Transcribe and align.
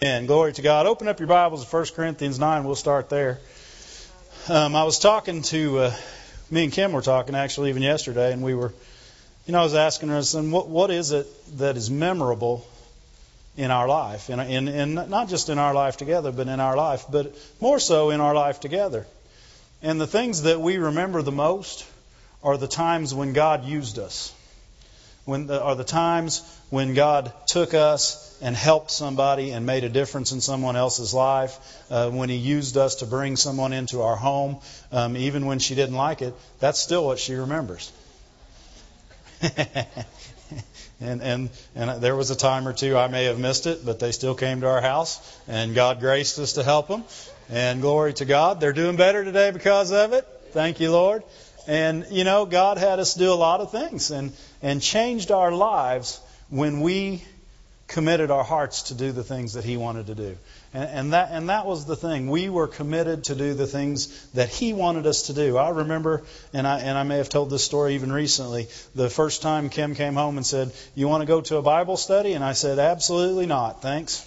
And 0.00 0.28
glory 0.28 0.52
to 0.52 0.62
God. 0.62 0.86
Open 0.86 1.08
up 1.08 1.18
your 1.18 1.26
Bibles 1.26 1.66
to 1.66 1.76
1 1.76 1.86
Corinthians 1.96 2.38
9. 2.38 2.62
We'll 2.62 2.76
start 2.76 3.08
there. 3.08 3.40
Um, 4.48 4.76
I 4.76 4.84
was 4.84 5.00
talking 5.00 5.42
to, 5.42 5.78
uh, 5.78 5.94
me 6.52 6.62
and 6.62 6.72
Kim 6.72 6.92
were 6.92 7.02
talking 7.02 7.34
actually 7.34 7.70
even 7.70 7.82
yesterday, 7.82 8.32
and 8.32 8.40
we 8.40 8.54
were, 8.54 8.72
you 9.46 9.52
know, 9.52 9.58
I 9.58 9.64
was 9.64 9.74
asking 9.74 10.10
her, 10.10 10.22
and 10.36 10.52
what, 10.52 10.68
what 10.68 10.92
is 10.92 11.10
it 11.10 11.26
that 11.58 11.76
is 11.76 11.90
memorable 11.90 12.64
in 13.56 13.72
our 13.72 13.88
life? 13.88 14.30
In, 14.30 14.38
in, 14.38 14.68
in, 14.68 14.94
not 14.94 15.28
just 15.28 15.48
in 15.48 15.58
our 15.58 15.74
life 15.74 15.96
together, 15.96 16.30
but 16.30 16.46
in 16.46 16.60
our 16.60 16.76
life, 16.76 17.06
but 17.10 17.36
more 17.60 17.80
so 17.80 18.10
in 18.10 18.20
our 18.20 18.36
life 18.36 18.60
together. 18.60 19.04
And 19.82 20.00
the 20.00 20.06
things 20.06 20.42
that 20.42 20.60
we 20.60 20.76
remember 20.76 21.22
the 21.22 21.32
most 21.32 21.84
are 22.44 22.56
the 22.56 22.68
times 22.68 23.12
when 23.16 23.32
God 23.32 23.64
used 23.64 23.98
us. 23.98 24.32
When 25.24 25.48
the, 25.48 25.60
are 25.60 25.74
the 25.74 25.82
times 25.82 26.48
when 26.70 26.94
God 26.94 27.32
took 27.48 27.74
us 27.74 28.27
and 28.40 28.56
helped 28.56 28.90
somebody 28.90 29.50
and 29.50 29.66
made 29.66 29.84
a 29.84 29.88
difference 29.88 30.32
in 30.32 30.40
someone 30.40 30.76
else's 30.76 31.12
life, 31.12 31.58
uh, 31.90 32.10
when 32.10 32.28
He 32.28 32.36
used 32.36 32.76
us 32.76 32.96
to 32.96 33.06
bring 33.06 33.36
someone 33.36 33.72
into 33.72 34.02
our 34.02 34.16
home, 34.16 34.58
um, 34.92 35.16
even 35.16 35.46
when 35.46 35.58
she 35.58 35.74
didn't 35.74 35.96
like 35.96 36.22
it, 36.22 36.34
that's 36.60 36.78
still 36.78 37.04
what 37.04 37.18
she 37.18 37.34
remembers. 37.34 37.92
and 41.00 41.22
and 41.22 41.50
and 41.74 42.02
there 42.02 42.16
was 42.16 42.30
a 42.30 42.36
time 42.36 42.66
or 42.66 42.72
two 42.72 42.96
I 42.96 43.08
may 43.08 43.24
have 43.24 43.38
missed 43.38 43.66
it, 43.66 43.84
but 43.84 44.00
they 44.00 44.12
still 44.12 44.34
came 44.34 44.60
to 44.62 44.68
our 44.68 44.80
house, 44.80 45.40
and 45.46 45.74
God 45.74 46.00
graced 46.00 46.38
us 46.38 46.54
to 46.54 46.64
help 46.64 46.88
them. 46.88 47.04
And 47.50 47.80
glory 47.80 48.12
to 48.14 48.24
God, 48.24 48.60
they're 48.60 48.72
doing 48.72 48.96
better 48.96 49.24
today 49.24 49.50
because 49.50 49.92
of 49.92 50.12
it. 50.12 50.26
Thank 50.52 50.80
you, 50.80 50.90
Lord. 50.90 51.22
And 51.66 52.06
you 52.10 52.24
know, 52.24 52.46
God 52.46 52.78
had 52.78 52.98
us 52.98 53.14
do 53.14 53.32
a 53.32 53.34
lot 53.34 53.60
of 53.60 53.70
things 53.70 54.10
and 54.10 54.32
and 54.62 54.82
changed 54.82 55.30
our 55.30 55.52
lives 55.52 56.20
when 56.50 56.80
we 56.80 57.22
committed 57.88 58.30
our 58.30 58.44
hearts 58.44 58.82
to 58.84 58.94
do 58.94 59.10
the 59.10 59.24
things 59.24 59.54
that 59.54 59.64
He 59.64 59.76
wanted 59.76 60.06
to 60.06 60.14
do. 60.14 60.36
And, 60.72 60.90
and, 60.90 61.12
that 61.14 61.30
and 61.32 61.48
that 61.48 61.66
was 61.66 61.86
the 61.86 61.96
thing. 61.96 62.28
We 62.28 62.50
were 62.50 62.68
committed 62.68 63.24
to 63.24 63.34
do 63.34 63.54
the 63.54 63.66
things 63.66 64.26
that 64.32 64.50
He 64.50 64.74
wanted 64.74 65.06
us 65.06 65.22
to 65.22 65.32
do. 65.32 65.56
I 65.56 65.70
remember, 65.70 66.22
and 66.52 66.66
I 66.66 66.80
and 66.80 66.96
I 66.96 67.02
may 67.02 67.16
have 67.16 67.30
told 67.30 67.50
this 67.50 67.64
story 67.64 67.94
even 67.94 68.12
recently. 68.12 68.68
The 68.94 69.10
first 69.10 69.42
time 69.42 69.70
Kim 69.70 69.94
came 69.94 70.14
home 70.14 70.36
and 70.36 70.46
said, 70.46 70.70
"You 70.94 71.08
want 71.08 71.22
to 71.22 71.26
go 71.26 71.40
to 71.40 71.56
a 71.56 71.62
Bible 71.62 71.96
study?" 71.96 72.34
and 72.34 72.44
I 72.44 72.52
said, 72.52 72.78
"Absolutely 72.78 73.46
not, 73.46 73.82
thanks." 73.82 74.24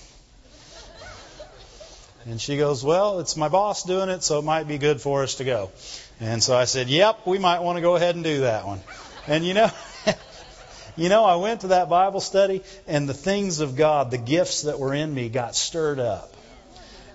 And 2.25 2.39
she 2.39 2.57
goes, 2.57 2.83
Well, 2.83 3.19
it's 3.19 3.35
my 3.35 3.49
boss 3.49 3.83
doing 3.83 4.09
it, 4.09 4.23
so 4.23 4.39
it 4.39 4.43
might 4.43 4.67
be 4.67 4.77
good 4.77 5.01
for 5.01 5.23
us 5.23 5.35
to 5.35 5.43
go. 5.43 5.71
And 6.19 6.43
so 6.43 6.55
I 6.55 6.65
said, 6.65 6.87
Yep, 6.87 7.25
we 7.25 7.39
might 7.39 7.61
want 7.61 7.77
to 7.77 7.81
go 7.81 7.95
ahead 7.95 8.13
and 8.15 8.23
do 8.23 8.41
that 8.41 8.65
one. 8.65 8.79
And 9.27 9.43
you 9.43 9.55
know, 9.55 9.71
you 10.95 11.09
know, 11.09 11.25
I 11.25 11.35
went 11.35 11.61
to 11.61 11.67
that 11.67 11.89
Bible 11.89 12.21
study, 12.21 12.63
and 12.87 13.07
the 13.07 13.13
things 13.13 13.59
of 13.59 13.75
God, 13.75 14.11
the 14.11 14.17
gifts 14.17 14.63
that 14.63 14.79
were 14.79 14.93
in 14.93 15.13
me, 15.13 15.29
got 15.29 15.55
stirred 15.55 15.99
up. 15.99 16.33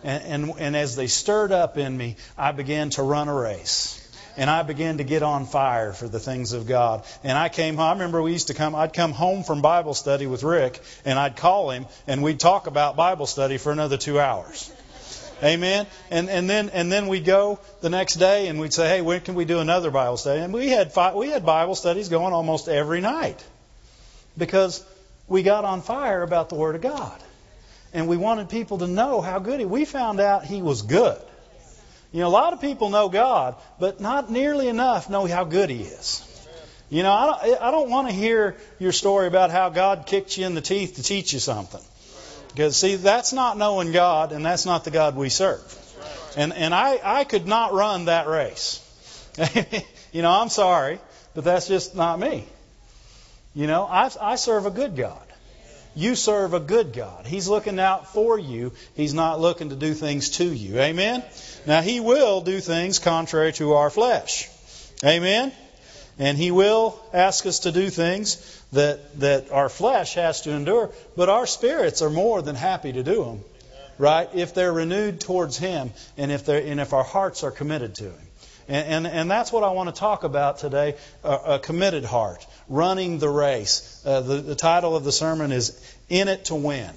And, 0.05 0.25
and, 0.25 0.61
and 0.61 0.77
as 0.77 0.97
they 0.97 1.07
stirred 1.07 1.53
up 1.53 1.79
in 1.79 1.97
me, 1.97 2.17
I 2.39 2.53
began 2.53 2.91
to 2.91 3.03
run 3.03 3.29
a 3.29 3.35
race 3.35 4.03
and 4.37 4.51
I 4.51 4.63
began 4.63 4.99
to 4.99 5.05
get 5.05 5.23
on 5.23 5.47
fire 5.47 5.93
for 5.93 6.09
the 6.09 6.21
things 6.21 6.53
of 6.53 6.67
God. 6.67 7.05
And 7.25 7.37
I 7.37 7.49
came 7.49 7.77
home. 7.77 7.87
I 7.87 7.93
remember 7.93 8.21
we 8.23 8.33
used 8.33 8.49
to 8.49 8.55
come. 8.55 8.75
I'd 8.75 8.93
come 8.93 9.13
home 9.13 9.45
from 9.45 9.63
Bible 9.63 9.95
study 9.95 10.27
with 10.27 10.43
Rick, 10.43 10.81
and 11.05 11.19
I'd 11.19 11.37
call 11.37 11.71
him, 11.71 11.87
and 12.07 12.23
we'd 12.23 12.39
talk 12.39 12.67
about 12.67 12.97
Bible 12.97 13.27
study 13.27 13.57
for 13.57 13.73
another 13.73 13.97
two 13.97 14.21
hours. 14.21 14.71
Amen. 15.43 15.87
And 16.11 16.31
and 16.31 16.49
then 16.49 16.71
and 16.71 16.91
then 16.91 17.09
we'd 17.09 17.25
go 17.25 17.59
the 17.81 17.91
next 17.91 18.15
day, 18.15 18.49
and 18.49 18.59
we'd 18.59 18.73
say, 18.73 18.89
"Hey, 18.89 19.03
when 19.03 19.21
can 19.21 19.35
we 19.35 19.45
do 19.45 19.59
another 19.59 19.91
Bible 19.91 20.17
study?" 20.17 20.41
And 20.41 20.53
we 20.53 20.69
had 20.69 20.93
five, 20.93 21.15
we 21.15 21.29
had 21.29 21.45
Bible 21.45 21.75
studies 21.75 22.09
going 22.09 22.33
almost 22.33 22.69
every 22.69 23.01
night 23.01 23.43
because 24.37 24.85
we 25.29 25.43
got 25.43 25.65
on 25.65 25.83
fire 25.83 26.23
about 26.23 26.49
the 26.49 26.55
Word 26.55 26.75
of 26.75 26.83
God. 26.83 27.19
And 27.93 28.09
we 28.09 28.17
wanted 28.17 28.49
people 28.49 28.79
to 28.79 28.87
know 28.87 29.21
how 29.21 29.39
good 29.39 29.61
he 29.61 29.67
we 29.67 29.85
found 29.85 30.21
out 30.21 30.45
he 30.45 30.61
was 30.61 30.83
good. 30.83 31.21
You 32.13 32.21
know, 32.21 32.29
a 32.29 32.31
lot 32.31 32.53
of 32.53 32.61
people 32.61 32.91
know 32.91 33.09
God, 33.09 33.57
but 33.79 34.01
not 34.01 34.31
nearly 34.31 34.69
enough 34.69 35.11
know 35.11 35.27
how 35.27 35.45
good 35.45 35.71
he 35.71 35.83
is. 35.83 36.23
You 36.89 37.03
know, 37.03 37.13
I 37.13 37.27
don't, 37.27 37.63
I 37.63 37.71
don't 37.71 37.91
want 37.91 38.09
to 38.09 38.15
hear 38.15 38.57
your 38.79 38.93
story 38.93 39.27
about 39.27 39.51
how 39.51 39.71
God 39.71 40.07
kicked 40.07 40.39
you 40.39 40.47
in 40.47 40.55
the 40.55 40.61
teeth 40.61 40.97
to 40.97 41.03
teach 41.03 41.33
you 41.33 41.41
something. 41.41 41.81
Because, 42.49 42.77
see, 42.77 42.97
that's 42.97 43.33
not 43.33 43.59
knowing 43.59 43.93
God, 43.93 44.33
and 44.33 44.45
that's 44.45 44.65
not 44.65 44.85
the 44.85 44.91
God 44.91 45.17
we 45.17 45.29
serve. 45.29 45.61
And, 46.37 46.53
and 46.53 46.73
I, 46.75 47.01
I 47.03 47.25
could 47.25 47.47
not 47.47 47.73
run 47.73 48.07
that 48.07 48.29
race. 48.29 48.83
you 50.13 50.23
know, 50.23 50.31
I'm 50.31 50.49
sorry, 50.49 51.01
but 51.35 51.45
that's 51.45 51.67
just 51.67 51.95
not 51.97 52.19
me. 52.19 52.47
You 53.57 53.67
know, 53.67 53.85
I, 53.85 54.11
I 54.21 54.37
serve 54.37 54.67
a 54.67 54.71
good 54.71 54.97
God. 54.97 55.27
You 55.95 56.15
serve 56.15 56.53
a 56.53 56.61
good 56.61 56.93
God. 56.93 57.27
He's 57.27 57.49
looking 57.49 57.81
out 57.81 58.13
for 58.13 58.39
you. 58.39 58.73
He's 58.95 59.15
not 59.15 59.41
looking 59.41 59.71
to 59.71 59.77
do 59.77 59.95
things 59.95 60.29
to 60.33 60.45
you. 60.45 60.79
Amen? 60.79 61.25
Now, 61.67 61.81
He 61.81 62.01
will 62.01 62.43
do 62.43 62.61
things 62.61 62.99
contrary 62.99 63.55
to 63.55 63.73
our 63.73 63.89
flesh. 63.89 64.51
Amen? 65.03 65.53
And 66.19 66.37
He 66.37 66.51
will 66.51 67.01
ask 67.15 67.47
us 67.47 67.61
to 67.61 67.73
do 67.73 67.89
things 67.89 68.63
that, 68.73 69.19
that 69.21 69.51
our 69.51 69.71
flesh 69.71 70.15
has 70.17 70.43
to 70.43 70.51
endure, 70.51 70.91
but 71.17 71.31
our 71.31 71.47
spirits 71.47 72.03
are 72.03 72.11
more 72.11 72.43
than 72.43 72.57
happy 72.57 72.93
to 72.93 73.03
do 73.03 73.25
them. 73.25 73.41
Right? 73.97 74.29
If 74.35 74.53
they're 74.53 74.71
renewed 74.71 75.23
towards 75.23 75.57
Him 75.57 75.93
and 76.19 76.31
if, 76.31 76.45
they're, 76.45 76.61
and 76.61 76.79
if 76.79 76.93
our 76.93 77.05
hearts 77.05 77.43
are 77.43 77.51
committed 77.51 77.95
to 77.95 78.05
Him. 78.05 78.27
And, 78.69 79.07
and, 79.07 79.07
and, 79.07 79.31
that's 79.31 79.53
what 79.53 79.63
I 79.63 79.71
want 79.71 79.95
to 79.95 79.99
talk 79.99 80.25
about 80.25 80.59
today 80.59 80.97
a, 81.23 81.35
a 81.55 81.59
committed 81.61 82.05
heart, 82.05 82.45
running 82.69 83.19
the 83.19 83.29
race. 83.29 84.03
Uh, 84.05 84.21
the, 84.21 84.37
the 84.37 84.55
title 84.55 84.97
of 84.97 85.05
the 85.05 85.13
sermon 85.13 85.53
is 85.53 85.81
In 86.09 86.29
It 86.29 86.47
to 86.47 86.55
Win. 86.55 86.91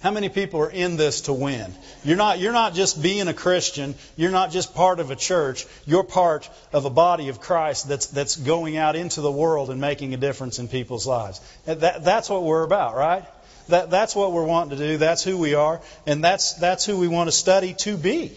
How 0.00 0.10
many 0.10 0.30
people 0.30 0.60
are 0.60 0.70
in 0.70 0.96
this 0.96 1.22
to 1.22 1.34
win? 1.34 1.74
You're 2.04 2.16
not, 2.16 2.38
you're 2.38 2.54
not 2.54 2.72
just 2.72 3.02
being 3.02 3.28
a 3.28 3.34
Christian. 3.34 3.94
You're 4.16 4.30
not 4.30 4.50
just 4.50 4.74
part 4.74 4.98
of 4.98 5.10
a 5.10 5.16
church. 5.16 5.66
You're 5.84 6.04
part 6.04 6.48
of 6.72 6.86
a 6.86 6.90
body 6.90 7.28
of 7.28 7.40
Christ 7.40 7.86
that's, 7.86 8.06
that's 8.06 8.36
going 8.36 8.78
out 8.78 8.96
into 8.96 9.20
the 9.20 9.30
world 9.30 9.68
and 9.68 9.78
making 9.78 10.14
a 10.14 10.16
difference 10.16 10.58
in 10.58 10.68
people's 10.68 11.06
lives. 11.06 11.42
That, 11.66 12.02
that's 12.02 12.30
what 12.30 12.44
we're 12.44 12.62
about, 12.62 12.96
right? 12.96 13.26
That, 13.68 13.90
that's 13.90 14.16
what 14.16 14.32
we're 14.32 14.46
wanting 14.46 14.78
to 14.78 14.88
do. 14.88 14.96
That's 14.96 15.22
who 15.22 15.36
we 15.36 15.52
are. 15.52 15.82
And 16.06 16.24
that's, 16.24 16.54
that's 16.54 16.86
who 16.86 16.98
we 16.98 17.06
want 17.06 17.28
to 17.28 17.32
study 17.32 17.74
to 17.80 17.98
be. 17.98 18.32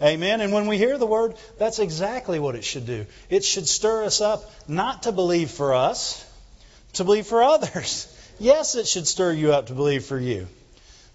Amen. 0.00 0.40
And 0.40 0.52
when 0.52 0.68
we 0.68 0.78
hear 0.78 0.96
the 0.96 1.06
word, 1.06 1.34
that's 1.58 1.80
exactly 1.80 2.38
what 2.38 2.54
it 2.54 2.64
should 2.64 2.86
do. 2.86 3.06
It 3.28 3.44
should 3.44 3.66
stir 3.66 4.04
us 4.04 4.20
up 4.20 4.48
not 4.68 5.04
to 5.04 5.12
believe 5.12 5.50
for 5.50 5.74
us, 5.74 6.24
to 6.94 7.04
believe 7.04 7.26
for 7.26 7.42
others. 7.42 8.14
Yes, 8.40 8.76
it 8.76 8.86
should 8.86 9.08
stir 9.08 9.32
you 9.32 9.52
up 9.52 9.66
to 9.66 9.72
believe 9.72 10.04
for 10.04 10.16
you. 10.16 10.46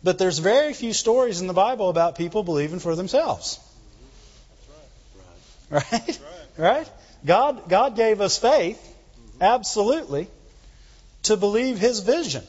But 0.03 0.17
there's 0.17 0.39
very 0.39 0.73
few 0.73 0.91
stories 0.91 1.39
in 1.39 1.47
the 1.47 1.53
Bible 1.53 1.87
about 1.87 2.17
people 2.17 2.43
believing 2.43 2.79
for 2.79 2.97
themselves. 2.97 3.61
Right? 5.69 5.81
Right? 5.81 6.19
right? 6.57 6.89
God 7.25 7.69
God 7.69 7.95
gave 7.95 8.19
us 8.19 8.37
faith, 8.37 8.77
mm-hmm. 8.77 9.41
absolutely, 9.41 10.27
to 11.23 11.37
believe 11.37 11.77
his 11.77 12.01
vision. 12.01 12.43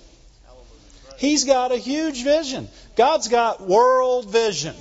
He's 1.19 1.45
got 1.45 1.71
a 1.71 1.77
huge 1.77 2.25
vision. 2.25 2.69
God's 2.97 3.29
got 3.29 3.61
world 3.61 4.29
vision. 4.29 4.75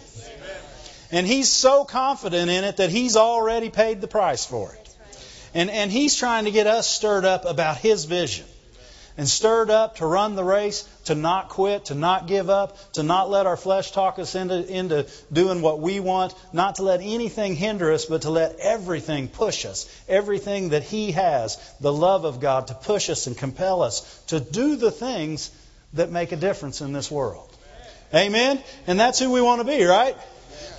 And 1.14 1.28
he's 1.28 1.48
so 1.48 1.86
confident 1.86 2.50
in 2.50 2.64
it 2.64 2.78
that 2.78 2.90
he's 2.90 3.16
already 3.16 3.70
paid 3.70 4.02
the 4.02 4.08
price 4.08 4.48
for 4.48 4.74
it. 4.74 4.96
And, 5.54 5.70
and 5.70 5.92
he's 5.92 6.16
trying 6.16 6.46
to 6.46 6.52
get 6.52 6.66
us 6.66 6.90
stirred 6.90 7.24
up 7.24 7.46
about 7.46 7.78
his 7.78 8.06
vision. 8.06 8.48
And 9.16 9.30
stirred 9.30 9.70
up 9.70 9.98
to 9.98 10.08
run 10.08 10.36
the 10.36 10.44
race, 10.44 10.90
to 11.06 11.14
not 11.14 11.50
quit, 11.50 11.86
to 11.86 11.94
not 11.94 12.26
give 12.26 12.50
up, 12.50 12.94
to 12.94 13.04
not 13.04 13.30
let 13.30 13.46
our 13.46 13.56
flesh 13.56 13.92
talk 13.92 14.18
us 14.18 14.34
into, 14.34 14.66
into 14.66 15.06
doing 15.32 15.62
what 15.62 15.80
we 15.80 16.00
want, 16.00 16.34
not 16.52 16.76
to 16.76 16.84
let 16.84 17.00
anything 17.00 17.56
hinder 17.56 17.92
us, 17.92 18.06
but 18.06 18.24
to 18.24 18.32
let 18.32 18.56
everything 18.56 19.28
push 19.28 19.68
us. 19.68 19.88
Everything 20.10 20.70
that 20.70 20.82
He 20.82 21.12
has, 21.12 21.58
the 21.80 21.94
love 21.94 22.26
of 22.26 22.40
God, 22.40 22.68
to 22.68 22.74
push 22.74 23.12
us 23.12 23.28
and 23.28 23.38
compel 23.38 23.84
us 23.84 24.02
to 24.30 24.40
do 24.40 24.78
the 24.78 24.90
things 24.90 25.52
that 25.94 26.10
make 26.10 26.32
a 26.32 26.38
difference 26.38 26.82
in 26.82 26.92
this 26.92 27.12
world. 27.12 27.56
Amen? 28.16 28.60
And 28.88 29.00
that's 29.00 29.20
who 29.20 29.32
we 29.32 29.42
want 29.42 29.62
to 29.62 29.68
be, 29.68 29.84
right? 29.84 30.18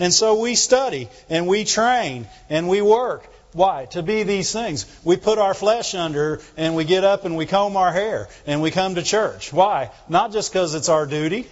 And 0.01 0.13
so 0.13 0.41
we 0.41 0.55
study 0.55 1.09
and 1.29 1.47
we 1.47 1.65
train 1.65 2.27
and 2.49 2.69
we 2.69 2.83
work. 2.83 3.29
Why? 3.53 3.87
To 3.93 4.03
be 4.03 4.25
these 4.25 4.53
things. 4.53 4.85
We 5.05 5.17
put 5.17 5.39
our 5.39 5.55
flesh 5.55 5.95
under 5.95 6.41
and 6.57 6.75
we 6.75 6.85
get 6.85 7.05
up 7.05 7.25
and 7.25 7.37
we 7.37 7.47
comb 7.47 7.77
our 7.77 7.93
hair 7.93 8.29
and 8.47 8.61
we 8.61 8.71
come 8.71 8.97
to 8.97 9.03
church. 9.03 9.53
Why? 9.53 9.91
Not 10.09 10.33
just 10.33 10.53
because 10.53 10.75
it's 10.75 10.89
our 10.89 11.07
duty, 11.07 11.47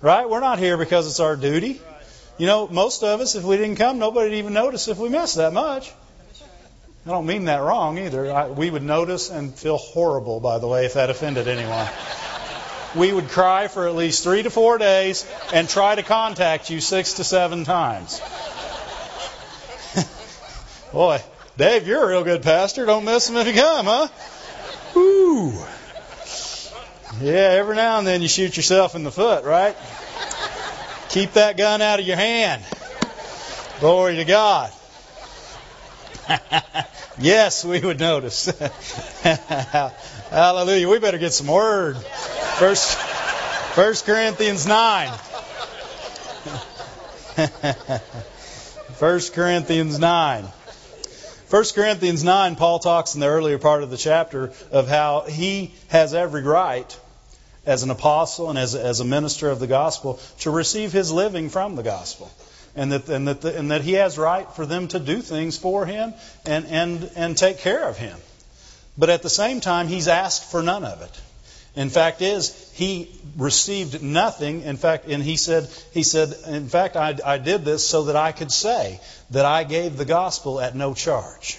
right? 0.00 0.28
We're 0.28 0.40
not 0.40 0.60
here 0.60 0.76
because 0.76 1.08
it's 1.08 1.20
our 1.20 1.34
duty. 1.36 1.80
You 2.38 2.46
know, 2.46 2.68
most 2.68 3.02
of 3.02 3.20
us, 3.20 3.34
if 3.34 3.42
we 3.42 3.56
didn't 3.56 3.76
come, 3.76 3.98
nobody'd 3.98 4.38
even 4.38 4.52
notice 4.52 4.88
if 4.88 4.98
we 4.98 5.08
missed 5.08 5.36
that 5.36 5.52
much. 5.52 5.92
I 7.06 7.10
don't 7.10 7.26
mean 7.26 7.46
that 7.46 7.58
wrong 7.62 7.98
either. 7.98 8.32
I, 8.32 8.48
we 8.48 8.68
would 8.68 8.82
notice 8.82 9.30
and 9.30 9.54
feel 9.54 9.78
horrible, 9.78 10.40
by 10.40 10.58
the 10.58 10.66
way, 10.66 10.86
if 10.86 10.94
that 10.94 11.08
offended 11.08 11.48
anyone 11.48 11.88
we 12.96 13.12
would 13.12 13.28
cry 13.28 13.68
for 13.68 13.86
at 13.86 13.94
least 13.94 14.24
three 14.24 14.42
to 14.42 14.50
four 14.50 14.78
days 14.78 15.26
and 15.52 15.68
try 15.68 15.94
to 15.94 16.02
contact 16.02 16.70
you 16.70 16.80
six 16.80 17.14
to 17.14 17.24
seven 17.24 17.64
times. 17.64 18.20
Boy, 20.92 21.22
Dave, 21.56 21.86
you're 21.86 22.04
a 22.04 22.08
real 22.08 22.24
good 22.24 22.42
pastor. 22.42 22.86
Don't 22.86 23.04
miss 23.04 23.28
him 23.28 23.36
if 23.36 23.46
you 23.46 23.54
come, 23.54 23.86
huh? 23.86 24.08
Ooh. 24.98 25.52
Yeah, 27.20 27.56
every 27.58 27.76
now 27.76 27.98
and 27.98 28.06
then 28.06 28.22
you 28.22 28.28
shoot 28.28 28.56
yourself 28.56 28.94
in 28.94 29.04
the 29.04 29.12
foot, 29.12 29.44
right? 29.44 29.76
Keep 31.10 31.32
that 31.32 31.56
gun 31.56 31.80
out 31.80 32.00
of 32.00 32.06
your 32.06 32.16
hand. 32.16 32.62
Glory 33.80 34.16
to 34.16 34.24
God. 34.24 34.72
yes, 37.18 37.64
we 37.64 37.80
would 37.80 38.00
notice. 38.00 38.48
Hallelujah. 40.36 40.86
We 40.86 40.98
better 40.98 41.16
get 41.16 41.32
some 41.32 41.46
word. 41.46 41.96
First, 41.96 42.98
First 43.74 44.04
Corinthians 44.04 44.66
9. 44.66 45.08
First 48.96 49.32
Corinthians 49.32 49.98
9. 49.98 50.44
1 50.44 51.64
Corinthians 51.74 52.22
9, 52.22 52.56
Paul 52.56 52.80
talks 52.80 53.14
in 53.14 53.22
the 53.22 53.28
earlier 53.28 53.56
part 53.56 53.82
of 53.82 53.88
the 53.88 53.96
chapter 53.96 54.52
of 54.70 54.88
how 54.88 55.22
he 55.22 55.72
has 55.88 56.12
every 56.12 56.42
right 56.42 57.00
as 57.64 57.82
an 57.82 57.88
apostle 57.88 58.50
and 58.50 58.58
as, 58.58 58.74
as 58.74 59.00
a 59.00 59.06
minister 59.06 59.48
of 59.48 59.58
the 59.58 59.66
gospel 59.66 60.20
to 60.40 60.50
receive 60.50 60.92
his 60.92 61.10
living 61.10 61.48
from 61.48 61.76
the 61.76 61.82
gospel. 61.82 62.30
And 62.74 62.92
that, 62.92 63.08
and, 63.08 63.26
that 63.26 63.40
the, 63.40 63.58
and 63.58 63.70
that 63.70 63.80
he 63.80 63.94
has 63.94 64.18
right 64.18 64.46
for 64.52 64.66
them 64.66 64.88
to 64.88 64.98
do 64.98 65.22
things 65.22 65.56
for 65.56 65.86
him 65.86 66.12
and, 66.44 66.66
and, 66.66 67.10
and 67.16 67.38
take 67.38 67.60
care 67.60 67.88
of 67.88 67.96
him. 67.96 68.18
But 68.98 69.10
at 69.10 69.22
the 69.22 69.30
same 69.30 69.60
time, 69.60 69.88
he's 69.88 70.08
asked 70.08 70.50
for 70.50 70.62
none 70.62 70.84
of 70.84 71.02
it. 71.02 71.20
In 71.76 71.90
fact, 71.90 72.22
is 72.22 72.70
he 72.74 73.14
received 73.36 74.02
nothing. 74.02 74.62
In 74.62 74.78
fact, 74.78 75.06
and 75.06 75.22
he 75.22 75.36
said, 75.36 75.68
he 75.92 76.02
said, 76.02 76.34
in 76.46 76.68
fact, 76.68 76.96
I, 76.96 77.16
I 77.24 77.36
did 77.36 77.66
this 77.66 77.86
so 77.86 78.04
that 78.04 78.16
I 78.16 78.32
could 78.32 78.50
say 78.50 78.98
that 79.30 79.44
I 79.44 79.64
gave 79.64 79.98
the 79.98 80.06
gospel 80.06 80.58
at 80.58 80.74
no 80.74 80.94
charge. 80.94 81.58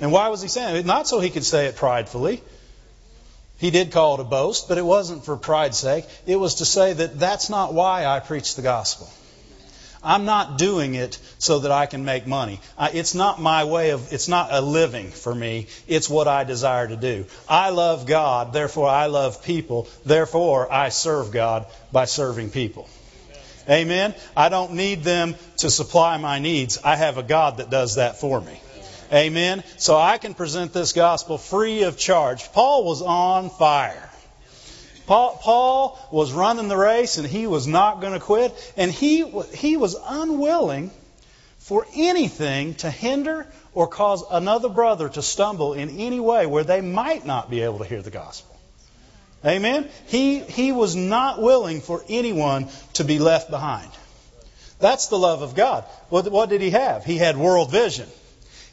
And 0.00 0.10
why 0.10 0.28
was 0.28 0.40
he 0.40 0.48
saying 0.48 0.76
it? 0.76 0.86
Not 0.86 1.06
so 1.06 1.20
he 1.20 1.30
could 1.30 1.44
say 1.44 1.66
it 1.66 1.76
pridefully. 1.76 2.42
He 3.58 3.70
did 3.70 3.92
call 3.92 4.14
it 4.14 4.20
a 4.20 4.24
boast, 4.24 4.68
but 4.68 4.78
it 4.78 4.84
wasn't 4.84 5.24
for 5.24 5.36
pride's 5.36 5.78
sake. 5.78 6.04
It 6.26 6.36
was 6.36 6.56
to 6.56 6.64
say 6.64 6.92
that 6.94 7.18
that's 7.18 7.48
not 7.48 7.74
why 7.74 8.04
I 8.04 8.20
preach 8.20 8.54
the 8.54 8.62
gospel. 8.62 9.08
I'm 10.06 10.24
not 10.24 10.56
doing 10.56 10.94
it 10.94 11.18
so 11.38 11.58
that 11.58 11.72
I 11.72 11.86
can 11.86 12.04
make 12.04 12.26
money. 12.26 12.60
It's 12.80 13.14
not 13.14 13.40
my 13.40 13.64
way 13.64 13.90
of, 13.90 14.12
it's 14.12 14.28
not 14.28 14.48
a 14.52 14.60
living 14.60 15.10
for 15.10 15.34
me. 15.34 15.66
It's 15.88 16.08
what 16.08 16.28
I 16.28 16.44
desire 16.44 16.86
to 16.86 16.96
do. 16.96 17.26
I 17.48 17.70
love 17.70 18.06
God, 18.06 18.52
therefore 18.52 18.88
I 18.88 19.06
love 19.06 19.42
people, 19.42 19.88
therefore 20.04 20.72
I 20.72 20.90
serve 20.90 21.32
God 21.32 21.66
by 21.92 22.04
serving 22.04 22.50
people. 22.50 22.88
Amen. 23.68 24.14
I 24.36 24.48
don't 24.48 24.74
need 24.74 25.02
them 25.02 25.34
to 25.58 25.70
supply 25.70 26.16
my 26.18 26.38
needs. 26.38 26.78
I 26.84 26.94
have 26.94 27.18
a 27.18 27.24
God 27.24 27.56
that 27.56 27.68
does 27.68 27.96
that 27.96 28.20
for 28.20 28.40
me. 28.40 28.60
Amen. 29.12 29.64
So 29.76 29.96
I 29.96 30.18
can 30.18 30.34
present 30.34 30.72
this 30.72 30.92
gospel 30.92 31.36
free 31.36 31.82
of 31.82 31.98
charge. 31.98 32.52
Paul 32.52 32.84
was 32.84 33.02
on 33.02 33.50
fire. 33.50 34.05
Paul, 35.06 35.38
Paul 35.40 35.98
was 36.10 36.32
running 36.32 36.68
the 36.68 36.76
race 36.76 37.18
and 37.18 37.26
he 37.26 37.46
was 37.46 37.66
not 37.66 38.00
going 38.00 38.12
to 38.12 38.20
quit. 38.20 38.52
And 38.76 38.90
he, 38.90 39.28
he 39.54 39.76
was 39.76 39.96
unwilling 40.04 40.90
for 41.58 41.86
anything 41.94 42.74
to 42.76 42.90
hinder 42.90 43.46
or 43.72 43.86
cause 43.86 44.24
another 44.30 44.68
brother 44.68 45.08
to 45.08 45.22
stumble 45.22 45.74
in 45.74 46.00
any 46.00 46.20
way 46.20 46.46
where 46.46 46.64
they 46.64 46.80
might 46.80 47.24
not 47.24 47.50
be 47.50 47.62
able 47.62 47.78
to 47.78 47.84
hear 47.84 48.02
the 48.02 48.10
gospel. 48.10 48.56
Amen? 49.44 49.88
He, 50.06 50.40
he 50.40 50.72
was 50.72 50.96
not 50.96 51.40
willing 51.40 51.80
for 51.80 52.02
anyone 52.08 52.68
to 52.94 53.04
be 53.04 53.18
left 53.18 53.50
behind. 53.50 53.90
That's 54.78 55.06
the 55.06 55.18
love 55.18 55.42
of 55.42 55.54
God. 55.54 55.84
What, 56.08 56.30
what 56.30 56.48
did 56.48 56.60
he 56.60 56.70
have? 56.70 57.04
He 57.04 57.16
had 57.16 57.36
world 57.36 57.70
vision. 57.70 58.08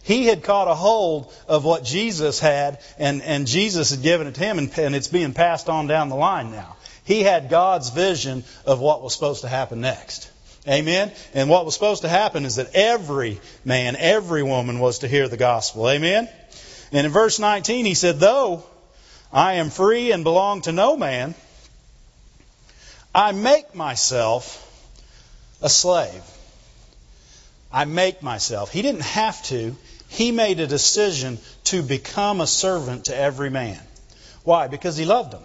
He 0.04 0.26
had 0.26 0.44
caught 0.44 0.68
a 0.68 0.76
hold 0.76 1.34
of 1.48 1.64
what 1.64 1.84
Jesus 1.84 2.40
had, 2.40 2.80
and, 2.98 3.22
and 3.22 3.48
Jesus 3.48 3.92
had 3.92 4.02
given 4.02 4.28
it 4.28 4.36
to 4.36 4.42
him, 4.42 4.58
and, 4.58 4.78
and 4.78 4.96
it's 4.96 5.08
being 5.08 5.34
passed 5.34 5.70
on 5.70 5.88
down 5.88 6.10
the 6.10 6.16
line 6.16 6.52
now. 6.52 6.76
He 7.06 7.24
had 7.24 7.50
God's 7.50 7.90
vision 7.90 8.44
of 8.66 8.80
what 8.80 9.02
was 9.02 9.14
supposed 9.14 9.42
to 9.42 9.48
happen 9.48 9.82
next. 9.82 10.30
Amen? 10.68 11.12
And 11.34 11.50
what 11.50 11.66
was 11.66 11.74
supposed 11.74 12.04
to 12.04 12.10
happen 12.10 12.46
is 12.46 12.56
that 12.58 12.74
every 12.74 13.40
man, 13.66 13.96
every 13.98 14.44
woman 14.44 14.80
was 14.80 15.00
to 15.00 15.08
hear 15.08 15.28
the 15.28 15.38
gospel. 15.38 15.90
Amen? 15.90 16.30
And 16.92 17.06
in 17.06 17.12
verse 17.12 17.40
19, 17.40 17.86
he 17.86 17.96
said, 17.96 18.20
Though 18.20 18.64
I 19.32 19.54
am 19.56 19.70
free 19.70 20.12
and 20.12 20.24
belong 20.24 20.62
to 20.62 20.72
no 20.72 20.96
man, 20.96 21.34
I 23.16 23.32
make 23.32 23.76
myself 23.76 24.60
a 25.62 25.70
slave. 25.70 26.24
I 27.72 27.86
make 27.86 28.22
myself. 28.22 28.72
He 28.72 28.82
didn't 28.82 29.02
have 29.02 29.44
to 29.46 29.76
he 30.14 30.32
made 30.32 30.60
a 30.60 30.68
decision 30.68 31.40
to 31.66 31.82
become 31.82 32.40
a 32.40 32.48
servant 32.48 33.06
to 33.06 33.18
every 33.18 33.50
man. 33.50 33.80
Why? 34.44 34.68
Because 34.68 34.96
he 34.96 35.06
loved 35.06 35.32
them. 35.32 35.44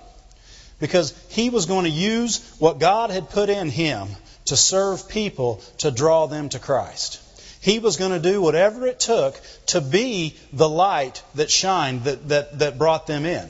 Because 0.78 1.14
he 1.30 1.48
was 1.48 1.64
going 1.66 1.84
to 1.84 1.90
use 1.90 2.54
what 2.58 2.78
God 2.78 3.10
had 3.10 3.30
put 3.30 3.48
in 3.48 3.70
him 3.70 4.08
to 4.46 4.56
serve 4.56 5.08
people 5.08 5.62
to 5.78 5.90
draw 5.90 6.26
them 6.26 6.50
to 6.50 6.58
Christ. 6.58 7.20
He 7.62 7.78
was 7.78 7.96
going 7.96 8.12
to 8.12 8.20
do 8.20 8.42
whatever 8.42 8.86
it 8.86 9.00
took 9.00 9.40
to 9.68 9.80
be 9.80 10.36
the 10.52 10.68
light 10.68 11.22
that 11.34 11.50
shined, 11.50 12.04
that, 12.04 12.28
that, 12.28 12.58
that 12.58 12.78
brought 12.78 13.06
them 13.06 13.24
in. 13.24 13.48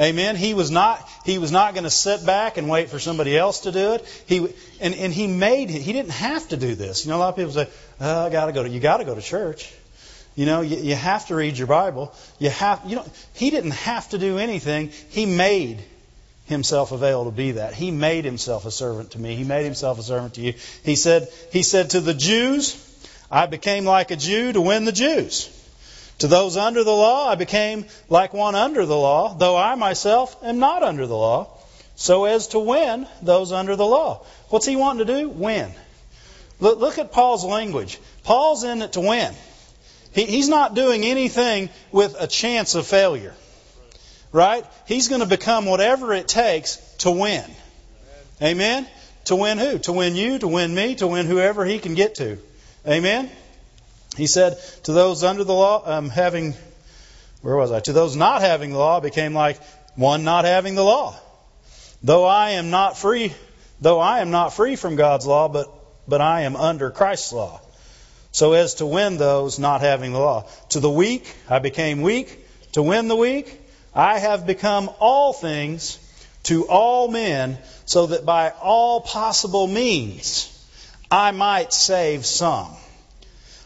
Amen. 0.00 0.36
He 0.36 0.54
was 0.54 0.70
not 0.70 1.06
he 1.24 1.38
was 1.38 1.50
not 1.50 1.74
going 1.74 1.84
to 1.84 1.90
sit 1.90 2.24
back 2.24 2.56
and 2.56 2.68
wait 2.68 2.88
for 2.88 3.00
somebody 3.00 3.36
else 3.36 3.60
to 3.60 3.72
do 3.72 3.94
it. 3.94 4.24
He 4.26 4.38
and, 4.80 4.94
and 4.94 5.12
he 5.12 5.26
made 5.26 5.70
he 5.70 5.92
didn't 5.92 6.12
have 6.12 6.48
to 6.50 6.56
do 6.56 6.76
this. 6.76 7.04
You 7.04 7.10
know, 7.10 7.16
a 7.16 7.18
lot 7.18 7.28
of 7.30 7.36
people 7.36 7.52
say, 7.52 7.68
oh, 8.00 8.26
"I 8.26 8.30
got 8.30 8.46
to 8.46 8.52
go 8.52 8.62
to 8.62 8.68
you 8.68 8.78
got 8.78 8.98
to 8.98 9.04
go 9.04 9.16
to 9.16 9.20
church." 9.20 9.74
You 10.38 10.46
know, 10.46 10.60
you, 10.60 10.76
you 10.76 10.94
have 10.94 11.26
to 11.26 11.34
read 11.34 11.58
your 11.58 11.66
Bible. 11.66 12.14
You 12.38 12.50
have, 12.50 12.82
you 12.86 12.94
know, 12.94 13.04
he 13.34 13.50
didn't 13.50 13.72
have 13.72 14.08
to 14.10 14.18
do 14.18 14.38
anything. 14.38 14.92
He 15.08 15.26
made 15.26 15.82
himself 16.46 16.92
available 16.92 17.32
to 17.32 17.36
be 17.36 17.50
that. 17.52 17.74
He 17.74 17.90
made 17.90 18.24
himself 18.24 18.64
a 18.64 18.70
servant 18.70 19.10
to 19.10 19.18
me. 19.18 19.34
He 19.34 19.42
made 19.42 19.64
himself 19.64 19.98
a 19.98 20.02
servant 20.04 20.34
to 20.34 20.40
you. 20.40 20.54
He 20.84 20.94
said, 20.94 21.26
he 21.50 21.64
said 21.64 21.90
to 21.90 22.00
the 22.00 22.14
Jews, 22.14 22.76
I 23.28 23.46
became 23.46 23.84
like 23.84 24.12
a 24.12 24.16
Jew 24.16 24.52
to 24.52 24.60
win 24.60 24.84
the 24.84 24.92
Jews. 24.92 25.50
To 26.20 26.28
those 26.28 26.56
under 26.56 26.84
the 26.84 26.94
law, 26.94 27.28
I 27.28 27.34
became 27.34 27.86
like 28.08 28.32
one 28.32 28.54
under 28.54 28.86
the 28.86 28.96
law, 28.96 29.34
though 29.34 29.56
I 29.56 29.74
myself 29.74 30.36
am 30.44 30.60
not 30.60 30.84
under 30.84 31.08
the 31.08 31.16
law, 31.16 31.48
so 31.96 32.26
as 32.26 32.46
to 32.48 32.60
win 32.60 33.08
those 33.22 33.50
under 33.50 33.74
the 33.74 33.86
law. 33.86 34.24
What's 34.50 34.66
he 34.66 34.76
wanting 34.76 35.04
to 35.04 35.12
do? 35.20 35.30
Win. 35.30 35.72
Look, 36.60 36.78
look 36.78 36.98
at 36.98 37.10
Paul's 37.10 37.44
language. 37.44 37.98
Paul's 38.22 38.62
in 38.62 38.82
it 38.82 38.92
to 38.92 39.00
win. 39.00 39.34
He, 40.12 40.24
he's 40.24 40.48
not 40.48 40.74
doing 40.74 41.04
anything 41.04 41.70
with 41.92 42.16
a 42.18 42.26
chance 42.26 42.74
of 42.74 42.86
failure. 42.86 43.34
Right? 44.32 44.64
He's 44.86 45.08
going 45.08 45.20
to 45.20 45.26
become 45.26 45.66
whatever 45.66 46.12
it 46.12 46.28
takes 46.28 46.76
to 46.98 47.10
win. 47.10 47.44
Amen? 48.42 48.86
To 49.26 49.36
win 49.36 49.58
who? 49.58 49.78
To 49.80 49.92
win 49.92 50.16
you, 50.16 50.38
to 50.38 50.48
win 50.48 50.74
me, 50.74 50.94
to 50.96 51.06
win 51.06 51.26
whoever 51.26 51.64
he 51.64 51.78
can 51.78 51.94
get 51.94 52.16
to. 52.16 52.38
Amen? 52.86 53.30
He 54.16 54.26
said, 54.26 54.58
to 54.84 54.92
those 54.92 55.24
under 55.24 55.44
the 55.44 55.54
law, 55.54 55.82
um, 55.84 56.08
having, 56.08 56.54
where 57.42 57.56
was 57.56 57.72
I? 57.72 57.80
To 57.80 57.92
those 57.92 58.16
not 58.16 58.42
having 58.42 58.72
the 58.72 58.78
law 58.78 59.00
became 59.00 59.34
like 59.34 59.60
one 59.94 60.24
not 60.24 60.44
having 60.44 60.74
the 60.74 60.84
law. 60.84 61.18
Though 62.02 62.24
I 62.24 62.50
am 62.50 62.70
not 62.70 62.96
free, 62.96 63.32
though 63.80 63.98
I 63.98 64.20
am 64.20 64.30
not 64.30 64.54
free 64.54 64.76
from 64.76 64.96
God's 64.96 65.26
law, 65.26 65.48
but, 65.48 65.68
but 66.06 66.20
I 66.20 66.42
am 66.42 66.54
under 66.56 66.90
Christ's 66.90 67.32
law 67.32 67.60
so 68.32 68.52
as 68.52 68.74
to 68.74 68.86
win 68.86 69.16
those 69.16 69.58
not 69.58 69.80
having 69.80 70.12
the 70.12 70.18
law. 70.18 70.46
To 70.70 70.80
the 70.80 70.90
weak, 70.90 71.34
I 71.48 71.58
became 71.58 72.02
weak. 72.02 72.46
To 72.72 72.82
win 72.82 73.08
the 73.08 73.16
weak, 73.16 73.60
I 73.94 74.18
have 74.18 74.46
become 74.46 74.90
all 75.00 75.32
things 75.32 75.98
to 76.44 76.68
all 76.68 77.08
men, 77.08 77.58
so 77.84 78.06
that 78.06 78.24
by 78.24 78.50
all 78.50 79.00
possible 79.00 79.66
means 79.66 80.54
I 81.10 81.30
might 81.30 81.72
save 81.72 82.24
some. 82.24 82.68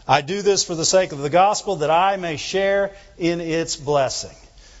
I 0.07 0.21
do 0.21 0.41
this 0.41 0.63
for 0.63 0.75
the 0.75 0.85
sake 0.85 1.11
of 1.11 1.19
the 1.19 1.29
gospel, 1.29 1.77
that 1.77 1.91
I 1.91 2.17
may 2.17 2.37
share 2.37 2.91
in 3.17 3.39
its 3.41 3.75
blessing. 3.75 4.35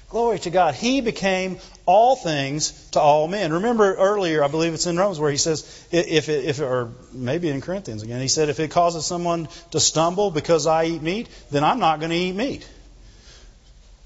Glory 0.09 0.39
to 0.39 0.49
God. 0.49 0.75
He 0.75 1.01
became 1.01 1.59
all 1.85 2.15
things 2.15 2.71
to 2.91 2.99
all 2.99 3.27
men. 3.27 3.53
Remember 3.53 3.93
earlier, 3.95 4.43
I 4.43 4.47
believe 4.47 4.73
it's 4.73 4.87
in 4.87 4.97
Romans 4.97 5.19
where 5.19 5.31
he 5.31 5.37
says, 5.37 5.87
if 5.91 6.29
it, 6.29 6.45
if 6.45 6.59
it, 6.59 6.63
or 6.63 6.91
maybe 7.11 7.49
in 7.49 7.61
Corinthians 7.61 8.03
again, 8.03 8.21
he 8.21 8.27
said, 8.27 8.49
if 8.49 8.59
it 8.59 8.71
causes 8.71 9.05
someone 9.05 9.47
to 9.71 9.79
stumble 9.79 10.31
because 10.31 10.65
I 10.65 10.85
eat 10.85 11.01
meat, 11.01 11.27
then 11.51 11.63
I'm 11.63 11.79
not 11.79 11.99
going 11.99 12.11
to 12.11 12.15
eat 12.15 12.35
meat. 12.35 12.67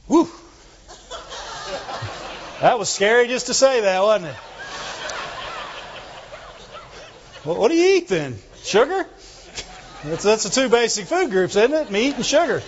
Whew. 0.08 0.30
That 2.62 2.80
was 2.80 2.90
scary 2.90 3.28
just 3.28 3.48
to 3.48 3.54
say 3.54 3.82
that, 3.82 4.02
wasn't 4.02 4.32
it? 4.32 4.38
Well, 7.46 7.58
what 7.58 7.70
do 7.70 7.76
you 7.76 7.98
eat 7.98 8.08
then? 8.08 8.40
Sugar? 8.64 9.06
That's, 10.04 10.24
that's 10.24 10.44
the 10.44 10.50
two 10.50 10.70
basic 10.70 11.06
food 11.06 11.30
groups, 11.30 11.56
isn't 11.56 11.74
it? 11.74 11.92
Meat 11.92 12.16
and 12.16 12.26
sugar. 12.26 12.64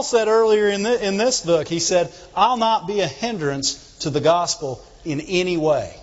Paul 0.00 0.04
said 0.04 0.28
earlier 0.28 0.66
in, 0.66 0.82
the, 0.82 1.06
in 1.06 1.18
this 1.18 1.44
book, 1.44 1.68
he 1.68 1.78
said, 1.78 2.10
I'll 2.34 2.56
not 2.56 2.86
be 2.86 3.00
a 3.00 3.06
hindrance 3.06 3.98
to 3.98 4.08
the 4.08 4.22
gospel 4.22 4.82
in 5.04 5.20
any 5.20 5.58
way. 5.58 5.94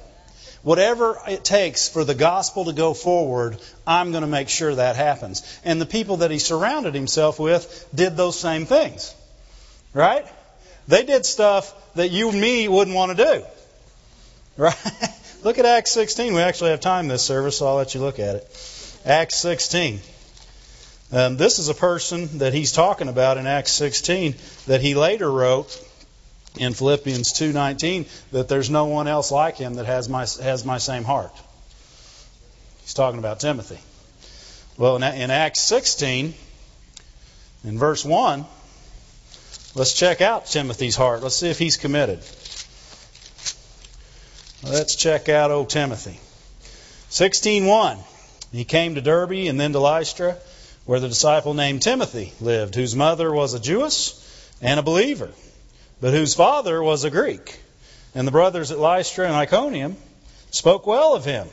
Whatever 0.62 1.18
it 1.28 1.44
takes 1.44 1.90
for 1.90 2.04
the 2.04 2.14
gospel 2.14 2.66
to 2.66 2.74
go 2.74 2.94
forward, 2.94 3.58
I'm 3.88 4.12
going 4.12 4.22
to 4.22 4.28
make 4.28 4.50
sure 4.50 4.76
that 4.76 4.98
happens. 4.98 5.42
And 5.66 5.82
the 5.82 5.88
people 5.88 6.18
that 6.18 6.30
he 6.30 6.38
surrounded 6.38 6.94
himself 6.94 7.40
with 7.40 7.90
did 7.92 8.16
those 8.16 8.40
same 8.40 8.68
things. 8.68 9.16
Right? 9.96 10.28
They 10.88 11.04
did 11.04 11.26
stuff 11.26 11.74
that 11.96 12.12
you 12.12 12.30
and 12.30 12.40
me 12.40 12.68
wouldn't 12.68 12.96
want 12.96 13.18
to 13.18 13.26
do. 13.26 13.46
Right? 14.58 14.76
look 15.44 15.58
at 15.58 15.66
Acts 15.66 15.90
16. 15.90 16.36
We 16.36 16.42
actually 16.42 16.70
have 16.70 16.82
time 16.82 17.08
this 17.08 17.24
service, 17.24 17.58
so 17.58 17.68
I'll 17.68 17.78
let 17.78 17.96
you 17.96 18.02
look 18.02 18.20
at 18.20 18.36
it. 18.36 19.02
Acts 19.06 19.38
16. 19.38 20.02
Um, 21.12 21.38
this 21.38 21.58
is 21.60 21.70
a 21.70 21.74
person 21.74 22.40
that 22.40 22.54
he's 22.54 22.74
talking 22.74 23.08
about 23.08 23.38
in 23.38 23.48
Acts 23.48 23.72
16 23.72 24.36
that 24.66 24.82
he 24.82 24.94
later 24.94 25.32
wrote 25.32 25.82
in 26.58 26.74
Philippians 26.74 27.32
2:19 27.32 28.06
that 28.32 28.50
there's 28.50 28.70
no 28.70 28.86
one 28.86 29.08
else 29.08 29.32
like 29.32 29.58
him 29.58 29.76
that 29.76 29.86
has 29.86 30.10
my 30.10 30.22
has 30.42 30.66
my 30.66 30.80
same 30.80 31.06
heart. 31.06 31.32
He's 32.82 32.94
talking 32.94 33.20
about 33.20 33.40
Timothy. 33.40 33.80
Well, 34.78 34.98
in, 34.98 35.04
in 35.04 35.32
Acts 35.32 35.62
16, 35.62 36.34
in 37.64 37.80
verse 37.80 38.04
1, 38.04 38.46
let's 39.76 39.94
check 39.94 40.22
out 40.22 40.46
Timothy's 40.46 40.96
heart. 40.96 41.24
Let's 41.24 41.38
see 41.38 41.50
if 41.50 41.58
he's 41.58 41.78
committed. 41.78 42.20
Let's 44.64 44.96
check 44.96 45.30
out 45.30 45.52
old 45.52 45.70
Timothy. 45.70 46.20
16:1. 47.10 47.98
He 48.52 48.66
came 48.66 48.96
to 48.96 49.02
Derbe 49.02 49.48
and 49.48 49.58
then 49.58 49.72
to 49.72 49.80
Lystra 49.80 50.38
where 50.88 51.02
the 51.02 51.10
disciple 51.10 51.54
named 51.54 51.82
Timothy 51.82 52.34
lived, 52.40 52.74
whose 52.74 52.96
mother 52.96 53.32
was 53.32 53.54
a 53.54 53.60
Jewess 53.60 54.24
and 54.62 54.80
a 54.80 54.84
believer, 54.84 55.30
but 56.00 56.14
whose 56.14 56.34
father 56.34 56.82
was 56.82 57.04
a 57.04 57.12
Greek. 57.12 57.60
And 58.16 58.26
the 58.26 58.32
brothers 58.32 58.72
at 58.72 58.80
Lystra 58.80 59.28
and 59.28 59.36
Iconium 59.36 59.98
spoke 60.50 60.88
well 60.88 61.14
of 61.14 61.26
him. 61.26 61.46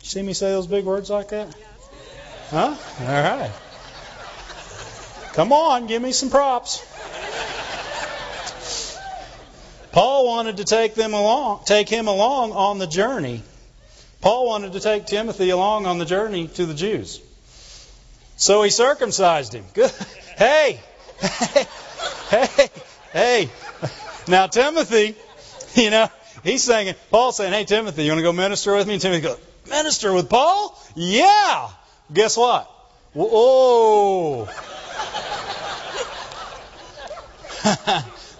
You 0.00 0.06
see 0.06 0.20
me 0.20 0.32
say 0.32 0.50
those 0.50 0.66
big 0.66 0.84
words 0.84 1.08
like 1.08 1.28
that? 1.28 1.54
Huh? 2.50 2.76
All 3.00 3.06
right. 3.06 3.52
Come 5.34 5.52
on, 5.52 5.86
give 5.86 6.02
me 6.02 6.10
some 6.10 6.28
props. 6.28 6.84
Paul 9.92 10.26
wanted 10.26 10.56
to 10.56 10.64
take 10.64 10.96
them 10.96 11.14
along, 11.14 11.62
take 11.66 11.88
him 11.88 12.08
along 12.08 12.50
on 12.50 12.78
the 12.78 12.88
journey. 12.88 13.44
Paul 14.20 14.48
wanted 14.48 14.72
to 14.72 14.80
take 14.80 15.06
Timothy 15.06 15.50
along 15.50 15.86
on 15.86 15.98
the 15.98 16.04
journey 16.04 16.48
to 16.48 16.66
the 16.66 16.74
Jews. 16.74 17.20
So 18.40 18.62
he 18.62 18.70
circumcised 18.70 19.54
him. 19.54 19.66
Good. 19.74 19.92
Hey, 20.38 20.80
hey, 22.30 22.68
hey. 23.12 23.50
Now 24.26 24.46
Timothy, 24.46 25.14
you 25.74 25.90
know, 25.90 26.08
he's 26.42 26.64
saying, 26.64 26.94
Paul's 27.10 27.36
saying, 27.36 27.52
hey 27.52 27.64
Timothy, 27.64 28.04
you 28.04 28.10
want 28.10 28.20
to 28.20 28.22
go 28.22 28.32
minister 28.32 28.74
with 28.74 28.86
me? 28.86 28.94
And 28.94 29.02
Timothy 29.02 29.24
goes, 29.24 29.38
minister 29.68 30.14
with 30.14 30.30
Paul? 30.30 30.74
Yeah. 30.96 31.68
Guess 32.14 32.38
what? 32.38 32.64
Whoa. 33.12 34.46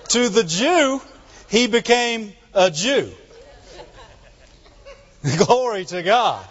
to 0.09 0.28
the 0.30 0.45
Jew, 0.45 1.02
he 1.50 1.66
became 1.66 2.33
a 2.54 2.71
Jew. 2.71 3.12
Glory 5.37 5.85
to 5.85 6.02
God. 6.02 6.42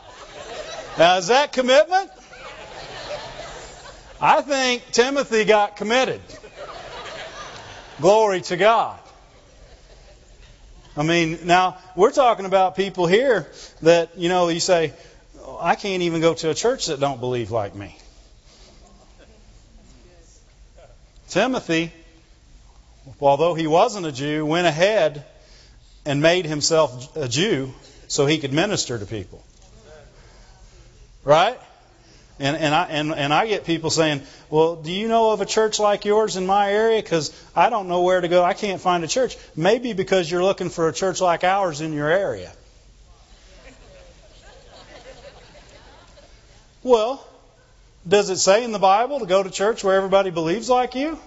Now, 0.99 1.17
is 1.17 1.29
that 1.29 1.51
commitment? 1.51 2.11
I 4.21 4.41
think 4.41 4.83
Timothy 4.91 5.45
got 5.45 5.77
committed. 5.77 6.21
Glory 8.01 8.41
to 8.41 8.57
God. 8.57 8.99
I 10.97 11.03
mean, 11.03 11.39
now 11.45 11.77
we're 11.95 12.11
talking 12.11 12.45
about 12.45 12.75
people 12.75 13.07
here 13.07 13.49
that, 13.81 14.17
you 14.17 14.27
know, 14.27 14.49
you 14.49 14.59
say, 14.59 14.91
I 15.59 15.75
can't 15.75 16.01
even 16.03 16.19
go 16.19 16.33
to 16.33 16.49
a 16.49 16.53
church 16.53 16.87
that 16.87 16.99
don't 16.99 17.21
believe 17.21 17.51
like 17.51 17.75
me. 17.75 17.97
Timothy, 21.29 21.93
although 23.21 23.53
he 23.53 23.67
wasn't 23.67 24.05
a 24.05 24.11
Jew, 24.11 24.45
went 24.45 24.67
ahead 24.67 25.23
and 26.05 26.21
made 26.21 26.45
himself 26.45 27.15
a 27.15 27.27
Jew 27.27 27.73
so 28.07 28.25
he 28.25 28.39
could 28.39 28.51
minister 28.51 28.97
to 28.97 29.05
people. 29.05 29.43
Right? 31.23 31.59
And, 32.39 32.55
and, 32.55 32.73
I, 32.73 32.85
and, 32.85 33.13
and 33.13 33.33
I 33.33 33.47
get 33.47 33.65
people 33.65 33.89
saying, 33.89 34.21
well, 34.49 34.77
do 34.77 34.93
you 34.93 35.09
know 35.09 35.31
of 35.31 35.41
a 35.41 35.45
church 35.45 35.77
like 35.77 36.05
yours 36.05 36.37
in 36.37 36.45
my 36.45 36.71
area? 36.71 37.01
Because 37.01 37.33
I 37.53 37.69
don't 37.69 37.89
know 37.89 38.01
where 38.01 38.21
to 38.21 38.29
go. 38.29 38.43
I 38.43 38.53
can't 38.53 38.79
find 38.79 39.03
a 39.03 39.07
church. 39.07 39.37
Maybe 39.57 39.91
because 39.91 40.31
you're 40.31 40.43
looking 40.43 40.69
for 40.69 40.87
a 40.87 40.93
church 40.93 41.19
like 41.19 41.43
ours 41.43 41.81
in 41.81 41.91
your 41.91 42.09
area. 42.09 42.51
Well, 46.81 47.27
does 48.07 48.29
it 48.29 48.37
say 48.37 48.63
in 48.63 48.71
the 48.71 48.79
Bible 48.79 49.19
to 49.19 49.25
go 49.25 49.43
to 49.43 49.49
church 49.49 49.83
where 49.83 49.97
everybody 49.97 50.29
believes 50.29 50.69
like 50.69 50.95
you? 50.95 51.19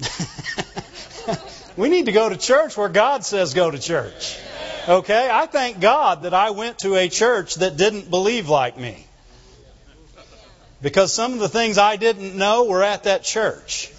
we 1.76 1.90
need 1.90 2.06
to 2.06 2.12
go 2.12 2.30
to 2.30 2.36
church 2.38 2.78
where 2.78 2.88
God 2.88 3.26
says 3.26 3.52
go 3.52 3.70
to 3.70 3.78
church. 3.78 4.38
Okay? 4.88 5.28
I 5.30 5.46
thank 5.46 5.80
God 5.80 6.22
that 6.22 6.34
I 6.34 6.50
went 6.50 6.80
to 6.80 6.96
a 6.96 7.08
church 7.08 7.56
that 7.56 7.76
didn't 7.76 8.10
believe 8.10 8.48
like 8.48 8.78
me. 8.78 9.06
Because 10.80 11.12
some 11.12 11.34
of 11.34 11.38
the 11.38 11.48
things 11.48 11.78
I 11.78 11.96
didn't 11.96 12.36
know 12.36 12.64
were 12.64 12.82
at 12.82 13.04
that 13.04 13.22
church. 13.22 13.92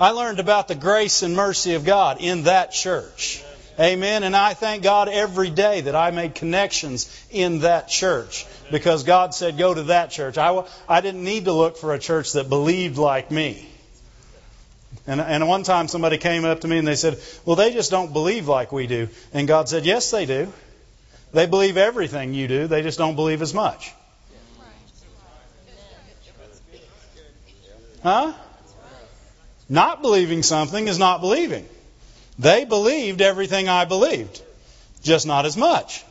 I 0.00 0.10
learned 0.10 0.40
about 0.40 0.68
the 0.68 0.74
grace 0.74 1.22
and 1.22 1.36
mercy 1.36 1.74
of 1.74 1.84
God 1.84 2.20
in 2.20 2.44
that 2.44 2.72
church. 2.72 3.44
Amen. 3.78 4.22
And 4.22 4.34
I 4.34 4.54
thank 4.54 4.82
God 4.82 5.08
every 5.08 5.50
day 5.50 5.82
that 5.82 5.94
I 5.94 6.10
made 6.12 6.34
connections 6.34 7.10
in 7.30 7.60
that 7.60 7.88
church 7.88 8.46
because 8.70 9.04
God 9.04 9.34
said, 9.34 9.58
go 9.58 9.74
to 9.74 9.82
that 9.84 10.10
church. 10.10 10.38
I, 10.38 10.64
I 10.88 11.00
didn't 11.00 11.24
need 11.24 11.44
to 11.46 11.52
look 11.52 11.76
for 11.76 11.92
a 11.92 11.98
church 11.98 12.32
that 12.32 12.48
believed 12.48 12.96
like 12.96 13.30
me. 13.30 13.68
And, 15.06 15.20
and 15.20 15.46
one 15.46 15.64
time 15.64 15.88
somebody 15.88 16.16
came 16.16 16.44
up 16.44 16.62
to 16.62 16.68
me 16.68 16.78
and 16.78 16.88
they 16.88 16.94
said, 16.96 17.18
Well, 17.44 17.56
they 17.56 17.72
just 17.72 17.90
don't 17.90 18.12
believe 18.12 18.48
like 18.48 18.72
we 18.72 18.86
do. 18.86 19.08
And 19.34 19.46
God 19.46 19.68
said, 19.68 19.84
Yes, 19.84 20.10
they 20.10 20.24
do. 20.24 20.52
They 21.32 21.46
believe 21.46 21.76
everything 21.76 22.32
you 22.32 22.48
do, 22.48 22.66
they 22.66 22.82
just 22.82 22.96
don't 22.96 23.16
believe 23.16 23.42
as 23.42 23.52
much. 23.52 23.92
Huh? 28.02 28.34
Not 29.68 30.02
believing 30.02 30.42
something 30.42 30.88
is 30.88 30.98
not 30.98 31.20
believing. 31.20 31.66
They 32.38 32.64
believed 32.64 33.22
everything 33.22 33.68
I 33.68 33.86
believed, 33.86 34.42
just 35.02 35.26
not 35.26 35.46
as 35.46 35.56
much. 35.56 36.04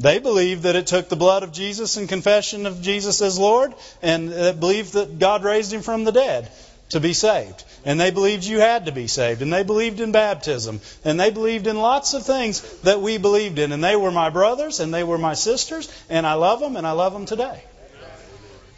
They 0.00 0.18
believed 0.18 0.64
that 0.64 0.74
it 0.74 0.88
took 0.88 1.08
the 1.08 1.16
blood 1.16 1.44
of 1.44 1.52
Jesus 1.52 1.96
and 1.96 2.08
confession 2.08 2.66
of 2.66 2.82
Jesus 2.82 3.22
as 3.22 3.38
Lord, 3.38 3.72
and 4.02 4.34
uh, 4.34 4.52
believed 4.52 4.94
that 4.94 5.18
God 5.18 5.44
raised 5.44 5.72
him 5.72 5.82
from 5.82 6.04
the 6.04 6.12
dead 6.12 6.50
to 6.92 7.00
be 7.00 7.14
saved. 7.14 7.64
And 7.84 7.98
they 7.98 8.10
believed 8.10 8.44
you 8.44 8.60
had 8.60 8.86
to 8.86 8.92
be 8.92 9.06
saved. 9.06 9.40
And 9.40 9.52
they 9.52 9.62
believed 9.62 10.00
in 10.00 10.12
baptism. 10.12 10.80
And 11.04 11.18
they 11.18 11.30
believed 11.30 11.66
in 11.66 11.78
lots 11.78 12.12
of 12.12 12.24
things 12.24 12.60
that 12.80 13.00
we 13.00 13.16
believed 13.16 13.58
in. 13.58 13.72
And 13.72 13.82
they 13.82 13.96
were 13.96 14.10
my 14.10 14.28
brothers 14.28 14.78
and 14.78 14.92
they 14.92 15.02
were 15.02 15.18
my 15.18 15.34
sisters. 15.34 15.90
And 16.10 16.26
I 16.26 16.34
love 16.34 16.60
them 16.60 16.76
and 16.76 16.86
I 16.86 16.92
love 16.92 17.14
them 17.14 17.24
today. 17.24 17.64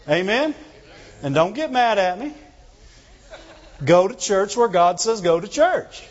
Amen? 0.08 0.54
And 1.22 1.34
don't 1.34 1.54
get 1.54 1.72
mad 1.72 1.98
at 1.98 2.18
me. 2.18 2.32
Go 3.84 4.06
to 4.06 4.14
church 4.14 4.56
where 4.56 4.68
God 4.68 5.00
says 5.00 5.20
go 5.20 5.40
to 5.40 5.48
church. 5.48 6.04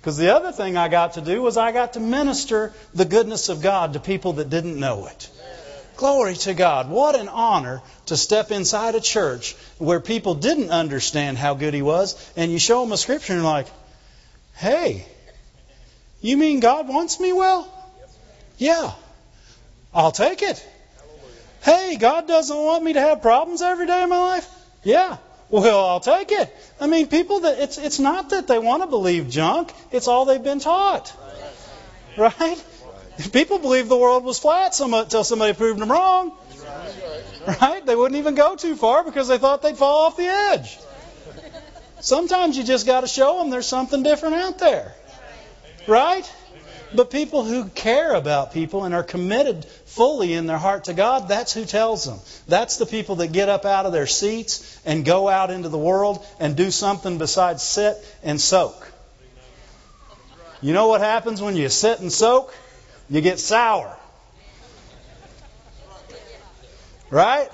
Because 0.00 0.16
the 0.16 0.34
other 0.34 0.52
thing 0.52 0.78
I 0.78 0.88
got 0.88 1.14
to 1.14 1.20
do 1.20 1.42
was 1.42 1.58
I 1.58 1.72
got 1.72 1.94
to 1.94 2.00
minister 2.00 2.72
the 2.94 3.04
goodness 3.04 3.50
of 3.50 3.60
God 3.62 3.92
to 3.94 4.00
people 4.00 4.34
that 4.34 4.48
didn't 4.48 4.78
know 4.80 5.06
it. 5.06 5.30
Glory 5.96 6.34
to 6.34 6.54
God. 6.54 6.90
What 6.90 7.14
an 7.14 7.28
honor 7.28 7.82
to 8.06 8.16
step 8.16 8.50
inside 8.50 8.94
a 8.94 9.00
church 9.00 9.54
where 9.78 10.00
people 10.00 10.34
didn't 10.34 10.70
understand 10.70 11.38
how 11.38 11.54
good 11.54 11.74
He 11.74 11.82
was, 11.82 12.16
and 12.36 12.50
you 12.50 12.58
show 12.58 12.80
them 12.80 12.92
a 12.92 12.96
scripture 12.96 13.34
and 13.34 13.44
like, 13.44 13.68
hey, 14.54 15.06
you 16.20 16.36
mean 16.36 16.60
God 16.60 16.88
wants 16.88 17.20
me 17.20 17.32
well? 17.32 17.70
Yeah. 18.58 18.92
I'll 19.92 20.12
take 20.12 20.42
it. 20.42 20.66
Hey, 21.62 21.96
God 21.96 22.26
doesn't 22.26 22.56
want 22.56 22.82
me 22.82 22.92
to 22.94 23.00
have 23.00 23.22
problems 23.22 23.62
every 23.62 23.86
day 23.86 24.02
of 24.02 24.08
my 24.08 24.18
life? 24.18 24.48
Yeah. 24.82 25.16
Well, 25.48 25.86
I'll 25.86 26.00
take 26.00 26.32
it. 26.32 26.54
I 26.80 26.86
mean, 26.86 27.06
people 27.06 27.40
that 27.40 27.58
it's 27.58 27.78
it's 27.78 28.00
not 28.00 28.30
that 28.30 28.48
they 28.48 28.58
want 28.58 28.82
to 28.82 28.88
believe 28.88 29.28
junk, 29.28 29.72
it's 29.92 30.08
all 30.08 30.24
they've 30.24 30.42
been 30.42 30.58
taught. 30.58 31.12
Right? 32.16 32.64
People 33.32 33.58
believed 33.58 33.88
the 33.88 33.96
world 33.96 34.24
was 34.24 34.38
flat 34.38 34.78
until 34.80 35.24
somebody 35.24 35.52
proved 35.52 35.80
them 35.80 35.90
wrong. 35.90 36.36
Right? 37.60 37.84
They 37.84 37.94
wouldn't 37.94 38.18
even 38.18 38.34
go 38.34 38.56
too 38.56 38.74
far 38.74 39.04
because 39.04 39.28
they 39.28 39.38
thought 39.38 39.62
they'd 39.62 39.76
fall 39.76 40.06
off 40.06 40.16
the 40.16 40.26
edge. 40.26 40.78
Sometimes 42.00 42.56
you 42.56 42.64
just 42.64 42.86
got 42.86 43.02
to 43.02 43.06
show 43.06 43.38
them 43.38 43.50
there's 43.50 43.66
something 43.66 44.02
different 44.02 44.34
out 44.34 44.58
there. 44.58 44.94
Right? 45.86 46.30
But 46.94 47.10
people 47.10 47.44
who 47.44 47.66
care 47.66 48.14
about 48.14 48.52
people 48.52 48.84
and 48.84 48.94
are 48.94 49.02
committed 49.02 49.64
fully 49.64 50.32
in 50.32 50.46
their 50.46 50.58
heart 50.58 50.84
to 50.84 50.94
God, 50.94 51.28
that's 51.28 51.52
who 51.52 51.64
tells 51.64 52.04
them. 52.04 52.18
That's 52.46 52.76
the 52.76 52.86
people 52.86 53.16
that 53.16 53.32
get 53.32 53.48
up 53.48 53.64
out 53.64 53.86
of 53.86 53.92
their 53.92 54.06
seats 54.06 54.80
and 54.84 55.04
go 55.04 55.28
out 55.28 55.50
into 55.50 55.68
the 55.68 55.78
world 55.78 56.24
and 56.38 56.56
do 56.56 56.70
something 56.70 57.18
besides 57.18 57.62
sit 57.62 57.96
and 58.22 58.40
soak. 58.40 58.90
You 60.60 60.72
know 60.72 60.88
what 60.88 61.00
happens 61.00 61.42
when 61.42 61.56
you 61.56 61.68
sit 61.68 62.00
and 62.00 62.12
soak? 62.12 62.54
You 63.08 63.20
get 63.20 63.38
sour. 63.38 63.96
Right? 67.10 67.48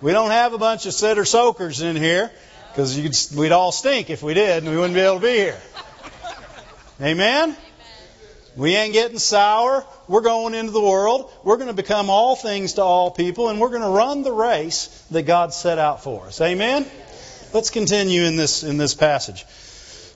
We 0.00 0.12
don't 0.12 0.30
have 0.30 0.52
a 0.52 0.58
bunch 0.58 0.86
of 0.86 0.92
sitter 0.92 1.24
soakers 1.24 1.82
in 1.82 1.96
here 1.96 2.30
Because 2.78 3.34
we'd 3.34 3.50
all 3.50 3.72
stink 3.72 4.08
if 4.08 4.22
we 4.22 4.34
did, 4.34 4.62
and 4.62 4.70
we 4.70 4.76
wouldn't 4.76 4.94
be 4.94 5.00
able 5.00 5.16
to 5.16 5.20
be 5.20 5.34
here. 5.34 5.60
Amen? 7.00 7.56
We 8.56 8.76
ain't 8.76 8.92
getting 8.92 9.18
sour. 9.18 9.84
We're 10.06 10.20
going 10.20 10.54
into 10.54 10.70
the 10.70 10.80
world. 10.80 11.32
We're 11.42 11.56
going 11.56 11.68
to 11.68 11.74
become 11.74 12.08
all 12.08 12.36
things 12.36 12.74
to 12.74 12.82
all 12.82 13.10
people, 13.10 13.48
and 13.48 13.60
we're 13.60 13.70
going 13.70 13.82
to 13.82 13.88
run 13.88 14.22
the 14.22 14.32
race 14.32 14.86
that 15.10 15.22
God 15.22 15.52
set 15.52 15.78
out 15.78 16.04
for 16.04 16.26
us. 16.26 16.40
Amen? 16.40 16.86
Let's 17.52 17.70
continue 17.70 18.22
in 18.22 18.36
this 18.36 18.62
in 18.62 18.76
this 18.76 18.94
passage. 18.94 19.44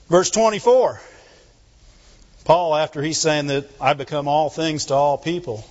Verse 0.07 0.29
24. 0.29 1.01
Paul, 2.45 2.75
after 2.75 3.01
he's 3.01 3.19
saying 3.19 3.47
that 3.47 3.69
I 3.79 3.93
become 3.93 4.27
all 4.27 4.49
things 4.49 4.85
to 4.85 4.93
all 4.93 5.17
people, 5.17 5.65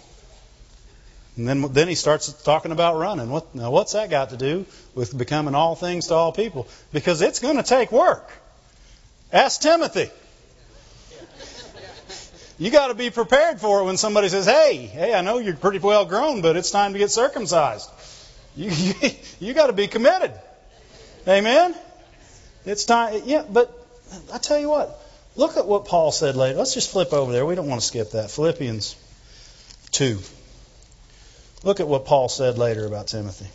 and 1.37 1.49
then 1.49 1.73
then 1.73 1.89
he 1.89 1.95
starts 1.95 2.33
talking 2.43 2.73
about 2.73 2.97
running. 2.97 3.31
What 3.31 3.55
now? 3.55 3.71
What's 3.71 3.93
that 3.93 4.11
got 4.11 4.31
to 4.31 4.37
do 4.37 4.67
with 4.95 5.17
becoming 5.17 5.55
all 5.55 5.75
things 5.75 6.09
to 6.09 6.15
all 6.15 6.33
people? 6.33 6.69
Because 6.93 7.23
it's 7.23 7.41
going 7.41 7.57
to 7.57 7.63
take 7.63 7.91
work. 7.93 8.31
Ask 9.33 9.61
Timothy. 9.61 10.11
You 12.59 12.71
got 12.71 12.89
to 12.89 12.95
be 12.95 13.11
prepared 13.11 13.61
for 13.61 13.81
it 13.81 13.85
when 13.85 13.97
somebody 13.97 14.29
says, 14.29 14.47
"Hey, 14.47 14.77
hey, 14.77 15.15
I 15.15 15.23
know 15.23 15.39
you're 15.39 15.57
pretty 15.57 15.79
well 15.79 16.05
grown, 16.05 16.43
but 16.43 16.57
it's 16.57 16.71
time 16.71 16.93
to 16.93 16.99
get 16.99 17.11
circumcised." 17.11 17.91
You 18.55 18.71
you, 18.71 19.11
you 19.41 19.55
got 19.55 19.69
to 19.69 19.73
be 19.73 19.89
committed. 19.89 20.33
Amen. 21.27 21.75
It's 22.67 22.85
time. 22.85 23.23
Yeah, 23.25 23.45
but 23.51 23.73
I 24.33 24.39
tell 24.39 24.59
you 24.59 24.69
what. 24.69 25.02
Look 25.37 25.57
at 25.57 25.67
what 25.67 25.87
Paul 25.87 26.13
said 26.13 26.37
later. 26.37 26.59
Let's 26.59 26.75
just 26.75 26.91
flip 26.91 27.13
over 27.13 27.33
there. 27.33 27.47
We 27.47 27.55
don't 27.55 27.69
want 27.69 27.81
to 27.81 27.87
skip 27.87 28.13
that. 28.13 28.31
Philippians 28.31 28.97
two. 29.91 30.19
Look 31.63 31.81
at 31.81 31.89
what 31.89 32.05
Paul 32.05 32.29
said 32.29 32.59
later 32.59 32.87
about 32.87 33.07
Timothy. 33.07 33.47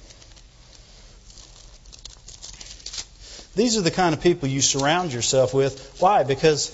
These 3.55 3.77
are 3.77 3.81
the 3.81 3.91
kind 3.91 4.13
of 4.13 4.21
people 4.21 4.47
you 4.47 4.61
surround 4.61 5.13
yourself 5.13 5.53
with. 5.53 5.97
Why? 5.99 6.23
Because 6.23 6.71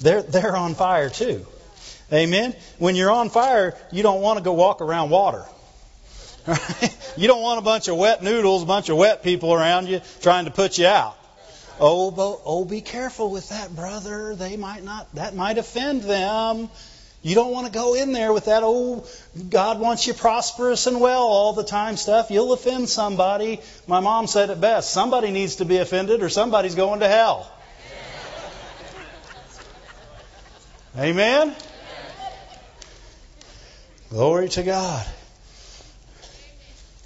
they're 0.00 0.22
they're 0.22 0.56
on 0.56 0.74
fire 0.74 1.10
too. 1.10 1.46
Amen. 2.12 2.54
When 2.78 2.96
you're 2.96 3.10
on 3.10 3.30
fire, 3.30 3.76
you 3.90 4.02
don't 4.02 4.20
want 4.20 4.38
to 4.38 4.44
go 4.44 4.52
walk 4.52 4.80
around 4.80 5.10
water. 5.10 5.44
You 7.16 7.28
don't 7.28 7.42
want 7.42 7.60
a 7.60 7.62
bunch 7.62 7.86
of 7.88 7.96
wet 7.96 8.22
noodles, 8.22 8.64
a 8.64 8.66
bunch 8.66 8.88
of 8.88 8.96
wet 8.96 9.22
people 9.22 9.54
around 9.54 9.88
you 9.88 10.00
trying 10.20 10.46
to 10.46 10.50
put 10.50 10.78
you 10.78 10.86
out. 10.86 11.16
Oh, 11.80 12.10
but, 12.10 12.40
oh, 12.44 12.64
be 12.64 12.80
careful 12.80 13.30
with 13.30 13.48
that, 13.48 13.74
brother. 13.74 14.34
They 14.34 14.56
might 14.56 14.84
not. 14.84 15.12
That 15.14 15.34
might 15.34 15.58
offend 15.58 16.02
them. 16.02 16.68
You 17.24 17.34
don't 17.34 17.52
want 17.52 17.66
to 17.66 17.72
go 17.72 17.94
in 17.94 18.12
there 18.12 18.34
with 18.34 18.44
that, 18.44 18.62
oh, 18.62 19.06
God 19.48 19.80
wants 19.80 20.06
you 20.06 20.12
prosperous 20.12 20.86
and 20.86 21.00
well 21.00 21.22
all 21.22 21.54
the 21.54 21.64
time 21.64 21.96
stuff. 21.96 22.30
You'll 22.30 22.52
offend 22.52 22.90
somebody. 22.90 23.62
My 23.86 24.00
mom 24.00 24.26
said 24.26 24.50
it 24.50 24.60
best 24.60 24.92
somebody 24.92 25.30
needs 25.30 25.56
to 25.56 25.64
be 25.64 25.78
offended 25.78 26.22
or 26.22 26.28
somebody's 26.28 26.74
going 26.74 27.00
to 27.00 27.08
hell. 27.08 27.50
Amen? 30.98 31.56
Glory 34.10 34.50
to 34.50 34.62
God. 34.62 35.06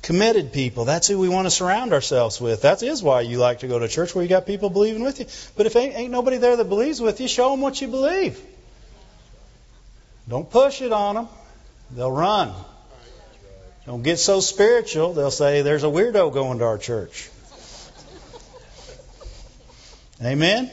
Committed 0.08 0.54
people. 0.54 0.86
That's 0.86 1.06
who 1.06 1.18
we 1.18 1.28
want 1.28 1.44
to 1.44 1.50
surround 1.50 1.92
ourselves 1.92 2.40
with. 2.40 2.62
That 2.62 2.82
is 2.82 3.02
why 3.02 3.20
you 3.20 3.36
like 3.36 3.58
to 3.58 3.68
go 3.68 3.78
to 3.78 3.88
church 3.88 4.14
where 4.14 4.24
you 4.24 4.28
got 4.30 4.46
people 4.46 4.70
believing 4.70 5.02
with 5.02 5.20
you. 5.20 5.26
But 5.54 5.66
if 5.66 5.76
ain't, 5.76 5.94
ain't 5.94 6.10
nobody 6.10 6.38
there 6.38 6.56
that 6.56 6.64
believes 6.64 6.98
with 6.98 7.20
you, 7.20 7.28
show 7.28 7.50
them 7.50 7.60
what 7.60 7.78
you 7.82 7.88
believe. 7.88 8.40
Don't 10.26 10.50
push 10.50 10.80
it 10.80 10.94
on 10.94 11.16
them. 11.16 11.28
They'll 11.90 12.10
run. 12.10 12.54
Don't 13.84 14.02
get 14.02 14.18
so 14.18 14.40
spiritual. 14.40 15.12
They'll 15.12 15.30
say, 15.30 15.60
there's 15.60 15.84
a 15.84 15.88
weirdo 15.88 16.32
going 16.32 16.60
to 16.60 16.64
our 16.64 16.78
church. 16.78 17.28
Amen? 20.24 20.70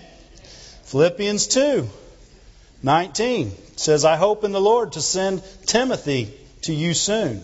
Philippians 0.84 1.48
2 1.48 1.90
19 2.84 3.52
says, 3.76 4.06
I 4.06 4.16
hope 4.16 4.46
in 4.46 4.54
the 4.54 4.62
Lord 4.62 4.94
to 4.94 5.02
send 5.02 5.44
Timothy 5.66 6.34
to 6.62 6.74
you 6.74 6.94
soon, 6.94 7.44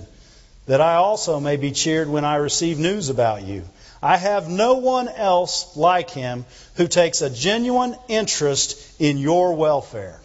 that 0.72 0.80
I 0.80 0.96
also 0.96 1.42
may 1.42 1.58
be 1.58 1.72
cheered 1.72 2.08
when 2.08 2.24
I 2.24 2.38
receive 2.38 2.80
news 2.80 3.10
about 3.10 3.44
you. 3.44 3.64
I 4.02 4.16
have 4.16 4.48
no 4.48 4.76
one 4.76 5.10
else 5.10 5.76
like 5.76 6.10
him 6.10 6.46
who 6.76 6.88
takes 6.88 7.22
a 7.22 7.30
genuine 7.30 7.98
interest 8.08 9.02
in 9.02 9.18
your 9.18 9.54
welfare. 9.54 10.18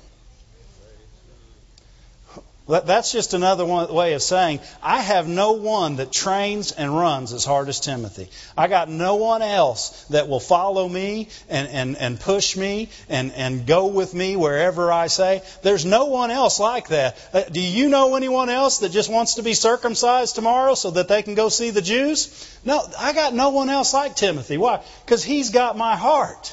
That's 2.68 3.12
just 3.12 3.33
another 3.33 3.64
way 3.64 4.14
of 4.14 4.22
saying 4.22 4.59
I 4.83 5.00
have 5.00 5.29
no 5.29 5.52
one 5.52 5.96
that 5.96 6.11
trains 6.11 6.72
and 6.72 6.96
runs 6.96 7.33
as 7.33 7.44
hard 7.44 7.68
as 7.68 7.79
Timothy. 7.79 8.29
I 8.59 8.66
got 8.66 8.88
no 8.88 9.14
one 9.14 9.40
else 9.40 10.05
that 10.11 10.29
will 10.29 10.40
follow 10.40 10.88
me 10.88 11.29
and, 11.48 11.68
and, 11.68 11.96
and 11.96 12.18
push 12.18 12.57
me 12.57 12.88
and, 13.09 13.31
and 13.33 13.68
go 13.68 13.87
with 13.87 14.12
me 14.14 14.35
wherever 14.35 14.92
I 14.92 15.07
say. 15.07 15.42
There's 15.62 15.85
no 15.85 16.07
one 16.07 16.33
else 16.33 16.59
like 16.59 16.88
that. 16.88 17.16
Uh, 17.33 17.42
do 17.44 17.61
you 17.61 17.88
know 17.88 18.16
anyone 18.16 18.48
else 18.48 18.79
that 18.79 18.88
just 18.88 19.09
wants 19.09 19.35
to 19.35 19.44
be 19.44 19.55
circumcised 19.55 20.35
tomorrow 20.35 20.74
so 20.74 20.90
that 20.90 21.07
they 21.07 21.22
can 21.22 21.37
go 21.37 21.48
see 21.48 21.70
the 21.70 21.83
Jews? 21.83 22.59
No, 22.64 22.83
I 22.98 23.12
got 23.12 23.33
no 23.33 23.50
one 23.50 23.70
else 23.70 23.94
like 23.94 24.16
Timothy. 24.16 24.57
Why? 24.57 24.83
Because 25.05 25.22
he's 25.22 25.50
got 25.50 25.76
my 25.76 25.94
heart. 25.94 26.52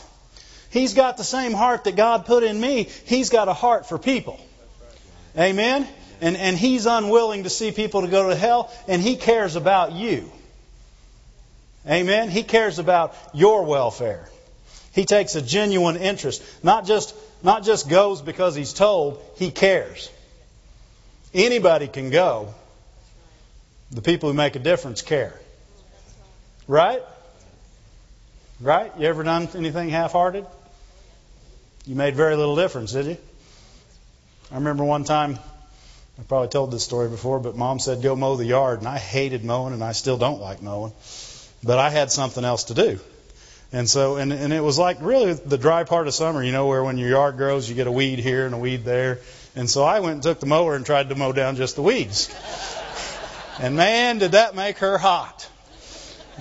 He's 0.69 0.93
got 0.93 1.17
the 1.17 1.23
same 1.23 1.54
heart 1.54 1.86
that 1.86 1.95
God 1.95 2.28
put 2.28 2.43
in 2.43 2.60
me. 2.60 2.88
He's 3.06 3.32
got 3.32 3.47
a 3.47 3.54
heart 3.54 3.89
for 3.89 3.97
people. 3.97 4.39
Amen? 5.36 5.88
And, 6.24 6.38
and 6.38 6.58
he's 6.58 6.86
unwilling 6.86 7.44
to 7.44 7.50
see 7.50 7.74
people 7.74 8.02
to 8.02 8.08
go 8.08 8.30
to 8.30 8.36
hell, 8.36 8.74
and 8.88 9.02
he 9.02 9.18
cares 9.18 9.58
about 9.58 9.92
you. 9.92 10.32
Amen? 11.86 12.30
He 12.30 12.44
cares 12.44 12.80
about 12.80 13.14
your 13.34 13.66
welfare. 13.66 14.30
He 14.94 15.04
takes 15.04 15.36
a 15.36 15.42
genuine 15.42 15.98
interest. 15.98 16.42
Not 16.64 16.86
just, 16.86 17.14
not 17.44 17.66
just 17.66 17.90
goes 17.90 18.22
because 18.22 18.56
he's 18.56 18.72
told, 18.72 19.22
he 19.36 19.52
cares. 19.52 20.10
Anybody 21.34 21.90
can 21.90 22.10
go. 22.10 22.54
The 23.92 24.02
people 24.02 24.30
who 24.30 24.34
make 24.34 24.56
a 24.56 24.60
difference 24.60 25.02
care. 25.02 25.38
Right? 26.70 27.04
Right? 28.62 28.94
You 28.98 29.08
ever 29.08 29.24
done 29.24 29.50
anything 29.56 29.90
half 29.90 30.14
hearted? 30.14 30.46
You 31.86 31.96
made 31.96 32.16
very 32.16 32.38
little 32.38 32.56
difference, 32.56 32.94
did 32.94 33.08
you? 33.08 33.18
I 34.54 34.56
remember 34.56 34.86
one 34.86 35.04
time 35.04 35.38
I 36.19 36.21
probably 36.21 36.49
told 36.49 36.69
this 36.69 36.84
story 36.84 37.10
before, 37.10 37.39
but 37.39 37.56
mom 37.56 37.80
said 37.80 38.04
go 38.04 38.15
mow 38.15 38.36
the 38.36 38.45
yard, 38.45 38.80
and 38.80 38.88
I 38.88 38.99
hated 38.99 39.43
mowing, 39.43 39.73
and 39.73 39.84
I 39.84 39.93
still 39.93 40.17
don't 40.17 40.39
like 40.39 40.62
mowing. 40.62 40.93
But 41.63 41.80
I 41.80 41.89
had 41.89 42.12
something 42.12 42.45
else 42.45 42.65
to 42.65 42.76
do. 42.76 42.99
And 43.71 43.89
so, 43.89 44.17
and, 44.17 44.32
and 44.32 44.54
it 44.54 44.62
was 44.62 44.78
like 44.78 44.97
really 45.02 45.34
the 45.34 45.58
dry 45.58 45.84
part 45.84 46.08
of 46.08 46.13
summer, 46.13 46.43
you 46.43 46.52
know, 46.52 46.67
where 46.67 46.84
when 46.84 46.99
your 46.99 47.10
yard 47.10 47.38
grows, 47.38 47.67
you 47.67 47.73
get 47.73 47.88
a 47.88 47.91
weed 47.91 48.19
here 48.19 48.45
and 48.45 48.54
a 48.54 48.58
weed 48.60 48.86
there. 48.86 49.19
And 49.56 49.67
so 49.67 49.84
I 49.84 50.02
went 50.02 50.13
and 50.13 50.23
took 50.23 50.39
the 50.39 50.45
mower 50.45 50.76
and 50.76 50.86
tried 50.86 51.10
to 51.10 51.15
mow 51.15 51.32
down 51.32 51.56
just 51.56 51.76
the 51.76 51.84
weeds. 51.84 52.34
And 53.60 53.76
man, 53.76 54.17
did 54.17 54.32
that 54.32 54.56
make 54.56 54.80
her 54.80 54.97
hot. 54.97 55.47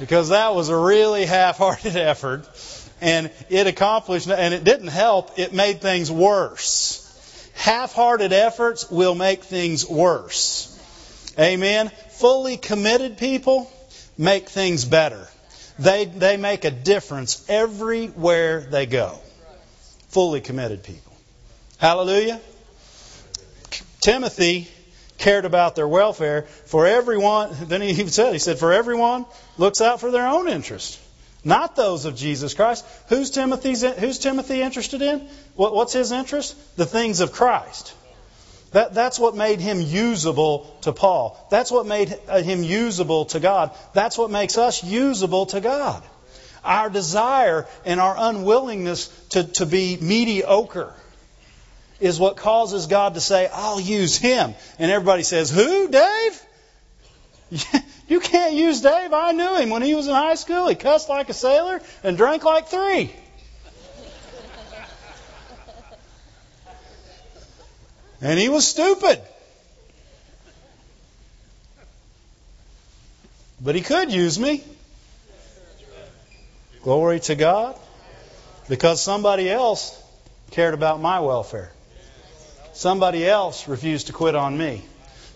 Because 0.00 0.30
that 0.30 0.54
was 0.54 0.70
a 0.70 0.76
really 0.76 1.26
half-hearted 1.26 1.94
effort. 1.96 2.48
And 3.02 3.30
it 3.50 3.66
accomplished, 3.66 4.28
and 4.28 4.54
it 4.54 4.64
didn't 4.64 4.88
help, 4.88 5.38
it 5.38 5.52
made 5.52 5.82
things 5.82 6.10
worse 6.10 7.01
half 7.62 7.92
hearted 7.92 8.32
efforts 8.32 8.90
will 8.90 9.14
make 9.14 9.44
things 9.44 9.88
worse. 9.88 10.68
Amen. 11.38 11.92
Fully 12.10 12.56
committed 12.56 13.18
people 13.18 13.70
make 14.18 14.48
things 14.48 14.84
better. 14.84 15.28
They, 15.78 16.06
they 16.06 16.36
make 16.36 16.64
a 16.64 16.72
difference 16.72 17.48
everywhere 17.48 18.62
they 18.62 18.86
go. 18.86 19.16
Fully 20.08 20.40
committed 20.40 20.82
people. 20.82 21.12
Hallelujah. 21.78 22.40
Timothy 24.00 24.66
cared 25.18 25.44
about 25.44 25.76
their 25.76 25.86
welfare. 25.86 26.42
For 26.42 26.88
everyone, 26.88 27.54
then 27.68 27.80
he 27.80 27.90
even 27.90 28.08
said, 28.08 28.32
he 28.32 28.40
said, 28.40 28.58
for 28.58 28.72
everyone 28.72 29.24
looks 29.56 29.80
out 29.80 30.00
for 30.00 30.10
their 30.10 30.26
own 30.26 30.48
interest 30.48 30.98
not 31.44 31.74
those 31.74 32.04
of 32.04 32.14
Jesus 32.14 32.54
Christ. 32.54 32.84
Who's 33.08 33.30
Timothy's? 33.30 33.82
Who's 33.82 34.18
Timothy 34.18 34.62
interested 34.62 35.02
in? 35.02 35.28
What, 35.56 35.74
what's 35.74 35.92
his 35.92 36.12
interest? 36.12 36.56
The 36.76 36.86
things 36.86 37.20
of 37.20 37.32
Christ. 37.32 37.94
That, 38.72 38.94
that's 38.94 39.18
what 39.18 39.36
made 39.36 39.60
him 39.60 39.80
usable 39.80 40.74
to 40.82 40.92
Paul. 40.92 41.46
That's 41.50 41.70
what 41.70 41.86
made 41.86 42.08
him 42.08 42.62
usable 42.62 43.26
to 43.26 43.40
God. 43.40 43.76
That's 43.92 44.16
what 44.16 44.30
makes 44.30 44.56
us 44.56 44.82
usable 44.82 45.46
to 45.46 45.60
God. 45.60 46.02
Our 46.64 46.88
desire 46.88 47.66
and 47.84 48.00
our 48.00 48.14
unwillingness 48.16 49.08
to, 49.30 49.44
to 49.44 49.66
be 49.66 49.98
mediocre 50.00 50.94
is 52.00 52.18
what 52.18 52.36
causes 52.36 52.86
God 52.86 53.14
to 53.14 53.20
say, 53.20 53.48
I'll 53.52 53.80
use 53.80 54.16
him. 54.16 54.54
And 54.78 54.90
everybody 54.90 55.22
says, 55.22 55.50
Who, 55.50 55.88
Dave? 55.88 56.42
You 58.08 58.20
can't 58.20 58.54
use 58.54 58.80
Dave. 58.80 59.12
I 59.12 59.32
knew 59.32 59.56
him 59.56 59.70
when 59.70 59.82
he 59.82 59.94
was 59.94 60.06
in 60.08 60.14
high 60.14 60.34
school. 60.34 60.68
He 60.68 60.74
cussed 60.74 61.08
like 61.08 61.28
a 61.28 61.34
sailor 61.34 61.80
and 62.02 62.16
drank 62.16 62.44
like 62.44 62.68
three. 62.68 63.12
And 68.20 68.38
he 68.38 68.48
was 68.48 68.66
stupid. 68.66 69.20
But 73.60 73.74
he 73.74 73.80
could 73.80 74.12
use 74.12 74.38
me. 74.38 74.62
Glory 76.82 77.20
to 77.20 77.34
God. 77.34 77.76
Because 78.68 79.00
somebody 79.00 79.50
else 79.50 80.00
cared 80.50 80.74
about 80.74 81.00
my 81.00 81.20
welfare. 81.20 81.70
Somebody 82.72 83.28
else 83.28 83.68
refused 83.68 84.06
to 84.06 84.12
quit 84.12 84.34
on 84.34 84.56
me. 84.56 84.82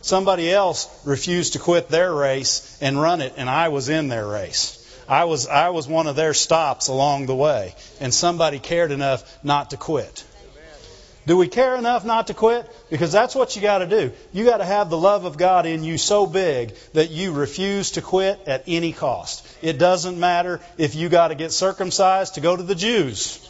Somebody 0.06 0.52
else 0.52 0.88
refused 1.04 1.54
to 1.54 1.58
quit 1.58 1.88
their 1.88 2.14
race 2.14 2.78
and 2.80 3.02
run 3.02 3.20
it, 3.20 3.34
and 3.36 3.50
I 3.50 3.70
was 3.70 3.88
in 3.88 4.06
their 4.06 4.24
race. 4.24 4.78
I 5.08 5.24
was, 5.24 5.48
I 5.48 5.70
was 5.70 5.88
one 5.88 6.06
of 6.06 6.14
their 6.14 6.32
stops 6.32 6.86
along 6.86 7.26
the 7.26 7.34
way, 7.34 7.74
and 7.98 8.14
somebody 8.14 8.60
cared 8.60 8.92
enough 8.92 9.24
not 9.42 9.70
to 9.70 9.76
quit. 9.76 10.24
Do 11.26 11.36
we 11.36 11.48
care 11.48 11.74
enough 11.74 12.04
not 12.04 12.28
to 12.28 12.34
quit? 12.34 12.70
Because 12.88 13.10
that's 13.10 13.34
what 13.34 13.56
you 13.56 13.62
got 13.62 13.78
to 13.78 13.88
do. 13.88 14.12
You 14.32 14.44
got 14.44 14.58
to 14.58 14.64
have 14.64 14.90
the 14.90 14.96
love 14.96 15.24
of 15.24 15.36
God 15.38 15.66
in 15.66 15.82
you 15.82 15.98
so 15.98 16.24
big 16.24 16.76
that 16.92 17.10
you 17.10 17.32
refuse 17.32 17.90
to 17.92 18.00
quit 18.00 18.38
at 18.46 18.62
any 18.68 18.92
cost. 18.92 19.44
It 19.60 19.76
doesn't 19.76 20.20
matter 20.20 20.60
if 20.78 20.94
you 20.94 21.08
got 21.08 21.28
to 21.28 21.34
get 21.34 21.50
circumcised 21.50 22.36
to 22.36 22.40
go 22.40 22.56
to 22.56 22.62
the 22.62 22.76
Jews. 22.76 23.42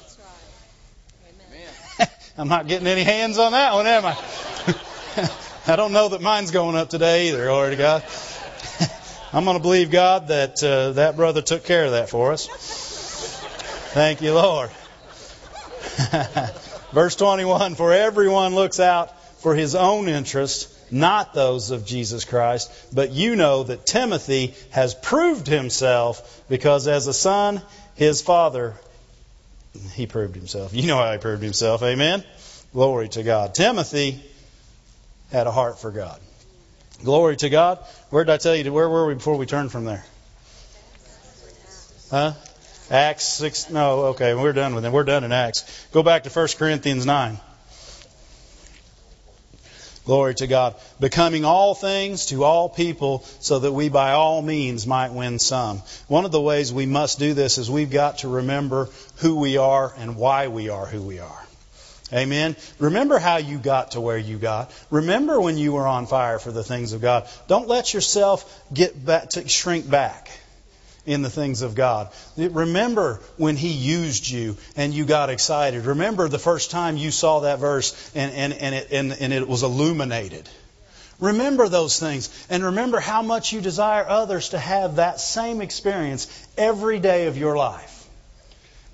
I'm 2.38 2.48
not 2.48 2.66
getting 2.66 2.86
any 2.86 3.02
hands 3.02 3.36
on 3.36 3.52
that 3.52 3.74
one, 3.74 3.86
am 3.86 4.06
I? 4.06 5.30
I 5.68 5.74
don't 5.74 5.92
know 5.92 6.10
that 6.10 6.20
mine's 6.20 6.52
going 6.52 6.76
up 6.76 6.90
today 6.90 7.28
either. 7.28 7.46
Glory 7.46 7.70
to 7.70 7.76
God. 7.76 8.04
I'm 9.32 9.44
going 9.44 9.56
to 9.56 9.62
believe 9.62 9.90
God 9.90 10.28
that 10.28 10.62
uh, 10.62 10.92
that 10.92 11.16
brother 11.16 11.42
took 11.42 11.64
care 11.64 11.86
of 11.86 11.90
that 11.90 12.08
for 12.08 12.32
us. 12.32 12.46
Thank 13.92 14.22
you, 14.22 14.32
Lord. 14.34 14.70
Verse 16.92 17.16
21 17.16 17.74
For 17.74 17.92
everyone 17.92 18.54
looks 18.54 18.78
out 18.78 19.20
for 19.40 19.56
his 19.56 19.74
own 19.74 20.08
interest, 20.08 20.72
not 20.92 21.34
those 21.34 21.72
of 21.72 21.84
Jesus 21.84 22.24
Christ. 22.24 22.70
But 22.94 23.10
you 23.10 23.34
know 23.34 23.64
that 23.64 23.84
Timothy 23.84 24.54
has 24.70 24.94
proved 24.94 25.48
himself 25.48 26.44
because 26.48 26.86
as 26.86 27.08
a 27.08 27.14
son, 27.14 27.60
his 27.96 28.22
father, 28.22 28.74
he 29.94 30.06
proved 30.06 30.36
himself. 30.36 30.72
You 30.74 30.86
know 30.86 30.98
how 30.98 31.10
he 31.10 31.18
proved 31.18 31.42
himself. 31.42 31.82
Amen? 31.82 32.22
Glory 32.72 33.08
to 33.08 33.24
God. 33.24 33.52
Timothy 33.52 34.22
had 35.30 35.46
a 35.46 35.50
heart 35.50 35.78
for 35.78 35.90
God. 35.90 36.20
Glory 37.04 37.36
to 37.36 37.50
God. 37.50 37.78
Where 38.10 38.24
did 38.24 38.32
I 38.32 38.36
tell 38.38 38.54
you? 38.54 38.72
Where 38.72 38.88
were 38.88 39.06
we 39.06 39.14
before 39.14 39.36
we 39.36 39.46
turned 39.46 39.70
from 39.70 39.84
there? 39.84 40.04
Huh? 42.10 42.32
Acts 42.90 43.24
6. 43.24 43.70
No, 43.70 44.06
okay, 44.06 44.34
we're 44.34 44.52
done 44.52 44.74
with 44.74 44.84
it. 44.84 44.92
We're 44.92 45.04
done 45.04 45.24
in 45.24 45.32
Acts. 45.32 45.88
Go 45.92 46.02
back 46.02 46.22
to 46.22 46.30
1 46.30 46.48
Corinthians 46.58 47.04
9. 47.04 47.38
Glory 50.04 50.36
to 50.36 50.46
God. 50.46 50.76
Becoming 51.00 51.44
all 51.44 51.74
things 51.74 52.26
to 52.26 52.44
all 52.44 52.68
people 52.68 53.24
so 53.40 53.58
that 53.58 53.72
we 53.72 53.88
by 53.88 54.12
all 54.12 54.40
means 54.40 54.86
might 54.86 55.12
win 55.12 55.40
some. 55.40 55.82
One 56.06 56.24
of 56.24 56.30
the 56.30 56.40
ways 56.40 56.72
we 56.72 56.86
must 56.86 57.18
do 57.18 57.34
this 57.34 57.58
is 57.58 57.68
we've 57.68 57.90
got 57.90 58.18
to 58.18 58.28
remember 58.28 58.88
who 59.16 59.34
we 59.40 59.56
are 59.56 59.92
and 59.98 60.16
why 60.16 60.46
we 60.46 60.68
are 60.68 60.86
who 60.86 61.02
we 61.02 61.18
are. 61.18 61.45
Amen. 62.12 62.54
Remember 62.78 63.18
how 63.18 63.38
you 63.38 63.58
got 63.58 63.92
to 63.92 64.00
where 64.00 64.18
you 64.18 64.38
got. 64.38 64.70
Remember 64.90 65.40
when 65.40 65.58
you 65.58 65.72
were 65.72 65.86
on 65.86 66.06
fire 66.06 66.38
for 66.38 66.52
the 66.52 66.62
things 66.62 66.92
of 66.92 67.00
God. 67.00 67.28
Don't 67.48 67.66
let 67.66 67.92
yourself 67.92 68.62
get 68.72 69.04
back 69.04 69.30
to 69.30 69.48
shrink 69.48 69.90
back 69.90 70.30
in 71.04 71.22
the 71.22 71.30
things 71.30 71.62
of 71.62 71.74
God. 71.74 72.10
Remember 72.36 73.20
when 73.36 73.56
He 73.56 73.70
used 73.70 74.28
you 74.28 74.56
and 74.76 74.94
you 74.94 75.04
got 75.04 75.30
excited. 75.30 75.84
Remember 75.84 76.28
the 76.28 76.38
first 76.38 76.70
time 76.70 76.96
you 76.96 77.10
saw 77.10 77.40
that 77.40 77.58
verse 77.58 78.12
and, 78.14 78.32
and, 78.32 78.52
and, 78.52 78.74
it, 78.74 78.88
and, 78.92 79.12
and 79.12 79.32
it 79.32 79.48
was 79.48 79.64
illuminated. 79.64 80.48
Remember 81.18 81.68
those 81.68 81.98
things 81.98 82.46
and 82.50 82.62
remember 82.62 83.00
how 83.00 83.22
much 83.22 83.52
you 83.52 83.60
desire 83.60 84.04
others 84.06 84.50
to 84.50 84.58
have 84.58 84.96
that 84.96 85.18
same 85.18 85.60
experience 85.60 86.28
every 86.56 87.00
day 87.00 87.26
of 87.26 87.36
your 87.36 87.56
life. 87.56 88.06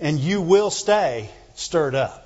And 0.01 0.19
you 0.19 0.41
will 0.41 0.71
stay 0.71 1.29
stirred 1.57 1.95
up 1.95 2.22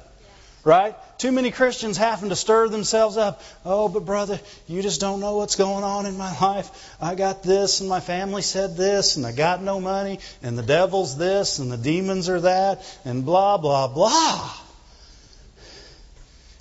right? 0.67 0.97
Too 1.17 1.31
many 1.31 1.53
Christians 1.53 1.97
having 1.97 2.31
to 2.31 2.37
stir 2.37 2.69
themselves 2.69 3.17
up. 3.17 3.41
Oh, 3.65 3.89
but 3.89 4.05
brother, 4.05 4.41
you 4.67 4.83
just 4.83 5.01
don't 5.01 5.21
know 5.21 5.37
what's 5.37 5.55
going 5.55 5.85
on 5.85 6.07
in 6.07 6.19
my 6.19 6.37
life. 6.41 6.97
I 7.01 7.15
got 7.15 7.45
this, 7.45 7.79
and 7.79 7.89
my 7.89 8.01
family 8.01 8.43
said 8.43 8.77
this, 8.77 9.17
and 9.17 9.25
I 9.25 9.31
got 9.31 9.63
no 9.63 9.81
money, 9.81 10.19
and 10.43 10.59
the 10.59 10.65
devil's 10.65 11.17
this, 11.17 11.61
and 11.61 11.71
the 11.71 11.77
demons 11.77 12.29
are 12.29 12.41
that, 12.41 12.85
and 13.05 13.25
blah, 13.25 13.59
blah, 13.59 13.87
blah. 13.87 14.53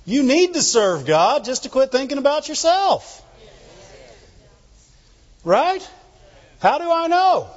You 0.06 0.22
need 0.22 0.54
to 0.54 0.62
serve 0.62 1.04
God 1.04 1.44
just 1.44 1.64
to 1.64 1.68
quit 1.68 1.90
thinking 1.90 2.18
about 2.18 2.48
yourself. 2.48 3.24
Right? 5.42 5.86
How 6.60 6.78
do 6.78 6.88
I 6.92 7.08
know? 7.08 7.50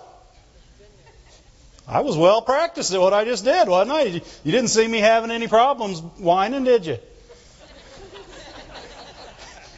I 1.89 2.01
was 2.01 2.15
well 2.15 2.43
practiced 2.43 2.93
at 2.93 3.01
what 3.01 3.13
I 3.13 3.25
just 3.25 3.43
did, 3.43 3.67
wasn't 3.67 3.91
I? 3.91 4.03
You 4.03 4.51
didn't 4.51 4.67
see 4.67 4.87
me 4.87 4.99
having 4.99 5.31
any 5.31 5.47
problems 5.47 5.99
whining, 6.19 6.63
did 6.63 6.85
you? 6.85 6.99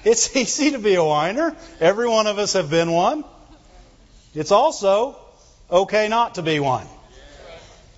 It's 0.03 0.35
easy 0.35 0.71
to 0.71 0.79
be 0.79 0.95
a 0.95 1.03
whiner. 1.03 1.55
Every 1.79 2.09
one 2.09 2.27
of 2.27 2.37
us 2.37 2.53
have 2.53 2.69
been 2.69 2.91
one. 2.91 3.23
It's 4.33 4.51
also 4.51 5.15
okay 5.69 6.09
not 6.09 6.35
to 6.35 6.41
be 6.41 6.59
one. 6.59 6.87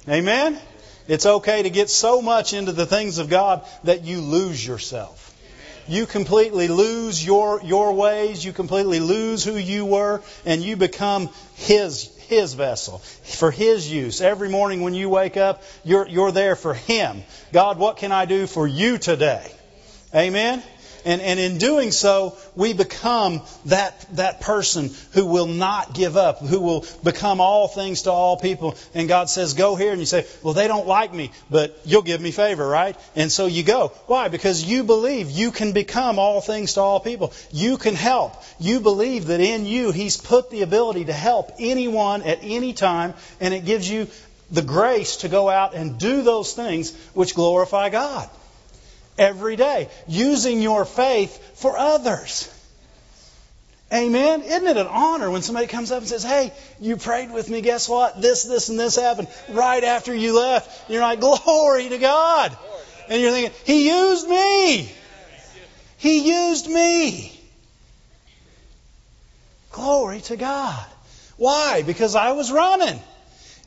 Amen? 0.07 0.59
It's 1.07 1.25
okay 1.25 1.63
to 1.63 1.69
get 1.69 1.89
so 1.89 2.21
much 2.21 2.53
into 2.53 2.71
the 2.71 2.85
things 2.85 3.17
of 3.17 3.29
God 3.29 3.65
that 3.85 4.03
you 4.03 4.19
lose 4.19 4.65
yourself. 4.65 5.33
You 5.87 6.05
completely 6.05 6.67
lose 6.67 7.25
your, 7.25 7.61
your 7.63 7.93
ways. 7.93 8.43
You 8.43 8.53
completely 8.53 8.99
lose 8.99 9.43
who 9.43 9.55
you 9.55 9.85
were 9.85 10.21
and 10.45 10.61
you 10.61 10.75
become 10.75 11.29
His 11.55 12.12
his 12.27 12.53
vessel, 12.53 12.99
for 12.99 13.51
His 13.51 13.91
use. 13.91 14.21
Every 14.21 14.49
morning 14.49 14.81
when 14.81 14.93
you 14.93 15.09
wake 15.09 15.37
up, 15.37 15.63
you're, 15.83 16.07
you're 16.07 16.31
there 16.31 16.55
for 16.55 16.73
Him. 16.73 17.23
God, 17.51 17.77
what 17.77 17.97
can 17.97 18.11
I 18.11 18.25
do 18.25 18.47
for 18.47 18.67
you 18.67 18.97
today? 18.97 19.51
Amen? 20.15 20.61
And, 21.05 21.21
and 21.21 21.39
in 21.39 21.57
doing 21.57 21.91
so, 21.91 22.37
we 22.55 22.73
become 22.73 23.41
that, 23.65 24.05
that 24.15 24.41
person 24.41 24.91
who 25.11 25.25
will 25.25 25.47
not 25.47 25.93
give 25.93 26.15
up, 26.15 26.39
who 26.39 26.61
will 26.61 26.85
become 27.03 27.41
all 27.41 27.67
things 27.67 28.03
to 28.03 28.11
all 28.11 28.37
people. 28.37 28.77
And 28.93 29.07
God 29.07 29.29
says, 29.29 29.53
go 29.53 29.75
here. 29.75 29.91
And 29.91 29.99
you 29.99 30.05
say, 30.05 30.25
well, 30.41 30.53
they 30.53 30.67
don't 30.67 30.87
like 30.87 31.13
me, 31.13 31.31
but 31.49 31.77
you'll 31.85 32.03
give 32.03 32.21
me 32.21 32.31
favor, 32.31 32.67
right? 32.67 32.97
And 33.15 33.31
so 33.31 33.47
you 33.47 33.63
go. 33.63 33.89
Why? 34.07 34.29
Because 34.29 34.63
you 34.63 34.83
believe 34.83 35.29
you 35.29 35.51
can 35.51 35.73
become 35.73 36.19
all 36.19 36.39
things 36.39 36.73
to 36.73 36.81
all 36.81 36.99
people. 36.99 37.33
You 37.51 37.77
can 37.77 37.95
help. 37.95 38.41
You 38.59 38.79
believe 38.79 39.25
that 39.27 39.41
in 39.41 39.65
you, 39.65 39.91
He's 39.91 40.17
put 40.17 40.49
the 40.49 40.61
ability 40.61 41.05
to 41.05 41.13
help 41.13 41.51
anyone 41.59 42.23
at 42.23 42.39
any 42.41 42.73
time, 42.73 43.13
and 43.41 43.53
it 43.53 43.65
gives 43.65 43.89
you 43.89 44.07
the 44.51 44.61
grace 44.61 45.17
to 45.17 45.29
go 45.29 45.49
out 45.49 45.73
and 45.73 45.97
do 45.97 46.21
those 46.21 46.53
things 46.53 46.95
which 47.13 47.35
glorify 47.35 47.89
God 47.89 48.29
every 49.17 49.55
day, 49.55 49.89
using 50.07 50.61
your 50.61 50.85
faith 50.85 51.59
for 51.59 51.77
others. 51.77 52.49
Amen. 53.93 54.41
Isn't 54.41 54.67
it 54.67 54.77
an 54.77 54.87
honor 54.87 55.29
when 55.29 55.43
somebody 55.43 55.67
comes 55.67 55.91
up 55.91 55.99
and 55.99 56.07
says, 56.07 56.23
Hey, 56.23 56.51
you 56.79 56.97
prayed 56.97 57.31
with 57.31 57.47
me. 57.47 57.61
Guess 57.61 57.87
what? 57.87 58.19
This, 58.19 58.43
this, 58.43 58.69
and 58.69 58.79
this 58.79 58.95
happened 58.95 59.27
right 59.49 59.83
after 59.83 60.15
you 60.15 60.35
left. 60.35 60.89
You're 60.89 61.01
like, 61.01 61.19
Glory 61.19 61.89
to 61.89 61.97
God. 61.99 62.57
And 63.07 63.21
you're 63.21 63.31
thinking, 63.31 63.53
He 63.65 63.89
used 63.89 64.27
me. 64.27 64.91
He 65.97 66.33
used 66.49 66.67
me. 66.67 67.39
Glory 69.71 70.21
to 70.21 70.37
God. 70.37 70.85
Why? 71.37 71.83
Because 71.83 72.15
I 72.15 72.31
was 72.31 72.51
running. 72.51 72.99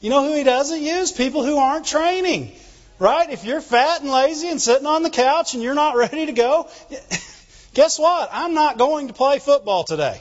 You 0.00 0.10
know 0.10 0.26
who 0.26 0.34
He 0.34 0.42
doesn't 0.42 0.82
use? 0.82 1.12
People 1.12 1.44
who 1.44 1.56
aren't 1.56 1.86
training. 1.86 2.52
Right? 2.98 3.30
If 3.30 3.44
you're 3.44 3.60
fat 3.60 4.00
and 4.00 4.10
lazy 4.10 4.48
and 4.48 4.60
sitting 4.60 4.86
on 4.86 5.02
the 5.02 5.10
couch 5.10 5.54
and 5.54 5.62
you're 5.62 5.74
not 5.74 5.96
ready 5.96 6.26
to 6.26 6.32
go, 6.32 6.68
guess 7.74 7.98
what? 7.98 8.30
I'm 8.32 8.54
not 8.54 8.78
going 8.78 9.08
to 9.08 9.14
play 9.14 9.38
football 9.38 9.84
today. 9.84 10.20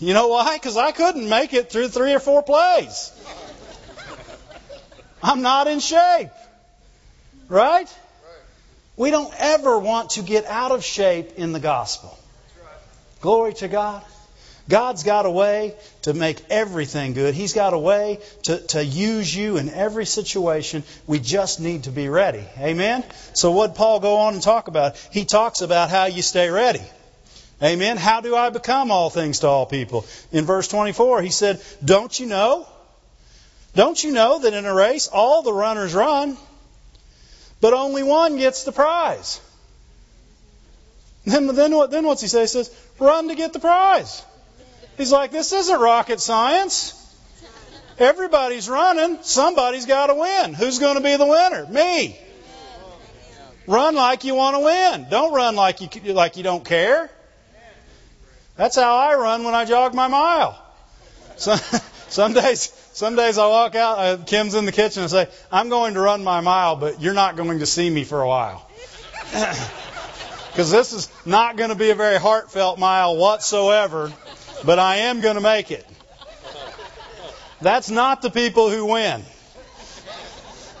You 0.00 0.14
know 0.14 0.28
why? 0.28 0.56
Because 0.56 0.76
I 0.76 0.92
couldn't 0.92 1.28
make 1.28 1.52
it 1.52 1.70
through 1.70 1.88
three 1.88 2.14
or 2.14 2.18
four 2.18 2.42
plays. 2.42 3.12
I'm 5.22 5.42
not 5.42 5.66
in 5.66 5.80
shape. 5.80 6.30
Right? 7.48 7.88
We 8.96 9.10
don't 9.10 9.32
ever 9.38 9.78
want 9.78 10.10
to 10.10 10.22
get 10.22 10.46
out 10.46 10.70
of 10.70 10.84
shape 10.84 11.38
in 11.38 11.52
the 11.52 11.60
gospel. 11.60 12.16
Glory 13.20 13.54
to 13.54 13.68
God. 13.68 14.04
God's 14.68 15.02
got 15.02 15.26
a 15.26 15.30
way 15.30 15.74
to 16.02 16.14
make 16.14 16.40
everything 16.48 17.12
good. 17.12 17.34
He's 17.34 17.52
got 17.52 17.74
a 17.74 17.78
way 17.78 18.20
to, 18.44 18.58
to 18.68 18.84
use 18.84 19.34
you 19.34 19.58
in 19.58 19.68
every 19.68 20.06
situation. 20.06 20.84
We 21.06 21.18
just 21.18 21.60
need 21.60 21.84
to 21.84 21.90
be 21.90 22.08
ready. 22.08 22.44
Amen? 22.58 23.04
So 23.34 23.50
what 23.50 23.74
Paul 23.74 24.00
go 24.00 24.16
on 24.16 24.34
and 24.34 24.42
talk 24.42 24.68
about? 24.68 24.96
He 25.12 25.26
talks 25.26 25.60
about 25.60 25.90
how 25.90 26.06
you 26.06 26.22
stay 26.22 26.48
ready. 26.48 26.82
Amen? 27.62 27.98
How 27.98 28.22
do 28.22 28.34
I 28.34 28.50
become 28.50 28.90
all 28.90 29.10
things 29.10 29.40
to 29.40 29.48
all 29.48 29.66
people? 29.66 30.06
In 30.32 30.44
verse 30.44 30.66
24, 30.68 31.20
he 31.20 31.30
said, 31.30 31.62
Don't 31.84 32.18
you 32.18 32.26
know? 32.26 32.66
Don't 33.74 34.02
you 34.02 34.12
know 34.12 34.38
that 34.38 34.54
in 34.54 34.64
a 34.64 34.74
race 34.74 35.08
all 35.08 35.42
the 35.42 35.52
runners 35.52 35.94
run, 35.94 36.38
but 37.60 37.74
only 37.74 38.02
one 38.02 38.38
gets 38.38 38.64
the 38.64 38.72
prize? 38.72 39.40
Then, 41.26 41.46
then, 41.48 41.74
what, 41.74 41.90
then 41.90 42.06
what's 42.06 42.22
he 42.22 42.28
say? 42.28 42.42
He 42.42 42.46
says, 42.46 42.74
Run 42.98 43.28
to 43.28 43.34
get 43.34 43.52
the 43.52 43.60
prize. 43.60 44.22
He's 44.96 45.12
like, 45.12 45.30
this 45.30 45.52
isn't 45.52 45.80
rocket 45.80 46.20
science. 46.20 47.00
Everybody's 47.98 48.68
running. 48.68 49.18
Somebody's 49.22 49.86
got 49.86 50.08
to 50.08 50.14
win. 50.14 50.54
Who's 50.54 50.78
going 50.78 50.96
to 50.96 51.02
be 51.02 51.16
the 51.16 51.26
winner? 51.26 51.66
Me. 51.66 52.18
Run 53.66 53.94
like 53.94 54.24
you 54.24 54.34
want 54.34 54.56
to 54.56 54.60
win. 54.60 55.06
Don't 55.10 55.32
run 55.32 55.56
like 55.56 55.80
you 55.80 56.12
like 56.12 56.36
you 56.36 56.42
don't 56.42 56.64
care. 56.64 57.10
That's 58.56 58.76
how 58.76 58.96
I 58.96 59.14
run 59.14 59.44
when 59.44 59.54
I 59.54 59.64
jog 59.64 59.94
my 59.94 60.08
mile. 60.08 60.60
So, 61.36 61.56
some 62.08 62.34
days, 62.34 62.72
some 62.92 63.16
days 63.16 63.38
I 63.38 63.46
walk 63.46 63.74
out. 63.74 63.98
Uh, 63.98 64.16
Kim's 64.18 64.54
in 64.54 64.66
the 64.66 64.72
kitchen 64.72 65.02
and 65.02 65.10
say, 65.10 65.28
"I'm 65.50 65.70
going 65.70 65.94
to 65.94 66.00
run 66.00 66.22
my 66.22 66.40
mile, 66.40 66.76
but 66.76 67.00
you're 67.00 67.14
not 67.14 67.36
going 67.36 67.60
to 67.60 67.66
see 67.66 67.88
me 67.88 68.04
for 68.04 68.20
a 68.20 68.28
while." 68.28 68.68
Because 70.54 70.70
this 70.70 70.92
is 70.92 71.08
not 71.26 71.56
going 71.56 71.70
to 71.70 71.74
be 71.74 71.90
a 71.90 71.96
very 71.96 72.16
heartfelt 72.16 72.78
mile 72.78 73.16
whatsoever, 73.16 74.12
but 74.64 74.78
I 74.78 74.96
am 74.96 75.20
going 75.20 75.36
to 75.36 75.40
make 75.40 75.70
it. 75.70 75.86
That's 77.60 77.90
not 77.90 78.22
the 78.22 78.30
people 78.30 78.70
who 78.70 78.86
win. 78.86 79.22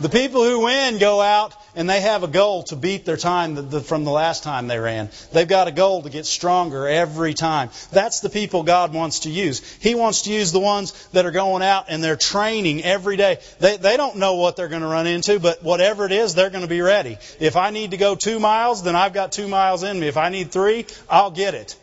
The 0.00 0.08
people 0.08 0.42
who 0.42 0.64
win 0.64 0.98
go 0.98 1.20
out 1.20 1.54
and 1.76 1.88
they 1.88 2.00
have 2.00 2.22
a 2.22 2.28
goal 2.28 2.64
to 2.64 2.76
beat 2.76 3.04
their 3.04 3.16
time 3.16 3.70
from 3.80 4.04
the 4.04 4.10
last 4.10 4.42
time 4.42 4.66
they 4.66 4.78
ran. 4.78 5.08
They've 5.32 5.48
got 5.48 5.68
a 5.68 5.72
goal 5.72 6.02
to 6.02 6.10
get 6.10 6.26
stronger 6.26 6.88
every 6.88 7.34
time. 7.34 7.70
That's 7.92 8.20
the 8.20 8.28
people 8.28 8.64
God 8.64 8.92
wants 8.92 9.20
to 9.20 9.30
use. 9.30 9.60
He 9.80 9.94
wants 9.94 10.22
to 10.22 10.32
use 10.32 10.52
the 10.52 10.60
ones 10.60 10.92
that 11.12 11.26
are 11.26 11.30
going 11.30 11.62
out 11.62 11.86
and 11.88 12.02
they're 12.02 12.16
training 12.16 12.82
every 12.82 13.16
day. 13.16 13.38
They, 13.60 13.76
they 13.76 13.96
don't 13.96 14.16
know 14.16 14.34
what 14.34 14.56
they're 14.56 14.68
going 14.68 14.82
to 14.82 14.88
run 14.88 15.06
into, 15.06 15.38
but 15.38 15.62
whatever 15.62 16.06
it 16.06 16.12
is, 16.12 16.34
they're 16.34 16.50
going 16.50 16.62
to 16.62 16.68
be 16.68 16.80
ready. 16.80 17.18
If 17.40 17.56
I 17.56 17.70
need 17.70 17.92
to 17.92 17.96
go 17.96 18.14
two 18.14 18.40
miles, 18.40 18.82
then 18.82 18.96
I've 18.96 19.12
got 19.12 19.32
two 19.32 19.48
miles 19.48 19.82
in 19.84 19.98
me. 19.98 20.08
If 20.08 20.16
I 20.16 20.28
need 20.28 20.50
three, 20.50 20.86
I'll 21.08 21.30
get 21.30 21.54
it. 21.54 21.76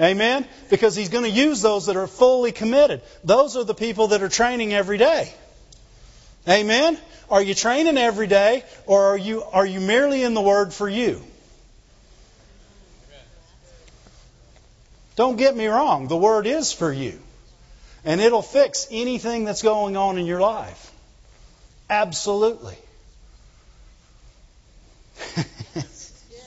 Amen? 0.00 0.46
Because 0.68 0.94
He's 0.94 1.08
going 1.08 1.24
to 1.24 1.30
use 1.30 1.62
those 1.62 1.86
that 1.86 1.96
are 1.96 2.06
fully 2.06 2.52
committed. 2.52 3.02
Those 3.24 3.56
are 3.56 3.64
the 3.64 3.74
people 3.74 4.08
that 4.08 4.22
are 4.22 4.28
training 4.28 4.74
every 4.74 4.98
day. 4.98 5.32
Amen? 6.48 6.98
Are 7.30 7.42
you 7.42 7.54
training 7.54 7.98
every 7.98 8.26
day, 8.26 8.62
or 8.86 9.06
are 9.06 9.16
you, 9.16 9.42
are 9.42 9.66
you 9.66 9.80
merely 9.80 10.22
in 10.22 10.34
the 10.34 10.40
Word 10.40 10.72
for 10.72 10.88
you? 10.88 11.22
Don't 15.16 15.36
get 15.36 15.56
me 15.56 15.66
wrong, 15.66 16.08
the 16.08 16.16
Word 16.16 16.46
is 16.46 16.72
for 16.72 16.92
you. 16.92 17.18
And 18.04 18.20
it'll 18.20 18.42
fix 18.42 18.86
anything 18.90 19.44
that's 19.44 19.62
going 19.62 19.96
on 19.96 20.18
in 20.18 20.26
your 20.26 20.40
life. 20.40 20.92
Absolutely. 21.90 22.76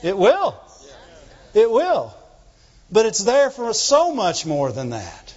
it 0.02 0.16
will. 0.16 0.58
It 1.52 1.70
will. 1.70 2.14
But 2.92 3.06
it's 3.06 3.20
there 3.20 3.50
for 3.50 3.72
so 3.72 4.14
much 4.14 4.46
more 4.46 4.72
than 4.72 4.90
that. 4.90 5.34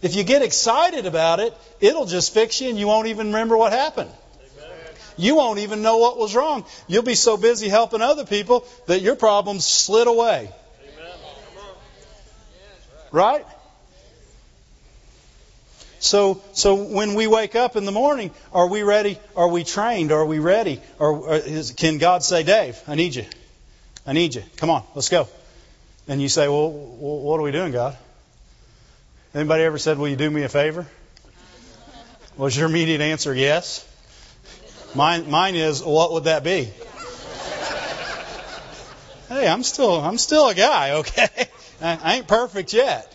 If 0.00 0.16
you 0.16 0.24
get 0.24 0.42
excited 0.42 1.06
about 1.06 1.38
it, 1.38 1.54
it'll 1.80 2.06
just 2.06 2.34
fix 2.34 2.60
you 2.60 2.68
and 2.68 2.78
you 2.78 2.88
won't 2.88 3.06
even 3.06 3.28
remember 3.28 3.56
what 3.56 3.72
happened. 3.72 4.10
You 5.16 5.36
won't 5.36 5.60
even 5.60 5.82
know 5.82 5.98
what 5.98 6.18
was 6.18 6.34
wrong. 6.34 6.64
You'll 6.88 7.04
be 7.04 7.14
so 7.14 7.36
busy 7.36 7.68
helping 7.68 8.00
other 8.00 8.24
people 8.24 8.66
that 8.86 9.00
your 9.00 9.14
problems 9.14 9.64
slid 9.64 10.08
away. 10.08 10.50
Right? 13.12 13.44
So, 16.00 16.42
so 16.52 16.74
when 16.74 17.14
we 17.14 17.28
wake 17.28 17.54
up 17.54 17.76
in 17.76 17.84
the 17.84 17.92
morning, 17.92 18.32
are 18.52 18.66
we 18.66 18.82
ready? 18.82 19.20
Are 19.36 19.46
we 19.46 19.62
trained? 19.62 20.10
Are 20.10 20.24
we 20.24 20.40
ready? 20.40 20.80
Or, 20.98 21.12
or 21.12 21.36
is, 21.36 21.70
can 21.70 21.98
God 21.98 22.24
say, 22.24 22.42
Dave, 22.42 22.80
I 22.88 22.96
need 22.96 23.14
you. 23.14 23.26
I 24.04 24.14
need 24.14 24.34
you. 24.34 24.42
Come 24.56 24.70
on, 24.70 24.82
let's 24.96 25.10
go. 25.10 25.28
And 26.08 26.20
you 26.20 26.28
say, 26.28 26.48
well, 26.48 26.70
what 26.70 27.38
are 27.38 27.42
we 27.42 27.52
doing, 27.52 27.72
God? 27.72 27.96
Anybody 29.34 29.62
ever 29.64 29.78
said, 29.78 29.98
will 29.98 30.08
you 30.08 30.16
do 30.16 30.30
me 30.30 30.42
a 30.42 30.48
favor? 30.48 30.86
Was 32.36 32.56
your 32.56 32.68
immediate 32.68 33.00
answer 33.00 33.34
yes? 33.34 33.88
Mine, 34.94 35.30
mine 35.30 35.54
is, 35.54 35.82
what 35.82 36.12
would 36.12 36.24
that 36.24 36.44
be? 36.44 36.70
hey, 39.28 39.48
I'm 39.48 39.62
still, 39.62 40.00
I'm 40.00 40.18
still 40.18 40.48
a 40.48 40.54
guy, 40.54 40.92
okay? 40.92 41.28
I 41.80 42.16
ain't 42.16 42.28
perfect 42.28 42.72
yet. 42.72 43.08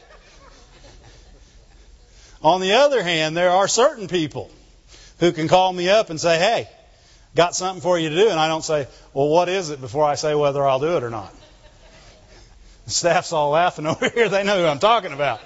On 2.41 2.61
the 2.61 2.73
other 2.73 3.03
hand, 3.03 3.35
there 3.35 3.51
are 3.51 3.67
certain 3.67 4.07
people 4.07 4.49
who 5.19 5.31
can 5.31 5.47
call 5.47 5.71
me 5.73 5.89
up 5.89 6.09
and 6.09 6.19
say, 6.19 6.37
hey, 6.37 6.69
got 7.35 7.55
something 7.55 7.81
for 7.81 7.97
you 7.99 8.09
to 8.09 8.15
do. 8.15 8.29
And 8.29 8.39
I 8.39 8.47
don't 8.47 8.63
say, 8.63 8.87
well, 9.13 9.27
what 9.27 9.49
is 9.49 9.69
it 9.69 9.81
before 9.81 10.05
I 10.05 10.15
say 10.15 10.35
whether 10.35 10.65
I'll 10.65 10.79
do 10.79 10.97
it 10.97 11.03
or 11.03 11.09
not. 11.09 11.33
Staff's 12.87 13.33
all 13.33 13.51
laughing 13.51 13.85
over 13.87 14.09
here. 14.09 14.29
They 14.29 14.43
know 14.43 14.59
who 14.61 14.65
I'm 14.65 14.79
talking 14.79 15.13
about. 15.13 15.39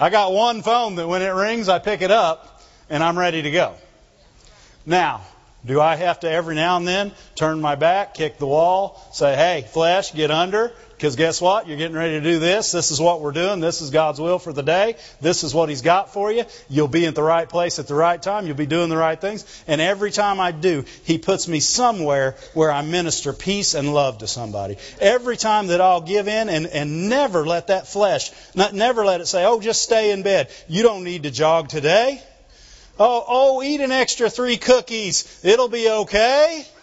I 0.00 0.10
got 0.10 0.32
one 0.32 0.62
phone 0.62 0.94
that 0.96 1.08
when 1.08 1.22
it 1.22 1.30
rings, 1.30 1.68
I 1.68 1.80
pick 1.80 2.02
it 2.02 2.10
up 2.10 2.62
and 2.88 3.02
I'm 3.02 3.18
ready 3.18 3.42
to 3.42 3.50
go. 3.50 3.74
Now, 4.86 5.22
do 5.66 5.80
I 5.80 5.96
have 5.96 6.20
to 6.20 6.30
every 6.30 6.54
now 6.54 6.76
and 6.76 6.86
then 6.86 7.12
turn 7.34 7.60
my 7.60 7.74
back, 7.74 8.14
kick 8.14 8.38
the 8.38 8.46
wall, 8.46 9.02
say, 9.12 9.34
hey, 9.34 9.66
flesh, 9.68 10.14
get 10.14 10.30
under? 10.30 10.72
Because 10.98 11.14
guess 11.14 11.40
what? 11.40 11.68
You're 11.68 11.76
getting 11.76 11.96
ready 11.96 12.14
to 12.14 12.20
do 12.20 12.40
this. 12.40 12.72
This 12.72 12.90
is 12.90 13.00
what 13.00 13.20
we're 13.20 13.30
doing. 13.30 13.60
This 13.60 13.82
is 13.82 13.90
God's 13.90 14.20
will 14.20 14.40
for 14.40 14.52
the 14.52 14.64
day. 14.64 14.96
This 15.20 15.44
is 15.44 15.54
what 15.54 15.68
He's 15.68 15.80
got 15.80 16.12
for 16.12 16.32
you. 16.32 16.44
You'll 16.68 16.88
be 16.88 17.06
at 17.06 17.14
the 17.14 17.22
right 17.22 17.48
place 17.48 17.78
at 17.78 17.86
the 17.86 17.94
right 17.94 18.20
time. 18.20 18.48
You'll 18.48 18.56
be 18.56 18.66
doing 18.66 18.88
the 18.88 18.96
right 18.96 19.18
things. 19.20 19.44
And 19.68 19.80
every 19.80 20.10
time 20.10 20.40
I 20.40 20.50
do, 20.50 20.84
He 21.04 21.18
puts 21.18 21.46
me 21.46 21.60
somewhere 21.60 22.34
where 22.52 22.72
I 22.72 22.82
minister 22.82 23.32
peace 23.32 23.74
and 23.74 23.94
love 23.94 24.18
to 24.18 24.26
somebody. 24.26 24.76
Every 25.00 25.36
time 25.36 25.68
that 25.68 25.80
I'll 25.80 26.00
give 26.00 26.26
in 26.26 26.48
and, 26.48 26.66
and 26.66 27.08
never 27.08 27.46
let 27.46 27.68
that 27.68 27.86
flesh, 27.86 28.32
not, 28.56 28.74
never 28.74 29.04
let 29.04 29.20
it 29.20 29.26
say, 29.26 29.44
oh, 29.44 29.60
just 29.60 29.82
stay 29.82 30.10
in 30.10 30.24
bed. 30.24 30.50
You 30.66 30.82
don't 30.82 31.04
need 31.04 31.22
to 31.22 31.30
jog 31.30 31.68
today. 31.68 32.20
Oh, 32.98 33.24
oh, 33.28 33.62
eat 33.62 33.80
an 33.80 33.92
extra 33.92 34.28
three 34.28 34.56
cookies. 34.56 35.44
It'll 35.44 35.68
be 35.68 35.88
okay. 35.88 36.66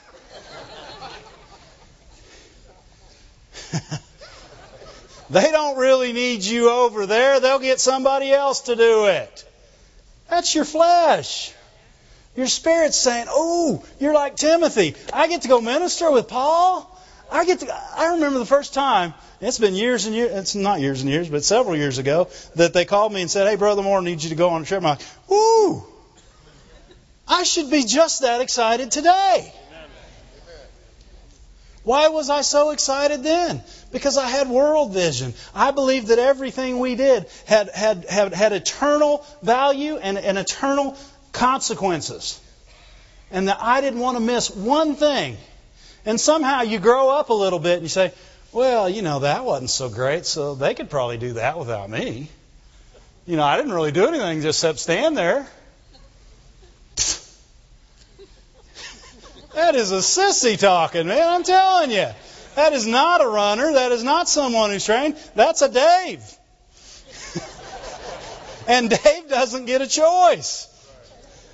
they 5.29 5.51
don't 5.51 5.77
really 5.77 6.13
need 6.13 6.43
you 6.43 6.69
over 6.69 7.05
there. 7.05 7.39
They'll 7.39 7.59
get 7.59 7.79
somebody 7.79 8.31
else 8.31 8.61
to 8.61 8.75
do 8.75 9.07
it. 9.07 9.45
That's 10.29 10.53
your 10.55 10.65
flesh. 10.65 11.51
Your 12.35 12.47
spirit's 12.47 12.97
saying, 12.97 13.27
"Oh, 13.29 13.83
you're 13.99 14.13
like 14.13 14.35
Timothy. 14.35 14.95
I 15.13 15.27
get 15.27 15.43
to 15.43 15.47
go 15.47 15.61
minister 15.61 16.11
with 16.11 16.27
Paul. 16.27 16.91
I 17.31 17.45
get 17.45 17.61
to." 17.61 17.73
I 17.95 18.07
remember 18.13 18.39
the 18.39 18.45
first 18.45 18.73
time. 18.73 19.13
It's 19.39 19.59
been 19.59 19.75
years 19.75 20.05
and 20.05 20.15
years. 20.15 20.31
It's 20.31 20.55
not 20.55 20.79
years 20.79 21.01
and 21.01 21.09
years, 21.09 21.29
but 21.29 21.43
several 21.43 21.75
years 21.75 21.97
ago 21.97 22.27
that 22.55 22.73
they 22.73 22.85
called 22.85 23.13
me 23.13 23.21
and 23.21 23.31
said, 23.31 23.47
"Hey, 23.47 23.55
brother 23.55 23.81
Moore, 23.81 23.99
I 23.99 24.03
need 24.03 24.21
you 24.21 24.29
to 24.29 24.35
go 24.35 24.49
on 24.49 24.63
a 24.63 24.65
trip." 24.65 24.79
I'm 24.79 24.89
like, 24.89 25.01
"Woo!" 25.29 25.85
I 27.27 27.43
should 27.43 27.69
be 27.69 27.83
just 27.83 28.21
that 28.21 28.41
excited 28.41 28.91
today. 28.91 29.53
Why 31.85 32.07
was 32.07 32.31
I 32.31 32.41
so 32.41 32.71
excited 32.71 33.23
then? 33.23 33.61
Because 33.91 34.17
I 34.17 34.27
had 34.27 34.49
world 34.49 34.91
vision. 34.91 35.35
I 35.53 35.69
believed 35.69 36.07
that 36.07 36.17
everything 36.17 36.79
we 36.79 36.95
did 36.95 37.27
had, 37.45 37.69
had, 37.69 38.05
had, 38.09 38.33
had 38.33 38.53
eternal 38.53 39.23
value 39.43 39.97
and, 39.97 40.17
and 40.17 40.37
eternal 40.39 40.97
consequences. 41.31 42.41
And 43.29 43.49
that 43.49 43.59
I 43.61 43.81
didn't 43.81 43.99
want 43.99 44.17
to 44.17 44.23
miss 44.23 44.49
one 44.49 44.95
thing. 44.95 45.37
And 46.07 46.19
somehow 46.19 46.63
you 46.63 46.79
grow 46.79 47.09
up 47.09 47.29
a 47.29 47.33
little 47.33 47.59
bit 47.59 47.73
and 47.73 47.83
you 47.83 47.89
say, 47.89 48.11
well, 48.51 48.89
you 48.89 49.03
know, 49.03 49.19
that 49.19 49.45
wasn't 49.45 49.69
so 49.69 49.87
great, 49.87 50.25
so 50.25 50.55
they 50.55 50.73
could 50.73 50.89
probably 50.89 51.17
do 51.17 51.33
that 51.33 51.59
without 51.59 51.87
me. 51.87 52.29
You 53.27 53.37
know, 53.37 53.43
I 53.43 53.57
didn't 53.57 53.73
really 53.73 53.91
do 53.91 54.07
anything 54.07 54.41
just 54.41 54.59
except 54.59 54.79
stand 54.79 55.15
there. 55.15 55.47
That 59.55 59.75
is 59.75 59.91
a 59.93 59.99
sissy 59.99 60.59
talking, 60.59 61.07
man. 61.07 61.27
I'm 61.27 61.43
telling 61.43 61.89
you. 61.89 62.07
That 62.55 62.73
is 62.73 62.85
not 62.85 63.21
a 63.21 63.27
runner. 63.27 63.73
That 63.73 63.91
is 63.91 64.03
not 64.03 64.29
someone 64.29 64.69
who's 64.69 64.85
trained. 64.85 65.17
That's 65.33 65.61
a 65.61 65.69
Dave. 65.69 66.23
and 68.67 68.89
Dave 68.89 69.29
doesn't 69.29 69.65
get 69.65 69.81
a 69.81 69.87
choice. 69.87 70.67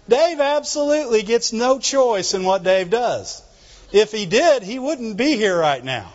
Dave 0.09 0.39
absolutely 0.39 1.23
gets 1.23 1.53
no 1.53 1.79
choice 1.79 2.33
in 2.33 2.43
what 2.43 2.63
Dave 2.63 2.89
does. 2.89 3.43
If 3.91 4.11
he 4.11 4.25
did, 4.25 4.63
he 4.63 4.79
wouldn't 4.79 5.17
be 5.17 5.35
here 5.35 5.57
right 5.57 5.83
now. 5.83 6.11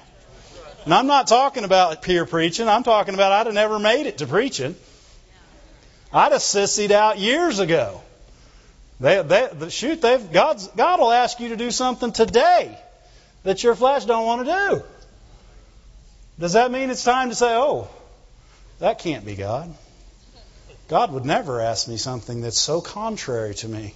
And 0.84 0.94
I'm 0.94 1.06
not 1.06 1.26
talking 1.26 1.64
about 1.64 2.02
peer 2.02 2.26
preaching. 2.26 2.68
I'm 2.68 2.82
talking 2.82 3.14
about 3.14 3.32
I'd 3.32 3.46
have 3.46 3.54
never 3.54 3.78
made 3.78 4.06
it 4.06 4.18
to 4.18 4.26
preaching. 4.26 4.76
I'd 6.12 6.32
have 6.32 6.40
sissied 6.40 6.90
out 6.90 7.18
years 7.18 7.58
ago. 7.58 8.02
They, 8.98 9.22
they, 9.22 9.68
shoot, 9.68 10.00
they've, 10.00 10.32
God's, 10.32 10.68
God 10.68 11.00
will 11.00 11.12
ask 11.12 11.38
you 11.38 11.50
to 11.50 11.56
do 11.56 11.70
something 11.70 12.12
today 12.12 12.78
that 13.42 13.62
your 13.62 13.74
flesh 13.74 14.06
don't 14.06 14.24
want 14.24 14.46
to 14.46 14.52
do. 14.52 14.82
Does 16.38 16.54
that 16.54 16.70
mean 16.70 16.90
it's 16.90 17.04
time 17.04 17.28
to 17.28 17.34
say, 17.34 17.54
oh, 17.54 17.88
that 18.78 18.98
can't 18.98 19.24
be 19.24 19.36
God? 19.36 19.72
God 20.88 21.12
would 21.12 21.24
never 21.24 21.60
ask 21.60 21.88
me 21.88 21.96
something 21.96 22.40
that's 22.42 22.58
so 22.58 22.80
contrary 22.80 23.54
to 23.56 23.68
me. 23.68 23.94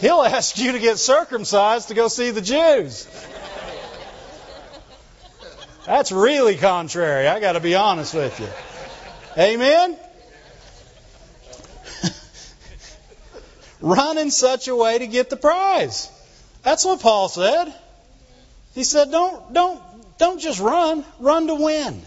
He'll 0.00 0.22
ask 0.22 0.58
you 0.58 0.72
to 0.72 0.78
get 0.78 0.98
circumcised 0.98 1.88
to 1.88 1.94
go 1.94 2.08
see 2.08 2.30
the 2.30 2.40
Jews. 2.40 3.06
That's 5.84 6.10
really 6.10 6.56
contrary. 6.56 7.26
I 7.28 7.38
got 7.40 7.52
to 7.52 7.60
be 7.60 7.74
honest 7.74 8.14
with 8.14 8.38
you. 8.40 8.48
Amen? 9.42 9.98
Run 13.80 14.18
in 14.18 14.30
such 14.30 14.68
a 14.68 14.76
way 14.76 14.98
to 14.98 15.06
get 15.06 15.30
the 15.30 15.36
prize. 15.36 16.10
That's 16.62 16.84
what 16.84 17.00
Paul 17.00 17.28
said. 17.28 17.72
He 18.74 18.84
said, 18.84 19.10
don't, 19.10 19.52
don't, 19.52 19.80
don't 20.18 20.40
just 20.40 20.60
run. 20.60 21.04
Run 21.18 21.46
to 21.46 21.54
win. 21.54 22.02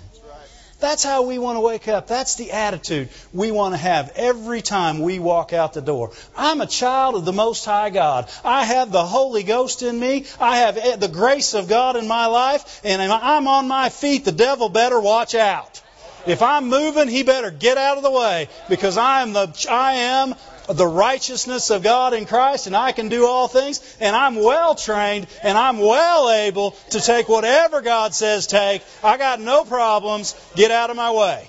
That's 0.79 1.03
how 1.03 1.21
we 1.21 1.39
want 1.39 1.55
to 1.55 1.62
wake 1.62 1.88
up. 1.88 2.07
That's 2.07 2.36
the 2.36 2.51
attitude 2.51 3.07
we 3.33 3.51
want 3.51 3.73
to 3.73 3.77
have 3.77 4.12
every 4.17 4.62
time 4.62 4.99
we 4.99 5.17
walk 5.17 5.53
out 5.53 5.71
the 5.71 5.81
door. 5.81 6.12
I'm 6.36 6.59
a 6.59 6.67
child 6.67 7.15
of 7.15 7.23
the 7.23 7.31
Most 7.31 7.63
High 7.63 7.89
God. 7.89 8.29
I 8.43 8.65
have 8.65 8.91
the 8.91 9.05
Holy 9.05 9.43
Ghost 9.43 9.81
in 9.81 9.97
me. 9.97 10.25
I 10.41 10.57
have 10.57 10.99
the 10.99 11.07
grace 11.07 11.53
of 11.53 11.69
God 11.69 11.95
in 11.95 12.05
my 12.05 12.25
life. 12.25 12.81
And 12.83 13.01
I'm 13.01 13.47
on 13.47 13.69
my 13.69 13.88
feet. 13.88 14.25
The 14.25 14.33
devil 14.33 14.67
better 14.67 14.99
watch 14.99 15.36
out. 15.36 15.81
If 16.27 16.41
I'm 16.41 16.67
moving, 16.69 17.07
he 17.07 17.23
better 17.23 17.49
get 17.49 17.77
out 17.77 17.95
of 17.97 18.03
the 18.03 18.12
way 18.12 18.49
because 18.69 18.97
I 18.97 19.21
am 19.21 19.33
the 19.33 19.67
I 19.69 19.93
am 19.93 20.36
the 20.67 20.88
righteousness 20.88 21.69
of 21.69 21.84
God 21.84 22.13
in 22.13 22.26
Christ 22.26 22.67
and 22.67 22.76
I 22.76 22.91
can 22.91 23.10
do 23.10 23.26
all 23.26 23.47
things 23.47 23.82
and 23.99 24.15
I'm 24.15 24.36
well 24.36 24.76
trained 24.76 25.28
and 25.41 25.58
I'm 25.58 25.80
well 25.80 26.30
able 26.30 26.71
to 26.91 27.02
take 27.02 27.28
whatever 27.28 27.82
God 27.82 28.13
says 28.13 28.47
take. 28.47 28.84
I 29.04 29.17
got 29.17 29.41
no 29.41 29.65
problems. 29.65 30.36
Get 30.56 30.71
out 30.71 30.89
of 30.89 30.95
my 30.95 31.12
way. 31.12 31.47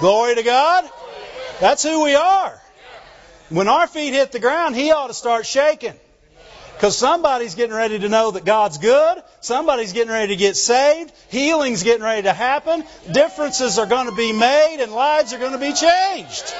Glory 0.00 0.34
to 0.34 0.42
God. 0.42 0.88
That's 1.60 1.82
who 1.82 2.04
we 2.04 2.14
are. 2.14 2.60
When 3.48 3.68
our 3.68 3.86
feet 3.86 4.12
hit 4.12 4.32
the 4.32 4.40
ground, 4.40 4.74
he 4.74 4.90
ought 4.90 5.08
to 5.08 5.14
start 5.14 5.46
shaking. 5.46 5.94
Because 6.74 6.98
somebody's 6.98 7.54
getting 7.54 7.74
ready 7.74 8.00
to 8.00 8.08
know 8.08 8.32
that 8.32 8.44
God's 8.44 8.78
good. 8.78 9.22
Somebody's 9.40 9.92
getting 9.92 10.12
ready 10.12 10.34
to 10.34 10.36
get 10.36 10.56
saved. 10.56 11.12
Healing's 11.28 11.84
getting 11.84 12.02
ready 12.02 12.22
to 12.22 12.32
happen. 12.32 12.84
Differences 13.10 13.78
are 13.78 13.86
going 13.86 14.06
to 14.06 14.14
be 14.14 14.32
made 14.32 14.78
and 14.80 14.92
lives 14.92 15.32
are 15.32 15.38
going 15.38 15.52
to 15.52 15.58
be 15.58 15.72
changed. 15.72 16.52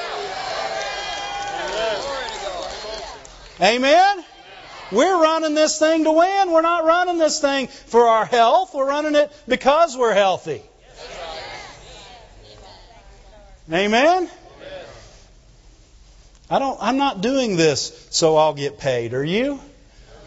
Amen? 3.60 4.24
We're 4.92 5.22
running 5.22 5.54
this 5.54 5.78
thing 5.78 6.04
to 6.04 6.12
win. 6.12 6.50
We're 6.50 6.62
not 6.62 6.84
running 6.84 7.18
this 7.18 7.40
thing 7.40 7.68
for 7.68 8.06
our 8.06 8.24
health. 8.24 8.74
We're 8.74 8.87
running 8.87 9.14
it 9.14 9.32
because 9.48 9.96
we're 9.96 10.12
healthy. 10.12 10.62
Amen? 13.72 14.28
I 16.50 16.58
don't 16.58 16.78
I'm 16.80 16.98
not 16.98 17.22
doing 17.22 17.56
this 17.56 18.08
so 18.10 18.37
I'll 18.37 18.54
get 18.54 18.78
paid. 18.78 19.14
Are 19.14 19.24
you? 19.24 19.58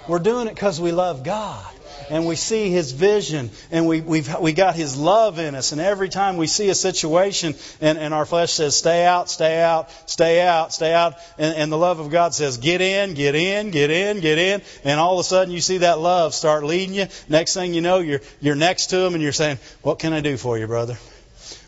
We're 0.07 0.19
doing 0.19 0.47
it 0.47 0.55
because 0.55 0.81
we 0.81 0.91
love 0.91 1.23
God 1.23 1.76
and 2.09 2.25
we 2.25 2.35
see 2.35 2.69
His 2.69 2.91
vision 2.91 3.49
and 3.71 3.87
we, 3.87 4.01
we've 4.01 4.39
we 4.39 4.53
got 4.53 4.75
His 4.75 4.97
love 4.97 5.39
in 5.39 5.55
us. 5.55 5.71
And 5.71 5.81
every 5.81 6.09
time 6.09 6.37
we 6.37 6.47
see 6.47 6.69
a 6.69 6.75
situation 6.75 7.55
and, 7.81 7.97
and 7.97 8.13
our 8.13 8.25
flesh 8.25 8.53
says, 8.53 8.75
stay 8.75 9.05
out, 9.05 9.29
stay 9.29 9.61
out, 9.61 9.91
stay 10.09 10.41
out, 10.41 10.73
stay 10.73 10.93
out, 10.93 11.15
and, 11.37 11.55
and 11.55 11.71
the 11.71 11.77
love 11.77 11.99
of 11.99 12.09
God 12.09 12.33
says, 12.33 12.57
get 12.57 12.81
in, 12.81 13.13
get 13.13 13.35
in, 13.35 13.71
get 13.71 13.89
in, 13.91 14.19
get 14.19 14.37
in, 14.37 14.61
and 14.83 14.99
all 14.99 15.13
of 15.13 15.19
a 15.19 15.23
sudden 15.23 15.53
you 15.53 15.61
see 15.61 15.79
that 15.79 15.99
love 15.99 16.33
start 16.33 16.63
leading 16.63 16.95
you. 16.95 17.07
Next 17.29 17.53
thing 17.53 17.73
you 17.73 17.81
know, 17.81 17.99
you're 17.99 18.21
you're 18.39 18.55
next 18.55 18.87
to 18.87 18.99
Him 18.99 19.13
and 19.13 19.23
you're 19.23 19.31
saying, 19.31 19.57
what 19.81 19.99
can 19.99 20.13
I 20.13 20.21
do 20.21 20.37
for 20.37 20.57
you, 20.57 20.67
brother? 20.67 20.97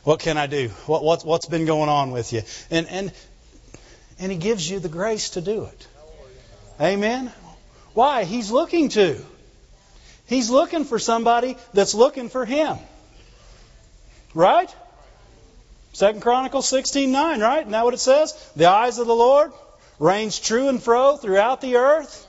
What 0.03 0.19
can 0.19 0.37
I 0.37 0.47
do? 0.47 0.69
What, 0.85 1.03
what 1.03 1.25
what's 1.25 1.45
been 1.45 1.65
going 1.65 1.89
on 1.89 2.11
with 2.11 2.33
you? 2.33 2.41
And 2.71 2.87
and 2.87 3.11
and 4.19 4.31
He 4.31 4.37
gives 4.37 4.69
you 4.69 4.79
the 4.79 4.89
grace 4.89 5.31
to 5.31 5.41
do 5.41 5.65
it. 5.65 5.87
Amen. 6.79 7.31
Why? 7.93 8.23
He's 8.23 8.51
looking 8.51 8.89
to. 8.89 9.21
He's 10.29 10.51
looking 10.51 10.85
for 10.85 10.99
somebody 10.99 11.57
that's 11.73 11.95
looking 11.95 12.29
for 12.29 12.45
him. 12.45 12.77
Right? 14.35 14.73
Second 15.93 16.21
Chronicles 16.21 16.71
16:9, 16.71 17.41
right? 17.41 17.61
Isn't 17.61 17.71
that 17.71 17.83
what 17.83 17.95
it 17.95 17.99
says? 17.99 18.35
The 18.55 18.67
eyes 18.67 18.99
of 18.99 19.07
the 19.07 19.15
Lord 19.15 19.51
range 19.97 20.43
true 20.43 20.69
and 20.69 20.81
fro 20.81 21.17
throughout 21.17 21.61
the 21.61 21.77
earth, 21.77 22.27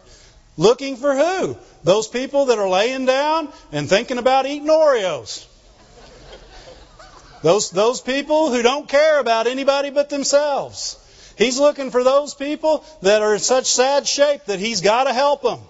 looking 0.57 0.97
for 0.97 1.15
who? 1.15 1.59
Those 1.85 2.09
people 2.09 2.47
that 2.47 2.59
are 2.59 2.71
laying 2.71 3.05
down 3.05 3.53
and 3.71 3.87
thinking 3.87 4.17
about 4.17 4.47
eating 4.47 4.69
Oreos. 4.69 5.47
Those, 7.43 7.71
those 7.71 8.01
people 8.01 8.51
who 8.51 8.63
don't 8.63 8.89
care 8.89 9.19
about 9.19 9.47
anybody 9.47 9.91
but 9.91 10.09
themselves. 10.09 10.97
He's 11.37 11.59
looking 11.59 11.91
for 11.91 12.03
those 12.03 12.35
people 12.35 12.83
that 13.03 13.21
are 13.21 13.35
in 13.35 13.41
such 13.41 13.67
sad 13.67 14.09
shape 14.09 14.47
that 14.47 14.59
he's 14.59 14.81
got 14.81 15.05
to 15.05 15.13
help 15.13 15.43
them. 15.43 15.61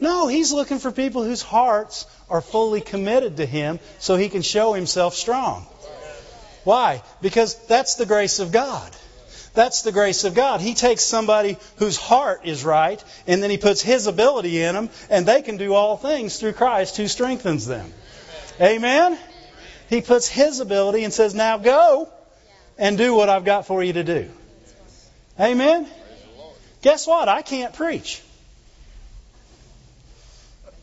No, 0.00 0.28
he's 0.28 0.52
looking 0.52 0.78
for 0.78 0.92
people 0.92 1.24
whose 1.24 1.42
hearts 1.42 2.06
are 2.30 2.40
fully 2.40 2.80
committed 2.80 3.38
to 3.38 3.46
him 3.46 3.80
so 3.98 4.16
he 4.16 4.28
can 4.28 4.42
show 4.42 4.72
himself 4.72 5.14
strong. 5.14 5.66
Why? 6.64 7.02
Because 7.20 7.54
that's 7.66 7.96
the 7.96 8.06
grace 8.06 8.38
of 8.38 8.52
God. 8.52 8.90
That's 9.54 9.82
the 9.82 9.90
grace 9.90 10.22
of 10.24 10.34
God. 10.34 10.60
He 10.60 10.74
takes 10.74 11.02
somebody 11.02 11.56
whose 11.76 11.96
heart 11.96 12.42
is 12.44 12.64
right 12.64 13.02
and 13.26 13.42
then 13.42 13.50
he 13.50 13.58
puts 13.58 13.82
his 13.82 14.06
ability 14.06 14.62
in 14.62 14.74
them 14.74 14.90
and 15.10 15.26
they 15.26 15.42
can 15.42 15.56
do 15.56 15.74
all 15.74 15.96
things 15.96 16.38
through 16.38 16.52
Christ 16.52 16.96
who 16.96 17.08
strengthens 17.08 17.66
them. 17.66 17.92
Amen? 18.60 19.18
He 19.88 20.00
puts 20.00 20.28
his 20.28 20.60
ability 20.60 21.02
and 21.02 21.12
says, 21.12 21.34
now 21.34 21.58
go 21.58 22.08
and 22.76 22.96
do 22.96 23.14
what 23.14 23.28
I've 23.28 23.44
got 23.44 23.66
for 23.66 23.82
you 23.82 23.94
to 23.94 24.04
do. 24.04 24.28
Amen? 25.40 25.88
Guess 26.82 27.06
what? 27.06 27.28
I 27.28 27.42
can't 27.42 27.74
preach. 27.74 28.22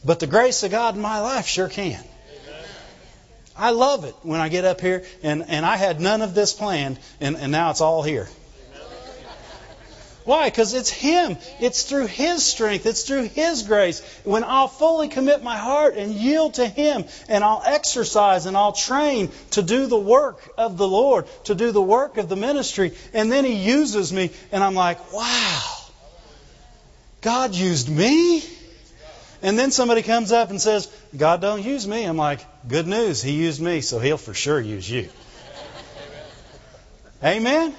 But 0.06 0.20
the 0.20 0.28
grace 0.28 0.62
of 0.63 0.72
God 0.72 0.96
in 0.96 1.02
my 1.02 1.20
life 1.20 1.48
sure 1.48 1.68
can. 1.68 2.04
I 3.58 3.72
love 3.72 4.04
it 4.04 4.15
when 4.22 4.39
I 4.39 4.50
get 4.50 4.65
up 4.65 4.82
here 4.82 5.04
and, 5.24 5.46
and 5.48 5.65
I 5.65 5.78
had 5.78 6.00
none 6.02 6.22
of 6.22 6.36
this 6.36 6.54
planned 6.54 7.00
and, 7.20 7.38
and 7.38 7.52
now 7.52 7.72
it's 7.72 7.82
all 7.82 8.04
here. 8.04 8.28
Why? 10.26 10.50
Because 10.50 10.74
it's 10.74 10.89
Him. 10.89 11.38
It's 11.60 11.84
through 11.84 12.08
His 12.08 12.44
strength. 12.44 12.88
It's 12.88 13.04
through 13.04 13.30
His 13.30 13.62
grace. 13.62 14.02
When 14.24 14.44
I'll 14.44 14.68
fully 14.68 15.08
commit 15.08 15.44
my 15.44 15.56
heart 15.56 15.96
and 15.96 16.12
yield 16.12 16.56
to 16.56 16.68
Him, 16.68 17.06
and 17.30 17.44
I'll 17.44 17.62
exercise 17.63 18.48
and 18.48 18.58
I'll 18.58 18.74
train 18.74 19.30
to 19.52 19.62
do 19.62 19.86
the 19.86 20.00
work 20.00 20.41
of 20.58 20.78
the 20.78 20.88
Lord, 20.88 21.28
to 21.44 21.54
do 21.54 21.72
the 21.72 21.82
work 21.82 22.18
of 22.18 22.28
the 22.28 22.36
ministry, 22.36 22.94
and 23.13 23.32
then 23.32 23.46
He 23.46 23.54
uses 23.54 24.12
me, 24.12 24.32
and 24.52 24.63
I'm 24.63 24.74
like, 24.74 25.13
wow, 25.13 25.72
God 27.22 27.54
used 27.54 27.88
me? 27.88 28.44
And 29.41 29.60
then 29.60 29.71
somebody 29.71 30.02
comes 30.02 30.32
up 30.32 30.50
and 30.50 30.62
says, 30.62 30.91
God 31.15 31.41
don't 31.41 31.63
use 31.63 31.88
me. 31.88 32.04
I'm 32.04 32.17
like, 32.17 32.39
good 32.67 32.88
news, 32.88 33.21
He 33.21 33.32
used 33.32 33.62
me, 33.62 33.82
so 33.82 34.00
He'll 34.00 34.17
for 34.17 34.34
sure 34.34 34.60
use 34.60 34.89
you. 34.89 35.10
Amen? 37.24 37.74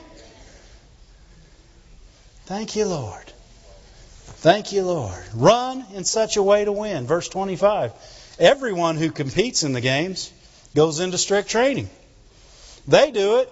Thank 2.46 2.76
you, 2.76 2.86
Lord. 2.86 3.24
Thank 4.38 4.72
you, 4.72 4.82
Lord. 4.82 5.22
Run 5.34 5.84
in 5.94 6.04
such 6.04 6.36
a 6.36 6.42
way 6.42 6.64
to 6.64 6.72
win. 6.72 7.06
Verse 7.06 7.28
25. 7.28 7.92
Everyone 8.38 8.96
who 8.96 9.10
competes 9.10 9.64
in 9.64 9.72
the 9.72 9.80
games 9.80 10.30
goes 10.74 11.00
into 11.00 11.18
strict 11.18 11.48
training. 11.48 11.88
They 12.86 13.10
do 13.10 13.38
it 13.38 13.50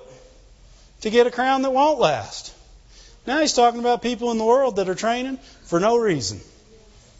to 1.00 1.10
get 1.10 1.26
a 1.26 1.30
crown 1.30 1.62
that 1.62 1.72
won't 1.72 1.98
last. 1.98 2.54
Now 3.26 3.40
he's 3.40 3.54
talking 3.54 3.80
about 3.80 4.02
people 4.02 4.30
in 4.30 4.38
the 4.38 4.44
world 4.44 4.76
that 4.76 4.88
are 4.88 4.94
training 4.94 5.38
for 5.64 5.80
no 5.80 5.96
reason. 5.96 6.40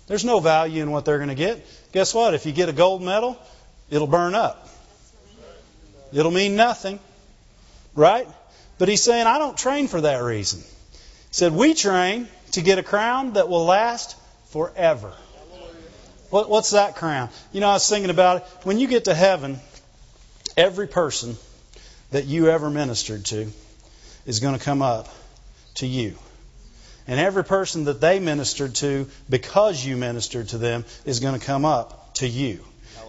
There's 0.07 0.25
no 0.25 0.41
value 0.41 0.83
in 0.83 0.91
what 0.91 1.05
they're 1.05 1.19
going 1.19 1.31
to 1.31 1.35
get. 1.35 1.67
Guess 1.93 2.15
what? 2.15 2.35
If 2.35 2.47
you 2.47 2.53
get 2.53 2.69
a 2.69 2.73
gold 2.73 3.03
medal, 3.03 3.39
it'll 3.91 4.07
burn 4.07 4.35
up. 4.35 4.69
It'll 6.13 6.31
mean 6.31 6.57
nothing. 6.57 7.01
Right? 7.95 8.29
But 8.79 8.89
he's 8.89 9.03
saying, 9.03 9.27
I 9.27 9.39
don't 9.39 9.57
train 9.57 9.89
for 9.89 10.01
that 10.01 10.23
reason 10.23 10.61
He 10.61 10.67
said, 11.31 11.53
We 11.53 11.75
train 11.75 12.29
to 12.53 12.61
get 12.61 12.79
a 12.79 12.83
crown 12.83 13.35
that 13.35 13.49
will 13.49 13.65
last 13.65 14.17
forever. 14.51 15.13
What, 16.31 16.51
what's 16.51 16.71
that 16.71 16.97
crown? 16.97 17.31
You 17.53 17.61
know, 17.61 17.69
I 17.69 17.75
was 17.75 17.89
thinking 17.89 18.11
about 18.11 18.39
it. 18.39 18.43
When 18.65 18.79
you 18.79 18.89
get 18.89 19.05
to 19.05 19.15
heaven, 19.15 19.61
every 20.57 20.89
person 20.89 21.37
that 22.11 22.27
you 22.27 22.49
ever 22.49 22.71
ministered 22.71 23.25
to 23.27 23.49
is 24.27 24.41
going 24.41 24.59
to 24.59 24.65
come 24.65 24.83
up 24.83 25.09
to 25.77 25.87
you. 25.87 26.17
And 27.07 27.21
every 27.21 27.45
person 27.45 27.85
that 27.85 28.01
they 28.01 28.19
ministered 28.19 28.75
to 28.77 29.09
because 29.29 29.85
you 29.85 29.97
ministered 29.97 30.49
to 30.49 30.59
them 30.59 30.85
is 31.05 31.21
going 31.21 31.39
to 31.39 31.45
come 31.45 31.65
up 31.65 32.15
to 32.15 32.29
you. 32.29 32.61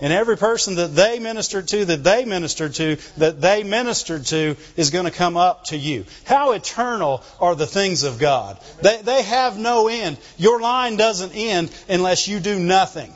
And 0.02 0.12
every 0.12 0.36
person 0.36 0.76
that 0.76 0.94
they 0.94 1.20
ministered 1.20 1.70
to, 1.70 1.86
that 1.86 2.04
they 2.04 2.26
ministered 2.26 2.74
to, 2.76 2.98
that 3.18 3.40
they 3.40 3.64
ministered 3.64 4.26
to, 4.26 4.58
is 4.76 4.90
going 4.90 5.06
to 5.06 5.12
come 5.12 5.38
up 5.38 5.66
to 5.66 5.78
you. 5.78 6.06
How 6.26 6.52
eternal 6.52 7.24
are 7.40 7.56
the 7.56 7.66
things 7.66 8.04
of 8.04 8.20
God? 8.20 8.60
They, 8.82 9.02
they 9.02 9.22
have 9.24 9.58
no 9.58 9.88
end. 9.88 10.18
Your 10.38 10.60
line 10.60 10.98
doesn't 10.98 11.32
end 11.34 11.72
unless 11.88 12.28
you 12.28 12.42
do 12.42 12.60
nothing. 12.60 13.14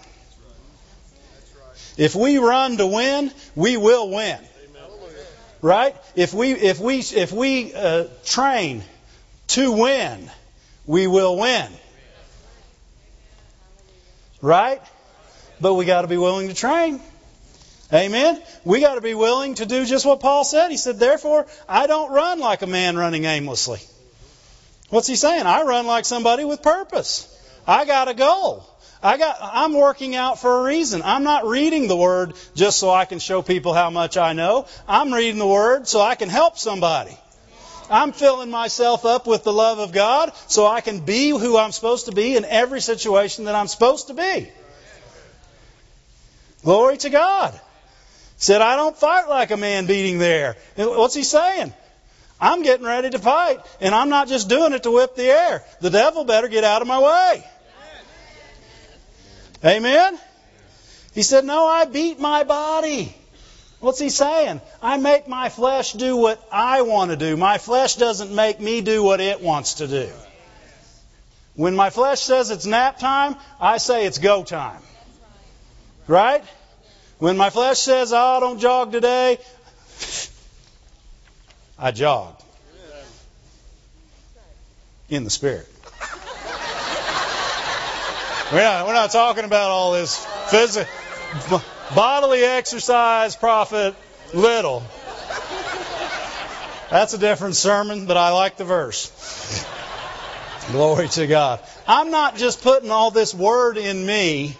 If 1.97 2.15
we 2.15 2.37
run 2.37 2.77
to 2.77 2.87
win, 2.87 3.31
we 3.55 3.75
will 3.75 4.09
win. 4.09 4.39
Right? 5.61 5.97
If 6.15 6.33
we 6.33 6.53
if 6.53 6.79
we 6.79 6.99
if 6.99 7.33
we 7.33 7.73
uh, 7.73 8.05
train 8.23 8.81
to 9.47 9.73
win, 9.73 10.31
we 10.89 11.05
will 11.05 11.37
win. 11.37 11.67
Right? 14.41 14.81
but 15.61 15.73
we 15.73 15.85
got 15.85 16.01
to 16.01 16.07
be 16.07 16.17
willing 16.17 16.47
to 16.47 16.53
train. 16.53 16.99
Amen. 17.91 18.41
We 18.63 18.81
got 18.81 18.95
to 18.95 19.01
be 19.01 19.13
willing 19.13 19.55
to 19.55 19.65
do 19.65 19.85
just 19.85 20.05
what 20.05 20.19
Paul 20.19 20.43
said. 20.43 20.69
He 20.69 20.77
said, 20.77 20.99
Therefore, 20.99 21.47
I 21.67 21.87
don't 21.87 22.11
run 22.11 22.39
like 22.39 22.61
a 22.61 22.67
man 22.67 22.97
running 22.97 23.25
aimlessly. 23.25 23.79
What's 24.89 25.07
he 25.07 25.15
saying? 25.15 25.45
I 25.45 25.63
run 25.63 25.85
like 25.85 26.05
somebody 26.05 26.45
with 26.45 26.61
purpose. 26.61 27.27
I 27.67 27.85
got 27.85 28.07
a 28.07 28.13
goal. 28.13 28.65
I 29.01 29.17
got, 29.17 29.37
I'm 29.41 29.73
working 29.73 30.15
out 30.15 30.39
for 30.39 30.59
a 30.59 30.63
reason. 30.63 31.01
I'm 31.03 31.23
not 31.23 31.45
reading 31.45 31.87
the 31.87 31.95
Word 31.95 32.33
just 32.53 32.79
so 32.79 32.89
I 32.89 33.05
can 33.05 33.19
show 33.19 33.41
people 33.41 33.73
how 33.73 33.89
much 33.89 34.17
I 34.17 34.33
know. 34.33 34.67
I'm 34.87 35.13
reading 35.13 35.39
the 35.39 35.47
Word 35.47 35.87
so 35.87 36.01
I 36.01 36.15
can 36.15 36.29
help 36.29 36.57
somebody. 36.57 37.17
I'm 37.89 38.11
filling 38.11 38.51
myself 38.51 39.05
up 39.05 39.27
with 39.27 39.43
the 39.43 39.53
love 39.53 39.79
of 39.79 39.91
God 39.91 40.31
so 40.47 40.67
I 40.67 40.81
can 40.81 40.99
be 40.99 41.29
who 41.29 41.57
I'm 41.57 41.71
supposed 41.71 42.05
to 42.05 42.11
be 42.11 42.35
in 42.35 42.45
every 42.45 42.81
situation 42.81 43.45
that 43.45 43.55
I'm 43.55 43.67
supposed 43.67 44.07
to 44.07 44.13
be. 44.13 44.49
Glory 46.63 46.97
to 46.97 47.09
God. 47.09 47.53
He 47.53 47.59
said, 48.37 48.61
I 48.61 48.75
don't 48.75 48.97
fight 48.97 49.27
like 49.27 49.51
a 49.51 49.57
man 49.57 49.85
beating 49.85 50.19
there. 50.19 50.55
What's 50.75 51.15
he 51.15 51.23
saying? 51.23 51.73
I'm 52.41 52.63
getting 52.63 52.85
ready 52.85 53.09
to 53.09 53.19
fight, 53.19 53.59
and 53.81 53.93
I'm 53.93 54.09
not 54.09 54.29
just 54.29 54.47
doing 54.47 54.71
it 54.71 54.83
to 54.83 54.91
whip 54.91 55.15
the 55.15 55.25
air. 55.25 55.63
The 55.81 55.89
devil 55.89 56.23
better 56.23 56.47
get 56.47 56.63
out 56.63 56.81
of 56.81 56.87
my 56.87 57.01
way. 57.01 57.43
Amen? 59.65 60.17
He 61.13 61.23
said, 61.23 61.43
No, 61.43 61.65
I 61.65 61.83
beat 61.85 62.17
my 62.19 62.43
body. 62.43 63.13
What's 63.79 63.99
he 63.99 64.09
saying? 64.09 64.59
I 64.81 64.97
make 64.97 65.27
my 65.27 65.49
flesh 65.49 65.93
do 65.93 66.17
what 66.17 66.45
I 66.51 66.81
want 66.81 67.11
to 67.11 67.17
do. 67.17 67.37
My 67.37 67.57
flesh 67.57 67.95
doesn't 67.95 68.33
make 68.33 68.59
me 68.59 68.81
do 68.81 69.01
what 69.03 69.21
it 69.21 69.41
wants 69.41 69.75
to 69.75 69.87
do. 69.87 70.09
When 71.55 71.75
my 71.75 71.89
flesh 71.89 72.21
says 72.21 72.51
it's 72.51 72.65
nap 72.65 72.99
time, 72.99 73.35
I 73.59 73.77
say 73.77 74.05
it's 74.05 74.17
go 74.17 74.43
time. 74.43 74.81
Right? 76.07 76.43
When 77.19 77.37
my 77.37 77.49
flesh 77.49 77.79
says, 77.79 78.11
oh, 78.13 78.39
don't 78.39 78.59
jog 78.59 78.91
today, 78.91 79.37
I 81.77 81.91
jog. 81.91 82.35
In 85.09 85.23
the 85.23 85.29
Spirit. 85.29 85.67
We're 88.51 88.63
not, 88.63 88.87
we're 88.87 88.93
not 88.93 89.11
talking 89.11 89.43
about 89.43 89.69
all 89.69 89.91
this 89.93 90.25
physical, 90.49 91.61
bodily 91.95 92.43
exercise, 92.43 93.35
profit 93.35 93.95
little. 94.33 94.83
That's 96.89 97.13
a 97.13 97.17
different 97.17 97.55
sermon, 97.55 98.05
but 98.05 98.17
I 98.17 98.31
like 98.31 98.57
the 98.57 98.65
verse. 98.65 99.65
Glory 100.71 101.07
to 101.09 101.27
God. 101.27 101.61
I'm 101.87 102.11
not 102.11 102.35
just 102.35 102.61
putting 102.61 102.91
all 102.91 103.11
this 103.11 103.33
word 103.33 103.77
in 103.77 104.05
me 104.05 104.55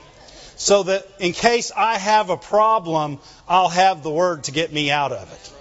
so 0.56 0.84
that 0.84 1.08
in 1.20 1.34
case 1.34 1.72
I 1.76 1.98
have 1.98 2.30
a 2.30 2.38
problem, 2.38 3.20
I'll 3.48 3.70
have 3.70 4.04
the 4.04 4.12
word 4.12 4.46
to 4.46 4.52
get 4.52 4.72
me 4.72 4.92
out 4.92 5.12
of 5.12 5.32
it. 5.32 5.54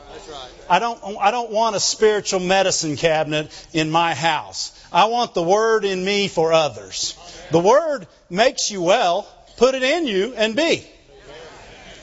I 0.70 0.78
don't, 0.78 1.00
I 1.18 1.30
don't 1.30 1.50
want 1.50 1.76
a 1.76 1.80
spiritual 1.80 2.40
medicine 2.40 2.96
cabinet 2.96 3.50
in 3.72 3.90
my 3.90 4.12
house. 4.14 4.72
I 4.92 5.06
want 5.06 5.32
the 5.32 5.42
word 5.42 5.84
in 5.84 6.04
me 6.04 6.28
for 6.28 6.52
others. 6.52 7.16
The 7.50 7.60
word 7.60 8.06
makes 8.28 8.70
you 8.70 8.82
well. 8.82 9.26
Put 9.56 9.74
it 9.74 9.82
in 9.82 10.06
you 10.06 10.34
and 10.34 10.54
be. 10.54 10.86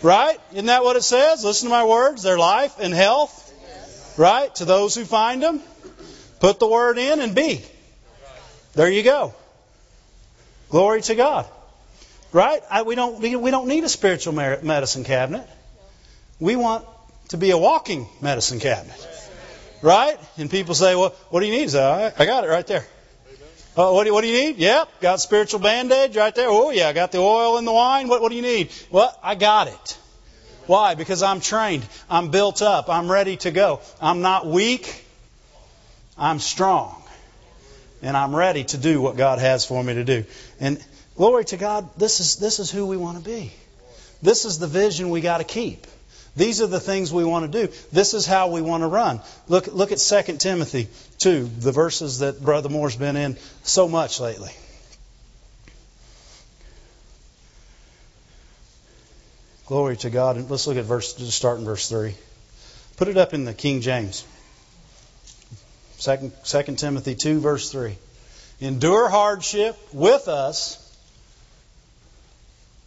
Right? 0.02 0.39
Isn't 0.52 0.68
that 0.68 0.84
what 0.84 0.96
it 0.96 1.04
says? 1.04 1.43
Listen 1.43 1.70
to 1.70 1.76
my 1.76 1.86
words. 1.86 2.24
They're 2.24 2.38
life 2.38 2.76
and 2.80 2.93
health. 2.93 3.41
Right? 4.18 4.54
To 4.56 4.66
those 4.66 4.96
who 4.96 5.06
find 5.06 5.41
them. 5.41 5.62
Put 6.39 6.60
the 6.60 6.68
word 6.68 6.98
in 6.98 7.22
and 7.22 7.34
be. 7.34 7.64
There 8.74 8.89
you 8.89 9.04
go. 9.04 9.34
Glory 10.70 11.02
to 11.04 11.16
God. 11.16 11.48
Right? 12.32 12.62
I, 12.70 12.84
we, 12.84 12.96
don't, 12.96 13.20
we 13.20 13.52
don't 13.52 13.68
need 13.68 13.84
a 13.84 13.89
spiritual 13.89 14.34
medicine 14.34 15.04
cabinet. 15.04 15.48
We 16.39 16.56
want 16.56 16.86
to 17.30 17.38
be 17.38 17.52
a 17.52 17.58
walking 17.58 18.08
medicine 18.22 18.60
cabinet. 18.60 19.08
Right? 19.82 20.20
And 20.38 20.50
people 20.50 20.76
say, 20.76 20.96
well, 20.96 21.12
what 21.30 21.39
do 21.39 21.46
you 21.46 21.54
need? 21.54 21.74
I, 21.76 22.12
I 22.18 22.26
got 22.26 22.43
it 22.43 22.48
right 22.48 22.68
there. 22.68 22.86
Uh, 23.78 23.91
what, 23.91 24.05
do, 24.05 24.13
what 24.13 24.21
do 24.21 24.28
you 24.28 24.47
need? 24.47 24.57
Yep, 24.57 25.01
got 25.01 25.19
spiritual 25.19 25.59
bandage 25.59 26.15
right 26.15 26.34
there. 26.34 26.47
Oh, 26.47 26.69
yeah, 26.69 26.93
got 26.93 27.11
the 27.11 27.17
oil 27.17 27.57
and 27.57 27.67
the 27.67 27.73
wine. 27.73 28.07
What, 28.07 28.21
what 28.21 28.30
do 28.30 28.36
you 28.36 28.41
need? 28.41 28.71
Well, 28.89 29.13
I 29.21 29.36
got 29.36 29.67
it. 29.67 29.97
Why? 30.65 30.95
Because 30.95 31.21
I'm 31.21 31.41
trained. 31.41 31.86
I'm 32.09 32.32
built 32.32 32.61
up. 32.61 32.89
I'm 32.89 33.11
ready 33.11 33.36
to 33.38 33.51
go. 33.51 33.82
I'm 34.01 34.21
not 34.21 34.47
weak. 34.47 35.03
I'm 36.17 36.39
strong. 36.39 37.03
And 38.01 38.15
I'm 38.15 38.34
ready 38.34 38.63
to 38.63 38.78
do 38.78 39.01
what 39.01 39.17
God 39.17 39.39
has 39.39 39.65
for 39.65 39.84
me 39.84 39.95
to 39.95 40.05
do. 40.05 40.23
And 40.59 40.84
glory 41.17 41.43
to 41.45 41.57
God, 41.57 41.89
this 41.97 42.21
is, 42.21 42.38
this 42.38 42.59
is 42.59 42.71
who 42.71 42.86
we 42.86 42.95
want 42.95 43.17
to 43.17 43.23
be. 43.23 43.51
This 44.21 44.45
is 44.45 44.57
the 44.57 44.67
vision 44.67 45.09
we 45.09 45.19
got 45.19 45.39
to 45.39 45.43
keep. 45.43 45.86
These 46.36 46.61
are 46.61 46.67
the 46.67 46.80
things 46.80 47.13
we 47.13 47.23
want 47.23 47.51
to 47.51 47.67
do. 47.67 47.73
This 47.91 48.13
is 48.13 48.26
how 48.26 48.49
we 48.49 48.61
want 48.61 48.84
to 48.84 48.88
run. 48.88 49.21
Look, 49.47 49.67
look 49.67 49.91
at 49.91 49.99
2 49.99 50.38
Timothy 50.38 50.88
2, 51.26 51.49
the 51.57 51.71
verses 51.71 52.19
that 52.19 52.39
Brother 52.39 52.69
Moore's 52.69 52.95
been 52.95 53.15
in 53.15 53.36
so 53.63 53.88
much 53.88 54.19
lately. 54.19 54.51
Glory 59.65 59.97
to 59.97 60.11
God. 60.11 60.38
And 60.38 60.47
let's 60.51 60.67
look 60.67 60.78
at 60.78 60.86
verse, 60.86 61.13
just 61.13 61.36
start 61.36 61.57
in 61.57 61.65
verse 61.65 61.89
3. 61.89 62.13
Put 62.97 63.07
it 63.07 63.17
up 63.17 63.34
in 63.34 63.43
the 63.43 63.55
King 63.55 63.82
James. 63.82 64.23
2, 66.01 66.32
2 66.43 66.63
Timothy 66.76 67.15
2, 67.15 67.39
verse 67.39 67.71
3. 67.71 67.97
Endure 68.61 69.09
hardship 69.09 69.76
with 69.93 70.28
us. 70.28 70.78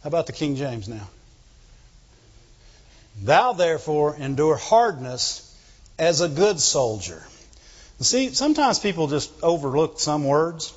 How 0.05 0.09
about 0.11 0.29
the 0.29 0.33
King 0.33 0.55
James 0.55 0.87
now? 0.87 1.09
Thou 3.21 3.55
therefore 3.55 4.15
endure 4.15 4.55
hardness 4.55 5.45
as 5.99 6.21
a 6.21 6.29
good 6.29 6.61
soldier. 6.61 7.21
See, 8.01 8.33
sometimes 8.33 8.79
people 8.79 9.09
just 9.09 9.31
overlook 9.43 9.99
some 9.99 10.25
words, 10.25 10.73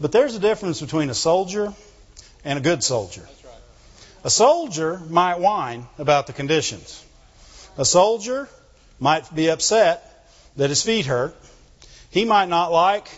but 0.00 0.12
there's 0.12 0.36
a 0.36 0.38
difference 0.38 0.80
between 0.80 1.10
a 1.10 1.14
soldier 1.14 1.72
and 2.44 2.58
a 2.58 2.62
good 2.62 2.84
soldier. 2.84 3.26
A 4.22 4.30
soldier 4.30 5.00
might 5.08 5.40
whine 5.40 5.86
about 5.98 6.28
the 6.28 6.32
conditions. 6.32 7.04
A 7.76 7.84
soldier 7.84 8.48
might 9.00 9.34
be 9.34 9.50
upset 9.50 10.28
that 10.56 10.70
his 10.70 10.82
feet 10.82 11.06
hurt. 11.06 11.36
He 12.10 12.24
might 12.24 12.48
not 12.48 12.70
like 12.70 13.08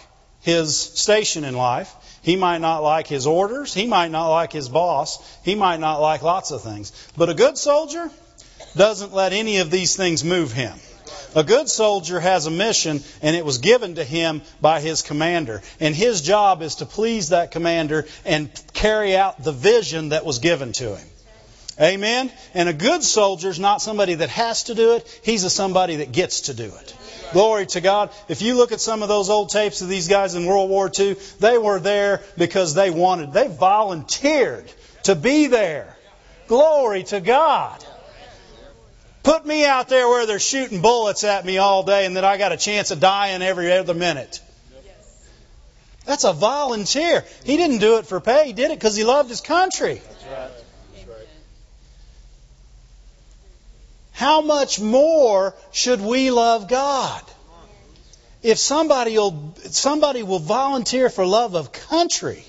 his 0.41 0.77
station 0.77 1.45
in 1.45 1.55
life. 1.55 1.95
He 2.23 2.37
might 2.37 2.63
not 2.63 2.83
like 2.83 3.07
his 3.07 3.27
orders. 3.27 3.75
He 3.75 3.87
might 3.87 4.11
not 4.11 4.31
like 4.31 4.53
his 4.53 4.71
boss. 4.71 5.23
He 5.45 5.55
might 5.55 5.79
not 5.79 6.01
like 6.01 6.23
lots 6.23 6.51
of 6.51 6.63
things. 6.63 6.91
But 7.17 7.29
a 7.29 7.35
good 7.35 7.59
soldier, 7.59 8.11
doesn't 8.75 9.13
let 9.13 9.33
any 9.33 9.59
of 9.59 9.71
these 9.71 9.95
things 9.95 10.25
move 10.25 10.53
him. 10.53 10.79
A 11.35 11.45
good 11.45 11.69
soldier 11.69 12.21
has 12.21 12.47
a 12.47 12.51
mission, 12.51 13.03
and 13.23 13.37
it 13.37 13.45
was 13.45 13.59
given 13.59 13.97
to 13.97 14.05
him 14.05 14.43
by 14.61 14.81
his 14.81 15.03
commander. 15.03 15.63
And 15.81 15.95
his 15.95 16.23
job 16.23 16.63
is 16.63 16.77
to 16.77 16.87
please 16.87 17.31
that 17.31 17.51
commander 17.51 18.07
and 18.25 18.51
carry 18.73 19.17
out 19.17 19.43
the 19.43 19.53
vision 19.53 20.11
that 20.11 20.25
was 20.25 20.39
given 20.39 20.73
to 20.75 20.97
him. 20.97 21.09
Amen? 21.81 22.33
And 22.55 22.69
a 22.69 22.73
good 22.73 23.05
soldier 23.05 23.51
is 23.51 23.59
not 23.59 23.83
somebody 23.83 24.15
that 24.15 24.31
has 24.31 24.65
to 24.65 24.75
do 24.75 24.95
it, 24.95 25.21
he's 25.23 25.45
a 25.45 25.51
somebody 25.51 25.97
that 25.97 26.11
gets 26.13 26.43
to 26.43 26.55
do 26.55 26.65
it. 26.65 26.97
Glory 27.33 27.67
to 27.67 27.81
God. 27.81 28.11
If 28.29 28.41
you 28.41 28.57
look 28.57 28.73
at 28.73 28.81
some 28.81 29.03
of 29.03 29.09
those 29.09 29.29
old 29.29 29.51
tapes 29.51 29.83
of 29.83 29.89
these 29.89 30.09
guys 30.09 30.35
in 30.35 30.47
World 30.47 30.71
War 30.71 30.91
II, 30.99 31.17
they 31.41 31.59
were 31.59 31.81
there 31.81 32.23
because 32.39 32.73
they 32.73 32.91
wanted, 32.91 33.33
they 33.33 33.49
volunteered 33.49 34.73
to 35.03 35.15
be 35.15 35.49
there. 35.49 35.97
Glory 36.47 37.03
to 37.05 37.21
God. 37.21 37.85
Put 39.27 39.45
me 39.45 39.67
out 39.67 39.89
there 39.89 40.07
where 40.09 40.25
they're 40.25 40.39
shooting 40.39 40.81
bullets 40.81 41.25
at 41.25 41.45
me 41.45 41.59
all 41.59 41.83
day 41.83 42.07
and 42.07 42.17
that 42.17 42.25
I 42.25 42.37
got 42.37 42.53
a 42.53 42.57
chance 42.57 42.93
of 42.93 43.01
dying 43.01 43.43
every 43.43 43.73
other 43.73 43.93
minute. 43.93 44.41
That's 46.05 46.23
a 46.23 46.33
volunteer. 46.33 47.25
He 47.43 47.57
didn't 47.57 47.79
do 47.79 47.99
it 47.99 48.07
for 48.07 48.21
pay. 48.21 48.47
He 48.47 48.53
did 48.53 48.71
it 48.71 48.79
because 48.79 48.95
he 48.95 49.03
loved 49.03 49.29
his 49.29 49.41
country. 49.41 50.01
How 54.13 54.43
much 54.43 54.79
more 54.79 55.57
should 55.73 56.01
we 56.01 56.31
love 56.31 56.69
God? 56.69 57.25
If 58.45 58.59
somebody 58.59 59.19
will, 59.19 59.57
somebody 59.71 60.23
will 60.23 60.39
volunteer 60.39 61.11
for 61.11 61.27
love 61.27 61.57
of 61.57 61.73
country, 61.73 62.45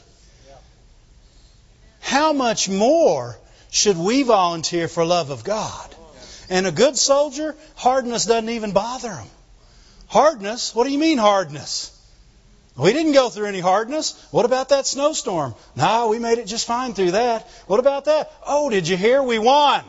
how 2.01 2.33
much 2.33 2.69
more 2.69 3.35
should 3.71 3.97
we 3.97 4.21
volunteer 4.21 4.87
for 4.87 5.03
love 5.03 5.31
of 5.31 5.43
God? 5.43 5.86
And 6.49 6.65
a 6.65 6.71
good 6.71 6.97
soldier, 6.97 7.55
hardness 7.75 8.25
doesn't 8.25 8.49
even 8.49 8.71
bother 8.71 9.11
him. 9.11 9.27
Hardness? 10.07 10.73
What 10.73 10.85
do 10.85 10.91
you 10.91 10.99
mean 10.99 11.17
hardness? 11.17 11.93
We 12.77 12.93
didn't 12.93 13.13
go 13.13 13.29
through 13.29 13.47
any 13.47 13.59
hardness. 13.59 14.13
What 14.31 14.45
about 14.45 14.69
that 14.69 14.85
snowstorm? 14.85 15.55
No, 15.75 16.09
we 16.09 16.19
made 16.19 16.37
it 16.37 16.45
just 16.45 16.67
fine 16.67 16.93
through 16.93 17.11
that. 17.11 17.47
What 17.65 17.79
about 17.79 18.05
that? 18.05 18.31
Oh, 18.45 18.69
did 18.69 18.87
you 18.87 18.95
hear? 18.95 19.21
We 19.23 19.39
won. 19.39 19.83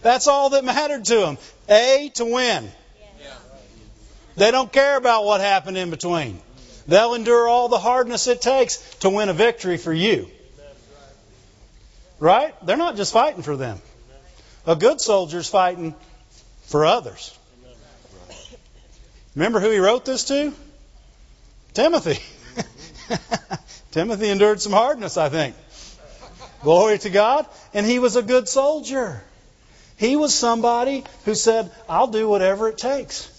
That's 0.00 0.26
all 0.26 0.50
that 0.50 0.64
mattered 0.64 1.04
to 1.06 1.16
them. 1.16 1.38
A, 1.68 2.10
to 2.14 2.24
win. 2.24 2.70
They 4.36 4.50
don't 4.52 4.72
care 4.72 4.96
about 4.96 5.24
what 5.24 5.40
happened 5.40 5.76
in 5.76 5.90
between. 5.90 6.40
They'll 6.86 7.14
endure 7.14 7.48
all 7.48 7.68
the 7.68 7.78
hardness 7.78 8.28
it 8.28 8.40
takes 8.40 8.78
to 9.00 9.10
win 9.10 9.28
a 9.28 9.34
victory 9.34 9.76
for 9.76 9.92
you. 9.92 10.30
Right? 12.20 12.54
They're 12.64 12.76
not 12.76 12.96
just 12.96 13.12
fighting 13.12 13.42
for 13.42 13.56
them. 13.56 13.80
A 14.66 14.76
good 14.76 15.00
soldier's 15.00 15.48
fighting 15.48 15.94
for 16.62 16.84
others. 16.84 17.36
Remember 19.34 19.60
who 19.60 19.70
he 19.70 19.78
wrote 19.78 20.04
this 20.04 20.24
to? 20.24 20.52
Timothy. 21.74 22.18
Timothy 23.92 24.28
endured 24.30 24.60
some 24.60 24.72
hardness, 24.72 25.16
I 25.16 25.28
think. 25.28 25.54
Glory 26.62 26.98
to 26.98 27.10
God. 27.10 27.46
And 27.72 27.86
he 27.86 27.98
was 27.98 28.16
a 28.16 28.22
good 28.22 28.48
soldier. 28.48 29.22
He 29.96 30.16
was 30.16 30.34
somebody 30.34 31.04
who 31.24 31.34
said, 31.34 31.70
I'll 31.88 32.08
do 32.08 32.28
whatever 32.28 32.68
it 32.68 32.78
takes. 32.78 33.34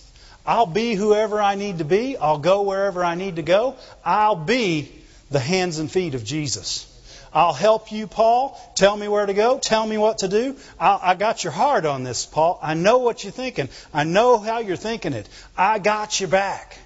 I'll 0.45 0.65
be 0.65 0.95
whoever 0.95 1.41
I 1.41 1.55
need 1.55 1.77
to 1.77 1.85
be. 1.85 2.17
I'll 2.17 2.39
go 2.39 2.63
wherever 2.63 3.03
I 3.03 3.15
need 3.15 3.35
to 3.35 3.41
go. 3.43 3.75
I'll 4.03 4.35
be 4.35 4.91
the 5.29 5.39
hands 5.39 5.79
and 5.79 5.91
feet 5.91 6.15
of 6.15 6.23
Jesus. 6.23 6.88
I'll 7.33 7.53
help 7.53 7.91
you, 7.91 8.07
Paul. 8.07 8.59
Tell 8.75 8.95
me 8.95 9.07
where 9.07 9.25
to 9.25 9.33
go. 9.33 9.59
Tell 9.59 9.85
me 9.85 9.97
what 9.97 10.19
to 10.19 10.27
do. 10.27 10.55
I, 10.79 10.99
I 11.01 11.15
got 11.15 11.43
your 11.43 11.53
heart 11.53 11.85
on 11.85 12.03
this, 12.03 12.25
Paul. 12.25 12.59
I 12.61 12.73
know 12.73 12.99
what 12.99 13.23
you're 13.23 13.31
thinking. 13.31 13.69
I 13.93 14.03
know 14.03 14.37
how 14.37 14.59
you're 14.59 14.75
thinking 14.77 15.13
it. 15.13 15.29
I 15.57 15.79
got 15.79 16.19
your 16.19 16.29
back. 16.29 16.77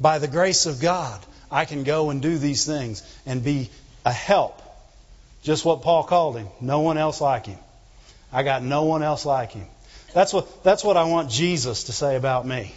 By 0.00 0.18
the 0.18 0.28
grace 0.28 0.66
of 0.66 0.80
God, 0.80 1.24
I 1.50 1.64
can 1.66 1.84
go 1.84 2.10
and 2.10 2.20
do 2.20 2.36
these 2.36 2.66
things 2.66 3.02
and 3.26 3.44
be 3.44 3.70
a 4.04 4.12
help. 4.12 4.60
Just 5.42 5.64
what 5.64 5.82
Paul 5.82 6.02
called 6.02 6.36
him. 6.36 6.48
No 6.60 6.80
one 6.80 6.98
else 6.98 7.20
like 7.20 7.46
him. 7.46 7.58
I 8.32 8.42
got 8.42 8.62
no 8.62 8.84
one 8.84 9.02
else 9.02 9.24
like 9.24 9.52
him. 9.52 9.66
That's 10.12 10.32
what, 10.32 10.64
that's 10.64 10.82
what 10.82 10.96
I 10.96 11.04
want 11.04 11.30
Jesus 11.30 11.84
to 11.84 11.92
say 11.92 12.16
about 12.16 12.46
me. 12.46 12.72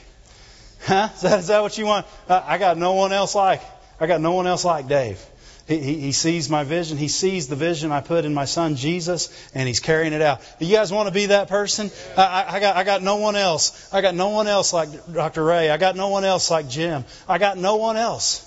Huh? 0.82 1.10
Is 1.16 1.22
that, 1.22 1.40
is 1.40 1.48
that 1.48 1.62
what 1.64 1.78
you 1.78 1.86
want? 1.86 2.06
Uh, 2.30 2.42
I 2.46 2.60
got 2.60 2.78
no 2.78 2.94
one 2.94 3.12
else 3.12 3.34
like. 3.34 3.62
I 4.00 4.08
got 4.08 4.22
no 4.22 4.34
one 4.34 4.48
else 4.48 4.64
like 4.64 4.88
Dave. 4.88 5.24
He, 5.68 5.80
he, 5.80 6.00
he, 6.00 6.12
sees 6.14 6.50
my 6.50 6.64
vision. 6.64 6.98
He 6.98 7.10
sees 7.10 7.48
the 7.48 7.58
vision 7.58 7.92
I 7.92 8.00
put 8.00 8.24
in 8.24 8.34
my 8.34 8.46
son 8.46 8.78
Jesus, 8.78 9.30
and 9.54 9.68
he's 9.68 9.82
carrying 9.82 10.14
it 10.14 10.22
out. 10.22 10.42
Do 10.60 10.66
you 10.66 10.76
guys 10.76 10.94
want 10.94 11.10
to 11.10 11.14
be 11.14 11.26
that 11.26 11.50
person? 11.50 11.92
I, 12.16 12.22
I, 12.24 12.56
I, 12.56 12.60
got, 12.62 12.78
I 12.78 12.84
got 12.86 13.04
no 13.04 13.18
one 13.18 13.36
else. 13.36 13.94
I 13.94 14.00
got 14.02 14.16
no 14.16 14.30
one 14.30 14.48
else 14.48 14.72
like 14.72 14.90
Dr. 15.12 15.44
Ray. 15.44 15.70
I 15.70 15.76
got 15.76 15.98
no 15.98 16.08
one 16.08 16.24
else 16.24 16.50
like 16.50 16.70
Jim. 16.70 17.04
I 17.28 17.38
got 17.38 17.58
no 17.58 17.76
one 17.76 17.98
else 17.98 18.44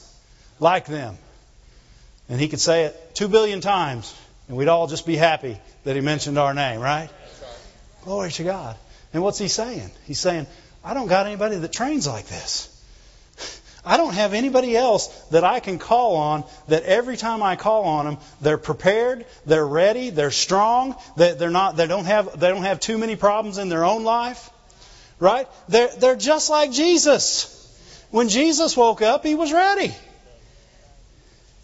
like 0.60 0.86
them. 0.86 1.18
And 2.30 2.40
he 2.40 2.48
could 2.48 2.60
say 2.60 2.84
it 2.84 3.14
two 3.14 3.28
billion 3.28 3.60
times, 3.60 4.14
and 4.48 4.56
we'd 4.56 4.68
all 4.68 4.86
just 4.86 5.04
be 5.04 5.16
happy 5.16 5.60
that 5.84 5.96
he 5.96 6.00
mentioned 6.00 6.38
our 6.38 6.54
name, 6.54 6.80
right? 6.80 7.10
Glory 8.04 8.30
to 8.32 8.44
God. 8.44 8.76
And 9.12 9.22
what's 9.22 9.38
he 9.38 9.48
saying? 9.48 9.90
He's 10.06 10.20
saying, 10.20 10.46
I 10.82 10.94
don't 10.94 11.08
got 11.08 11.26
anybody 11.26 11.56
that 11.56 11.72
trains 11.72 12.06
like 12.06 12.26
this. 12.26 12.68
I 13.84 13.96
don't 13.96 14.12
have 14.12 14.34
anybody 14.34 14.76
else 14.76 15.06
that 15.30 15.42
I 15.42 15.60
can 15.60 15.78
call 15.78 16.16
on 16.16 16.44
that 16.68 16.82
every 16.82 17.16
time 17.16 17.42
I 17.42 17.56
call 17.56 17.84
on 17.84 18.04
them, 18.04 18.18
they're 18.40 18.58
prepared, 18.58 19.24
they're 19.46 19.66
ready, 19.66 20.10
they're 20.10 20.30
strong, 20.30 20.96
they, 21.16 21.32
they're 21.32 21.50
not, 21.50 21.76
they 21.76 21.86
don't 21.86 22.04
have, 22.04 22.38
they 22.38 22.48
don't 22.48 22.64
have 22.64 22.78
too 22.80 22.98
many 22.98 23.16
problems 23.16 23.56
in 23.56 23.70
their 23.70 23.84
own 23.84 24.04
life. 24.04 24.50
Right? 25.18 25.48
They're, 25.68 25.88
they're 25.98 26.16
just 26.16 26.50
like 26.50 26.72
Jesus. 26.72 27.56
When 28.10 28.28
Jesus 28.28 28.76
woke 28.76 29.02
up, 29.02 29.24
he 29.24 29.34
was 29.34 29.52
ready. 29.52 29.94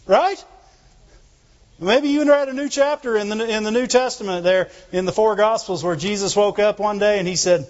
Right? 0.07 0.43
Maybe 1.79 2.09
you 2.09 2.25
read 2.27 2.49
a 2.49 2.55
new 2.55 2.71
chapter 2.71 3.17
in 3.17 3.29
the, 3.29 3.47
in 3.47 3.63
the 3.63 3.71
New 3.71 3.87
Testament 3.87 4.45
there 4.45 4.71
in 4.93 5.05
the 5.05 5.13
four 5.13 5.37
Gospels 5.37 5.85
where 5.85 5.97
Jesus 5.97 6.35
woke 6.35 6.59
up 6.59 6.79
one 6.79 6.99
day 6.99 7.19
and 7.19 7.29
he 7.29 7.37
said, 7.37 7.67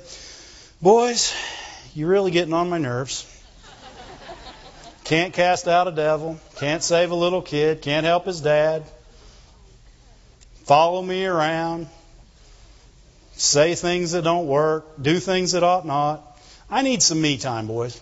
Boys, 0.81 1.35
you're 1.95 2.09
really 2.09 2.31
getting 2.31 2.53
on 2.53 2.71
my 2.71 2.79
nerves. 2.79 3.33
Can't 5.07 5.33
cast 5.33 5.69
out 5.69 5.87
a 5.87 5.93
devil. 5.93 6.37
Can't 6.57 6.83
save 6.83 7.13
a 7.13 7.15
little 7.15 7.41
kid. 7.41 7.81
Can't 7.81 8.05
help 8.05 8.27
his 8.27 8.41
dad. 8.41 8.83
Follow 10.65 11.01
me 11.01 11.25
around. 11.25 11.87
Say 13.37 13.77
things 13.77 14.13
that 14.13 14.25
don't 14.25 14.49
work. 14.49 15.01
Do 15.01 15.21
things 15.21 15.53
that 15.53 15.63
ought 15.63 15.87
not. 15.87 16.37
I 16.69 16.83
need 16.83 17.05
some 17.05 17.21
me 17.21 17.37
time, 17.37 17.69
boys. 17.69 18.01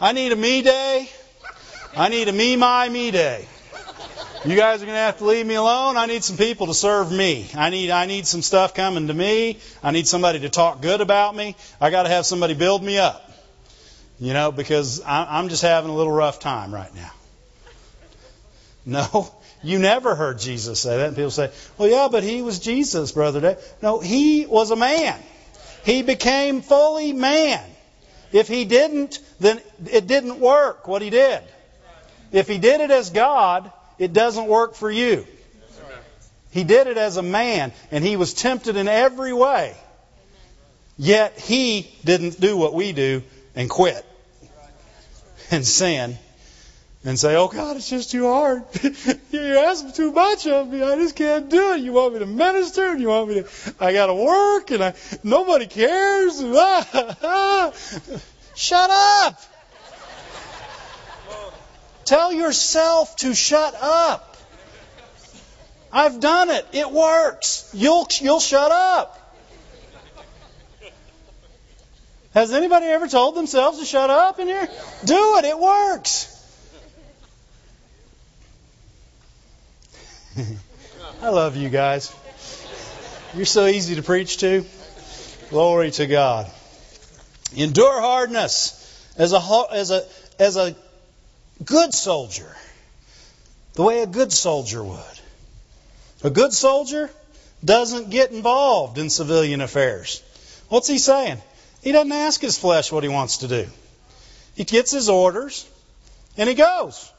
I 0.00 0.12
need 0.12 0.32
a 0.32 0.36
me 0.36 0.62
day. 0.62 1.10
I 1.94 2.08
need 2.08 2.28
a 2.28 2.32
me, 2.32 2.56
my, 2.56 2.88
me 2.88 3.10
day. 3.10 3.46
You 4.46 4.56
guys 4.56 4.80
are 4.82 4.86
going 4.86 4.96
to 4.96 5.00
have 5.00 5.18
to 5.18 5.26
leave 5.26 5.44
me 5.44 5.56
alone. 5.56 5.98
I 5.98 6.06
need 6.06 6.24
some 6.24 6.38
people 6.38 6.68
to 6.68 6.74
serve 6.74 7.12
me. 7.12 7.50
I 7.54 7.68
need 7.68 7.90
I 7.90 8.06
need 8.06 8.26
some 8.26 8.40
stuff 8.40 8.72
coming 8.72 9.08
to 9.08 9.14
me. 9.14 9.58
I 9.82 9.90
need 9.90 10.08
somebody 10.08 10.40
to 10.40 10.48
talk 10.48 10.80
good 10.80 11.02
about 11.02 11.36
me. 11.36 11.54
I 11.78 11.90
got 11.90 12.04
to 12.04 12.08
have 12.08 12.24
somebody 12.24 12.54
build 12.54 12.82
me 12.82 12.96
up. 12.96 13.27
You 14.20 14.32
know, 14.32 14.50
because 14.50 15.00
I'm 15.06 15.48
just 15.48 15.62
having 15.62 15.90
a 15.90 15.94
little 15.94 16.12
rough 16.12 16.40
time 16.40 16.74
right 16.74 16.92
now. 16.94 17.12
No, 18.84 19.32
you 19.62 19.78
never 19.78 20.14
heard 20.14 20.38
Jesus 20.38 20.80
say 20.80 20.96
that. 20.96 21.08
And 21.08 21.16
people 21.16 21.30
say, 21.30 21.52
well, 21.76 21.88
yeah, 21.88 22.08
but 22.10 22.24
he 22.24 22.42
was 22.42 22.58
Jesus, 22.58 23.12
Brother 23.12 23.40
Dave. 23.40 23.58
No, 23.82 24.00
he 24.00 24.46
was 24.46 24.70
a 24.70 24.76
man. 24.76 25.20
He 25.84 26.02
became 26.02 26.62
fully 26.62 27.12
man. 27.12 27.62
If 28.32 28.48
he 28.48 28.64
didn't, 28.64 29.20
then 29.38 29.60
it 29.90 30.06
didn't 30.06 30.40
work 30.40 30.88
what 30.88 31.00
he 31.00 31.10
did. 31.10 31.42
If 32.32 32.48
he 32.48 32.58
did 32.58 32.80
it 32.80 32.90
as 32.90 33.10
God, 33.10 33.70
it 33.98 34.12
doesn't 34.12 34.46
work 34.46 34.74
for 34.74 34.90
you. 34.90 35.26
He 36.50 36.64
did 36.64 36.86
it 36.86 36.96
as 36.96 37.18
a 37.18 37.22
man, 37.22 37.72
and 37.90 38.02
he 38.02 38.16
was 38.16 38.34
tempted 38.34 38.76
in 38.76 38.88
every 38.88 39.32
way. 39.32 39.76
Yet 40.96 41.38
he 41.38 41.94
didn't 42.04 42.40
do 42.40 42.56
what 42.56 42.74
we 42.74 42.92
do 42.92 43.22
and 43.54 43.70
quit 43.70 44.04
and 45.50 45.66
sin 45.66 46.18
and 47.04 47.18
say, 47.18 47.36
"Oh 47.36 47.48
God, 47.48 47.76
it's 47.76 47.88
just 47.88 48.10
too 48.10 48.26
hard. 48.26 48.64
You're 49.30 49.58
asking 49.58 49.92
too 49.92 50.12
much 50.12 50.46
of 50.46 50.68
me. 50.68 50.82
I 50.82 50.96
just 50.96 51.16
can't 51.16 51.48
do 51.48 51.72
it. 51.72 51.80
You 51.80 51.92
want 51.92 52.14
me 52.14 52.20
to 52.20 52.26
minister, 52.26 52.90
and 52.90 53.00
you 53.00 53.08
want 53.08 53.28
me 53.28 53.42
to. 53.42 53.48
I 53.80 53.92
got 53.92 54.06
to 54.06 54.14
work, 54.14 54.70
and 54.70 54.84
I 54.84 54.94
nobody 55.22 55.66
cares." 55.66 56.40
Shut 58.54 58.90
up. 58.90 59.40
Tell 62.04 62.32
yourself 62.32 63.16
to 63.16 63.34
shut 63.34 63.74
up. 63.80 64.36
I've 65.92 66.20
done 66.20 66.50
it. 66.50 66.66
It 66.72 66.90
works. 66.90 67.70
You'll, 67.74 68.08
you'll 68.20 68.40
shut 68.40 68.72
up. 68.72 69.17
Has 72.34 72.52
anybody 72.52 72.86
ever 72.86 73.08
told 73.08 73.34
themselves 73.34 73.78
to 73.78 73.84
shut 73.84 74.10
up 74.10 74.38
in 74.38 74.46
here? 74.48 74.68
Do 75.04 75.38
it. 75.38 75.44
It 75.44 75.58
works. 75.58 76.34
I 81.22 81.30
love 81.30 81.56
you 81.56 81.68
guys. 81.68 82.14
You're 83.34 83.46
so 83.46 83.66
easy 83.66 83.96
to 83.96 84.02
preach 84.02 84.38
to. 84.38 84.64
Glory 85.50 85.90
to 85.92 86.06
God. 86.06 86.50
Endure 87.56 88.00
hardness 88.00 88.74
as 89.16 89.32
a, 89.32 89.42
as 89.72 89.90
a, 89.90 90.04
as 90.38 90.56
a 90.56 90.76
good 91.64 91.92
soldier, 91.94 92.54
the 93.74 93.82
way 93.82 94.02
a 94.02 94.06
good 94.06 94.32
soldier 94.32 94.84
would. 94.84 95.20
A 96.22 96.30
good 96.30 96.52
soldier 96.52 97.10
doesn't 97.64 98.10
get 98.10 98.30
involved 98.30 98.98
in 98.98 99.10
civilian 99.10 99.60
affairs. 99.60 100.22
What's 100.68 100.88
he 100.88 100.98
saying? 100.98 101.38
He 101.88 101.92
doesn't 101.92 102.12
ask 102.12 102.42
his 102.42 102.58
flesh 102.58 102.92
what 102.92 103.02
he 103.02 103.08
wants 103.08 103.38
to 103.38 103.48
do. 103.48 103.66
He 104.54 104.64
gets 104.64 104.90
his 104.90 105.08
orders 105.08 105.66
and 106.36 106.46
he 106.46 106.54
goes. 106.54 107.10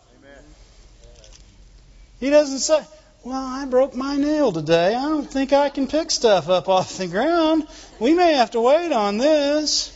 He 2.19 2.29
doesn't 2.29 2.59
say, 2.59 2.79
Well, 3.23 3.43
I 3.43 3.65
broke 3.65 3.95
my 3.95 4.15
nail 4.17 4.51
today. 4.51 4.93
I 4.93 5.09
don't 5.09 5.25
think 5.25 5.53
I 5.53 5.69
can 5.69 5.87
pick 5.87 6.11
stuff 6.11 6.49
up 6.49 6.69
off 6.69 6.99
the 6.99 7.07
ground. 7.07 7.65
We 7.99 8.13
may 8.13 8.33
have 8.33 8.51
to 8.51 8.61
wait 8.61 8.91
on 8.91 9.17
this. 9.17 9.91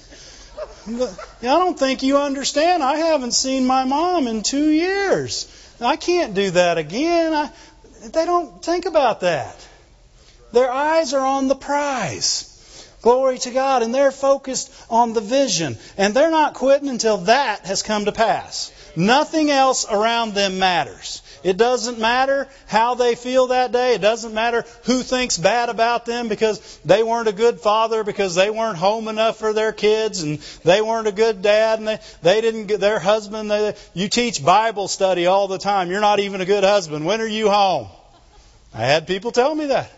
I 0.87 1.13
don't 1.43 1.77
think 1.77 2.01
you 2.01 2.17
understand. 2.17 2.81
I 2.81 2.97
haven't 2.97 3.33
seen 3.33 3.67
my 3.67 3.83
mom 3.83 4.25
in 4.25 4.41
two 4.41 4.71
years. 4.71 5.47
I 5.81 5.97
can't 5.97 6.33
do 6.33 6.49
that 6.49 6.79
again. 6.79 7.31
I, 7.31 7.51
they 8.05 8.25
don't 8.25 8.65
think 8.65 8.87
about 8.87 9.19
that. 9.19 9.55
Their 10.51 10.71
eyes 10.71 11.13
are 11.13 11.23
on 11.23 11.47
the 11.47 11.55
prize. 11.55 12.49
Glory 13.03 13.37
to 13.39 13.51
God. 13.51 13.83
And 13.83 13.93
they're 13.93 14.11
focused 14.11 14.73
on 14.89 15.13
the 15.13 15.21
vision. 15.21 15.77
And 15.97 16.15
they're 16.15 16.31
not 16.31 16.55
quitting 16.55 16.89
until 16.89 17.17
that 17.17 17.67
has 17.67 17.83
come 17.83 18.05
to 18.05 18.11
pass. 18.11 18.71
Nothing 18.95 19.51
else 19.51 19.85
around 19.89 20.33
them 20.33 20.57
matters. 20.57 21.21
It 21.43 21.57
doesn't 21.57 21.99
matter 21.99 22.47
how 22.67 22.95
they 22.95 23.15
feel 23.15 23.47
that 23.47 23.73
day. 23.73 23.95
It 23.95 24.01
doesn't 24.01 24.33
matter 24.33 24.63
who 24.85 25.03
thinks 25.03 25.37
bad 25.37 25.67
about 25.67 26.05
them 26.05 26.29
because 26.29 26.79
they 26.85 27.03
weren't 27.03 27.27
a 27.27 27.33
good 27.33 27.59
father, 27.59 28.05
because 28.05 28.35
they 28.35 28.49
weren't 28.49 28.77
home 28.77 29.09
enough 29.09 29.39
for 29.39 29.51
their 29.51 29.73
kids, 29.73 30.23
and 30.23 30.39
they 30.63 30.81
weren't 30.81 31.07
a 31.07 31.11
good 31.11 31.41
dad, 31.41 31.79
and 31.79 31.87
they, 31.89 31.99
they 32.21 32.39
didn't 32.39 32.67
get 32.67 32.79
their 32.79 32.99
husband. 32.99 33.51
They, 33.51 33.75
you 33.93 34.07
teach 34.07 34.45
Bible 34.45 34.87
study 34.87 35.25
all 35.25 35.49
the 35.49 35.57
time. 35.57 35.91
You're 35.91 35.99
not 35.99 36.21
even 36.21 36.39
a 36.39 36.45
good 36.45 36.63
husband. 36.63 37.05
When 37.05 37.19
are 37.19 37.27
you 37.27 37.49
home? 37.49 37.89
I 38.73 38.85
had 38.85 39.05
people 39.05 39.31
tell 39.31 39.53
me 39.53 39.65
that. 39.65 39.91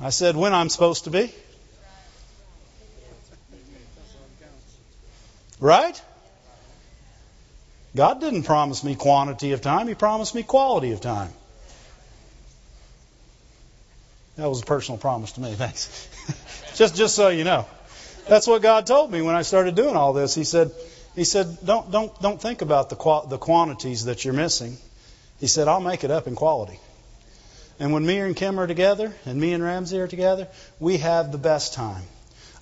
I 0.00 0.10
said, 0.10 0.36
when 0.36 0.52
I'm 0.52 0.68
supposed 0.68 1.04
to 1.04 1.10
be. 1.10 1.32
Right? 5.60 6.00
God 7.96 8.20
didn't 8.20 8.42
promise 8.42 8.82
me 8.82 8.96
quantity 8.96 9.52
of 9.52 9.60
time, 9.60 9.88
He 9.88 9.94
promised 9.94 10.34
me 10.34 10.42
quality 10.42 10.92
of 10.92 11.00
time. 11.00 11.32
That 14.36 14.48
was 14.48 14.62
a 14.62 14.64
personal 14.64 14.98
promise 14.98 15.32
to 15.32 15.40
me. 15.40 15.54
Thanks. 15.54 16.08
just 16.74 16.96
just 16.96 17.14
so 17.14 17.28
you 17.28 17.44
know. 17.44 17.66
That's 18.28 18.46
what 18.46 18.62
God 18.62 18.86
told 18.86 19.12
me 19.12 19.22
when 19.22 19.36
I 19.36 19.42
started 19.42 19.76
doing 19.76 19.96
all 19.96 20.12
this. 20.12 20.34
He 20.34 20.44
said, 20.44 20.72
He 21.14 21.22
said, 21.22 21.58
don't 21.64 21.90
don't 21.90 22.20
don't 22.20 22.40
think 22.40 22.60
about 22.62 22.90
the 22.90 22.96
qual- 22.96 23.26
the 23.26 23.38
quantities 23.38 24.06
that 24.06 24.24
you're 24.24 24.34
missing. 24.34 24.76
He 25.38 25.46
said, 25.46 25.68
I'll 25.68 25.80
make 25.80 26.02
it 26.02 26.10
up 26.10 26.26
in 26.26 26.34
quality. 26.34 26.80
And 27.78 27.92
when 27.92 28.06
me 28.06 28.18
and 28.18 28.36
Kim 28.36 28.60
are 28.60 28.66
together, 28.66 29.12
and 29.26 29.40
me 29.40 29.52
and 29.52 29.62
Ramsey 29.62 29.98
are 29.98 30.06
together, 30.06 30.48
we 30.78 30.98
have 30.98 31.32
the 31.32 31.38
best 31.38 31.74
time. 31.74 32.02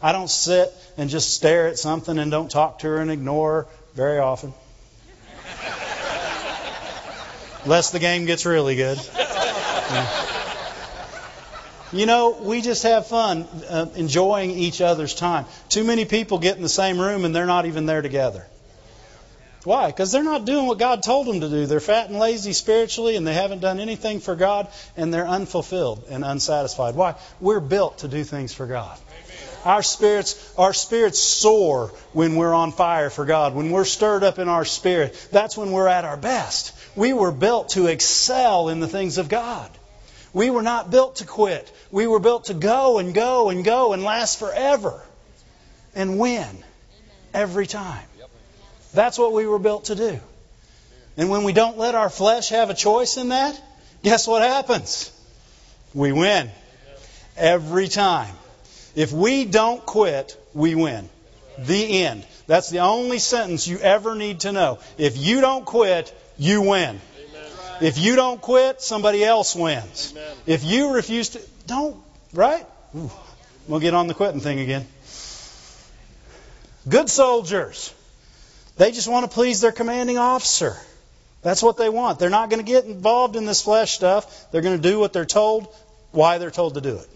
I 0.00 0.12
don't 0.12 0.30
sit 0.30 0.72
and 0.96 1.10
just 1.10 1.34
stare 1.34 1.68
at 1.68 1.78
something 1.78 2.18
and 2.18 2.30
don't 2.30 2.50
talk 2.50 2.80
to 2.80 2.88
her 2.88 2.98
and 2.98 3.10
ignore 3.10 3.62
her 3.62 3.68
very 3.94 4.18
often. 4.18 4.54
Unless 7.64 7.90
the 7.90 7.98
game 7.98 8.24
gets 8.24 8.46
really 8.46 8.74
good. 8.74 8.98
Yeah. 9.16 10.28
You 11.92 12.06
know, 12.06 12.38
we 12.40 12.62
just 12.62 12.84
have 12.84 13.06
fun 13.06 13.46
uh, 13.68 13.86
enjoying 13.94 14.52
each 14.52 14.80
other's 14.80 15.14
time. 15.14 15.44
Too 15.68 15.84
many 15.84 16.06
people 16.06 16.38
get 16.38 16.56
in 16.56 16.62
the 16.62 16.68
same 16.70 16.98
room 16.98 17.26
and 17.26 17.34
they're 17.34 17.44
not 17.44 17.66
even 17.66 17.84
there 17.84 18.00
together. 18.00 18.46
Why? 19.64 19.86
Because 19.86 20.10
they're 20.10 20.24
not 20.24 20.44
doing 20.44 20.66
what 20.66 20.78
God 20.78 21.02
told 21.02 21.26
them 21.26 21.40
to 21.40 21.48
do. 21.48 21.66
They're 21.66 21.80
fat 21.80 22.08
and 22.08 22.18
lazy 22.18 22.52
spiritually 22.52 23.16
and 23.16 23.26
they 23.26 23.34
haven't 23.34 23.60
done 23.60 23.78
anything 23.78 24.20
for 24.20 24.34
God 24.34 24.68
and 24.96 25.14
they're 25.14 25.26
unfulfilled 25.26 26.04
and 26.10 26.24
unsatisfied. 26.24 26.94
Why? 26.96 27.14
We're 27.40 27.60
built 27.60 27.98
to 27.98 28.08
do 28.08 28.24
things 28.24 28.52
for 28.52 28.66
God. 28.66 28.98
Our 29.64 29.82
spirits, 29.84 30.52
our 30.58 30.72
spirits 30.72 31.20
soar 31.20 31.92
when 32.12 32.34
we're 32.34 32.52
on 32.52 32.72
fire 32.72 33.10
for 33.10 33.24
God. 33.24 33.54
When 33.54 33.70
we're 33.70 33.84
stirred 33.84 34.24
up 34.24 34.40
in 34.40 34.48
our 34.48 34.64
spirit, 34.64 35.28
that's 35.30 35.56
when 35.56 35.70
we're 35.70 35.86
at 35.86 36.04
our 36.04 36.16
best. 36.16 36.74
We 36.96 37.12
were 37.12 37.30
built 37.30 37.70
to 37.70 37.86
excel 37.86 38.68
in 38.68 38.80
the 38.80 38.88
things 38.88 39.18
of 39.18 39.28
God. 39.28 39.70
We 40.32 40.50
were 40.50 40.62
not 40.62 40.90
built 40.90 41.16
to 41.16 41.26
quit. 41.26 41.70
We 41.92 42.08
were 42.08 42.18
built 42.18 42.46
to 42.46 42.54
go 42.54 42.98
and 42.98 43.14
go 43.14 43.50
and 43.50 43.64
go 43.64 43.92
and 43.92 44.02
last 44.02 44.40
forever 44.40 45.00
and 45.94 46.18
win 46.18 46.48
every 47.32 47.66
time. 47.66 48.06
That's 48.94 49.18
what 49.18 49.32
we 49.32 49.46
were 49.46 49.58
built 49.58 49.86
to 49.86 49.94
do. 49.94 50.20
And 51.16 51.28
when 51.28 51.44
we 51.44 51.52
don't 51.52 51.78
let 51.78 51.94
our 51.94 52.10
flesh 52.10 52.50
have 52.50 52.70
a 52.70 52.74
choice 52.74 53.16
in 53.16 53.30
that, 53.30 53.60
guess 54.02 54.26
what 54.26 54.42
happens? 54.42 55.10
We 55.94 56.12
win 56.12 56.50
every 57.36 57.88
time. 57.88 58.34
If 58.94 59.12
we 59.12 59.44
don't 59.44 59.84
quit, 59.84 60.36
we 60.54 60.74
win. 60.74 61.08
The 61.58 62.04
end. 62.04 62.26
That's 62.46 62.70
the 62.70 62.80
only 62.80 63.18
sentence 63.18 63.68
you 63.68 63.78
ever 63.78 64.14
need 64.14 64.40
to 64.40 64.52
know. 64.52 64.78
If 64.98 65.16
you 65.16 65.40
don't 65.40 65.64
quit, 65.64 66.14
you 66.38 66.62
win. 66.62 67.00
If 67.80 67.98
you 67.98 68.16
don't 68.16 68.40
quit, 68.40 68.80
somebody 68.80 69.24
else 69.24 69.54
wins. 69.54 70.14
If 70.46 70.64
you 70.64 70.94
refuse 70.94 71.30
to, 71.30 71.40
don't, 71.66 71.96
right? 72.32 72.66
Ooh, 72.96 73.10
we'll 73.66 73.80
get 73.80 73.94
on 73.94 74.06
the 74.06 74.14
quitting 74.14 74.40
thing 74.40 74.60
again. 74.60 74.86
Good 76.88 77.08
soldiers. 77.08 77.94
They 78.76 78.90
just 78.90 79.08
want 79.08 79.28
to 79.28 79.34
please 79.34 79.60
their 79.60 79.72
commanding 79.72 80.18
officer. 80.18 80.76
That's 81.42 81.62
what 81.62 81.76
they 81.76 81.88
want. 81.88 82.18
They're 82.18 82.30
not 82.30 82.50
going 82.50 82.64
to 82.64 82.70
get 82.70 82.84
involved 82.84 83.36
in 83.36 83.44
this 83.44 83.62
flesh 83.62 83.92
stuff. 83.92 84.50
They're 84.50 84.62
going 84.62 84.80
to 84.80 84.88
do 84.88 84.98
what 84.98 85.12
they're 85.12 85.24
told, 85.24 85.68
why 86.12 86.38
they're 86.38 86.50
told 86.50 86.74
to 86.74 86.80
do 86.80 86.96
it. 86.96 87.08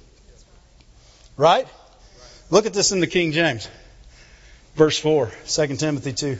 Right? 1.36 1.66
Look 2.50 2.66
at 2.66 2.74
this 2.74 2.92
in 2.92 3.00
the 3.00 3.06
King 3.06 3.32
James. 3.32 3.68
Verse 4.74 4.98
4, 4.98 5.30
2 5.46 5.76
Timothy 5.76 6.12
2. 6.12 6.38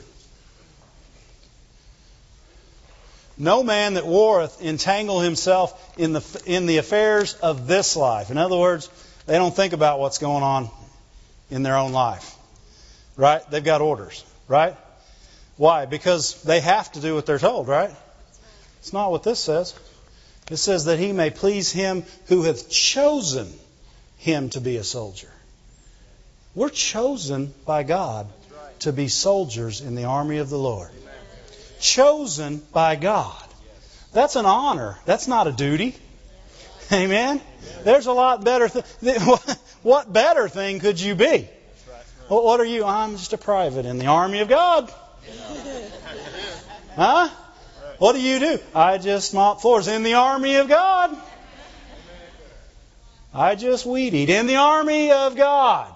No 3.39 3.63
man 3.63 3.93
that 3.93 4.05
warreth 4.05 4.61
entangle 4.61 5.21
himself 5.21 5.97
in 5.97 6.13
the, 6.13 6.43
in 6.45 6.65
the 6.65 6.77
affairs 6.77 7.35
of 7.35 7.67
this 7.67 7.95
life. 7.95 8.31
In 8.31 8.37
other 8.37 8.57
words, 8.57 8.89
they 9.27 9.35
don't 9.35 9.55
think 9.55 9.73
about 9.73 9.99
what's 9.99 10.17
going 10.17 10.43
on 10.43 10.69
in 11.49 11.63
their 11.63 11.77
own 11.77 11.93
life. 11.93 12.35
Right? 13.15 13.41
They've 13.49 13.63
got 13.63 13.81
orders. 13.81 14.23
Right? 14.47 14.75
Why? 15.57 15.85
Because 15.85 16.41
they 16.43 16.59
have 16.59 16.91
to 16.93 17.01
do 17.01 17.15
what 17.15 17.25
they're 17.25 17.39
told, 17.39 17.67
right? 17.67 17.91
It's 18.79 18.93
not 18.93 19.11
what 19.11 19.23
this 19.23 19.39
says. 19.39 19.73
It 20.49 20.57
says 20.57 20.85
that 20.85 20.99
he 20.99 21.11
may 21.11 21.29
please 21.29 21.71
him 21.71 22.03
who 22.27 22.43
hath 22.43 22.69
chosen 22.69 23.51
him 24.17 24.49
to 24.51 24.61
be 24.61 24.77
a 24.77 24.83
soldier. 24.83 25.31
We're 26.55 26.69
chosen 26.69 27.53
by 27.65 27.83
God 27.83 28.27
to 28.79 28.93
be 28.93 29.07
soldiers 29.07 29.81
in 29.81 29.95
the 29.95 30.05
army 30.05 30.37
of 30.37 30.49
the 30.49 30.57
Lord 30.57 30.91
chosen 31.79 32.61
by 32.73 32.95
God. 32.95 33.43
That's 34.13 34.35
an 34.35 34.45
honor. 34.45 34.97
That's 35.05 35.27
not 35.27 35.47
a 35.47 35.51
duty. 35.51 35.95
Amen. 36.91 37.41
There's 37.83 38.07
a 38.07 38.13
lot 38.13 38.43
better. 38.43 38.69
Th- 38.69 39.21
what 39.83 40.11
better 40.11 40.47
thing 40.47 40.79
could 40.79 40.99
you 40.99 41.15
be? 41.15 41.47
What 42.27 42.59
are 42.59 42.65
you? 42.65 42.83
I'm 42.83 43.11
just 43.11 43.33
a 43.33 43.37
private 43.37 43.85
in 43.85 43.97
the 43.97 44.07
army 44.07 44.39
of 44.39 44.49
God. 44.49 44.91
Huh? 46.95 47.29
What 47.99 48.13
do 48.13 48.21
you 48.21 48.39
do? 48.39 48.59
I 48.73 48.97
just 48.97 49.33
mop 49.33 49.61
floors 49.61 49.87
in 49.87 50.01
the 50.01 50.15
army 50.15 50.55
of 50.55 50.67
God. 50.67 51.15
I 53.31 53.53
just 53.53 53.85
weed 53.85 54.15
eat 54.15 54.31
in 54.31 54.47
the 54.47 54.55
army 54.55 55.11
of 55.11 55.35
God. 55.35 55.95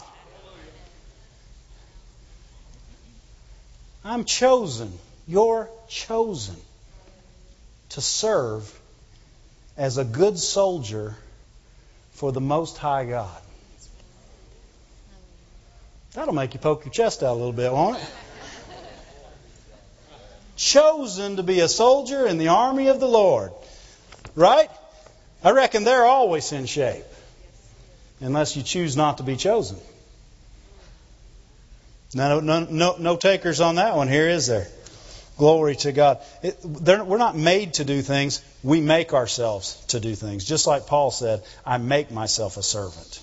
I'm 4.04 4.26
chosen 4.26 4.92
you're 5.28 5.70
chosen 5.88 6.56
to 7.90 8.02
serve 8.02 8.80
as 9.78 9.98
a 9.98 10.04
good 10.04 10.38
soldier 10.38 11.16
for 12.12 12.32
the 12.32 12.42
Most 12.42 12.78
High 12.78 13.06
God. 13.06 13.42
That'll 16.14 16.34
make 16.34 16.54
you 16.54 16.60
poke 16.60 16.86
your 16.86 16.94
chest 16.94 17.24
out 17.24 17.32
a 17.32 17.34
little 17.34 17.54
bit, 17.54 17.72
won't 17.72 17.98
it? 17.98 18.04
Chosen 20.62 21.38
to 21.38 21.44
be 21.44 21.62
a 21.62 21.68
soldier 21.68 22.28
in 22.28 22.38
the 22.38 22.50
army 22.50 22.90
of 22.90 23.00
the 23.00 23.08
Lord. 23.08 23.52
Right? 24.36 24.70
I 25.44 25.52
reckon 25.52 25.86
they're 25.86 26.06
always 26.06 26.52
in 26.52 26.68
shape. 26.68 27.04
Unless 28.20 28.56
you 28.56 28.62
choose 28.62 28.96
not 28.96 29.18
to 29.18 29.24
be 29.24 29.38
chosen. 29.38 29.80
No, 32.14 32.40
no, 32.42 32.60
no, 32.60 32.96
no 33.00 33.18
takers 33.18 33.60
on 33.60 33.76
that 33.76 33.96
one 33.96 34.08
here, 34.08 34.30
is 34.30 34.46
there? 34.46 34.68
Glory 35.36 35.78
to 35.78 35.92
God. 35.94 36.20
It, 36.44 36.60
we're 36.64 37.18
not 37.18 37.36
made 37.36 37.74
to 37.76 37.84
do 37.84 38.04
things. 38.04 38.44
We 38.62 38.82
make 38.82 39.16
ourselves 39.16 39.84
to 39.88 40.00
do 40.00 40.14
things. 40.14 40.46
Just 40.46 40.68
like 40.68 40.86
Paul 40.86 41.10
said, 41.10 41.42
I 41.66 41.80
make 41.80 42.12
myself 42.12 42.58
a 42.58 42.64
servant. 42.64 43.20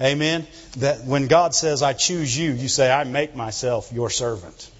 Amen. 0.00 0.44
That 0.78 1.04
when 1.04 1.28
God 1.28 1.54
says, 1.54 1.84
I 1.84 1.92
choose 1.92 2.36
you, 2.36 2.50
you 2.50 2.66
say, 2.66 2.90
I 2.90 3.04
make 3.04 3.36
myself 3.36 3.92
your 3.92 4.10
servant. 4.10 4.72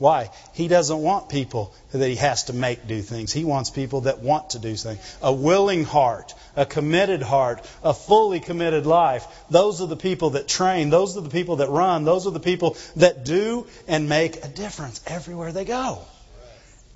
Why? 0.00 0.30
He 0.54 0.66
doesn't 0.66 1.02
want 1.02 1.28
people 1.28 1.74
that 1.92 2.08
he 2.08 2.16
has 2.16 2.44
to 2.44 2.54
make 2.54 2.86
do 2.86 3.02
things. 3.02 3.34
He 3.34 3.44
wants 3.44 3.68
people 3.68 4.00
that 4.02 4.20
want 4.20 4.50
to 4.50 4.58
do 4.58 4.74
things. 4.74 4.98
A 5.20 5.30
willing 5.30 5.84
heart, 5.84 6.34
a 6.56 6.64
committed 6.64 7.20
heart, 7.20 7.62
a 7.84 7.92
fully 7.92 8.40
committed 8.40 8.86
life. 8.86 9.26
Those 9.50 9.82
are 9.82 9.86
the 9.86 9.98
people 9.98 10.30
that 10.30 10.48
train. 10.48 10.88
Those 10.88 11.18
are 11.18 11.20
the 11.20 11.28
people 11.28 11.56
that 11.56 11.68
run. 11.68 12.04
Those 12.04 12.26
are 12.26 12.30
the 12.30 12.40
people 12.40 12.78
that 12.96 13.26
do 13.26 13.66
and 13.86 14.08
make 14.08 14.42
a 14.42 14.48
difference 14.48 15.02
everywhere 15.06 15.52
they 15.52 15.66
go. 15.66 15.98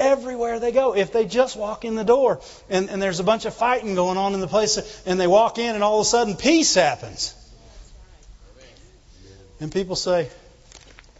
Everywhere 0.00 0.58
they 0.58 0.72
go. 0.72 0.96
If 0.96 1.12
they 1.12 1.26
just 1.26 1.56
walk 1.56 1.84
in 1.84 1.96
the 1.96 2.04
door 2.04 2.40
and, 2.70 2.88
and 2.88 3.02
there's 3.02 3.20
a 3.20 3.24
bunch 3.24 3.44
of 3.44 3.52
fighting 3.52 3.94
going 3.96 4.16
on 4.16 4.32
in 4.32 4.40
the 4.40 4.48
place 4.48 5.02
and 5.04 5.20
they 5.20 5.26
walk 5.26 5.58
in 5.58 5.74
and 5.74 5.84
all 5.84 6.00
of 6.00 6.06
a 6.06 6.08
sudden 6.08 6.36
peace 6.36 6.74
happens. 6.74 7.34
And 9.60 9.70
people 9.70 9.94
say, 9.94 10.30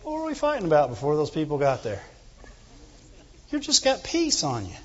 what 0.05 0.21
were 0.21 0.27
we 0.27 0.35
fighting 0.35 0.67
about 0.67 0.91
before 0.91 1.17
those 1.17 1.31
people 1.31 1.59
got 1.59 1.83
there? 1.83 2.03
You've 3.51 3.63
just 3.63 3.83
got 3.83 4.05
peace 4.05 4.45
on 4.45 4.67
you. 4.67 4.77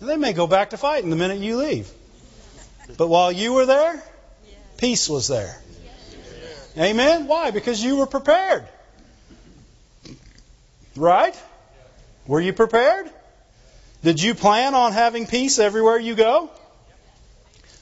And 0.00 0.08
they 0.08 0.16
may 0.16 0.34
go 0.34 0.46
back 0.46 0.70
to 0.70 0.76
fighting 0.76 1.10
the 1.10 1.16
minute 1.16 1.38
you 1.38 1.56
leave. 1.56 1.90
But 2.98 3.08
while 3.08 3.32
you 3.32 3.54
were 3.54 3.64
there, 3.66 4.02
peace 4.76 5.08
was 5.08 5.26
there. 5.28 5.58
Amen? 6.76 7.26
Why? 7.26 7.50
Because 7.50 7.82
you 7.82 7.96
were 7.96 8.06
prepared. 8.06 8.66
Right? 10.96 11.40
Were 12.26 12.40
you 12.40 12.52
prepared? 12.52 13.10
Did 14.04 14.20
you 14.20 14.34
plan 14.34 14.74
on 14.74 14.92
having 14.92 15.26
peace 15.26 15.58
everywhere 15.58 15.98
you 15.98 16.14
go? 16.14 16.50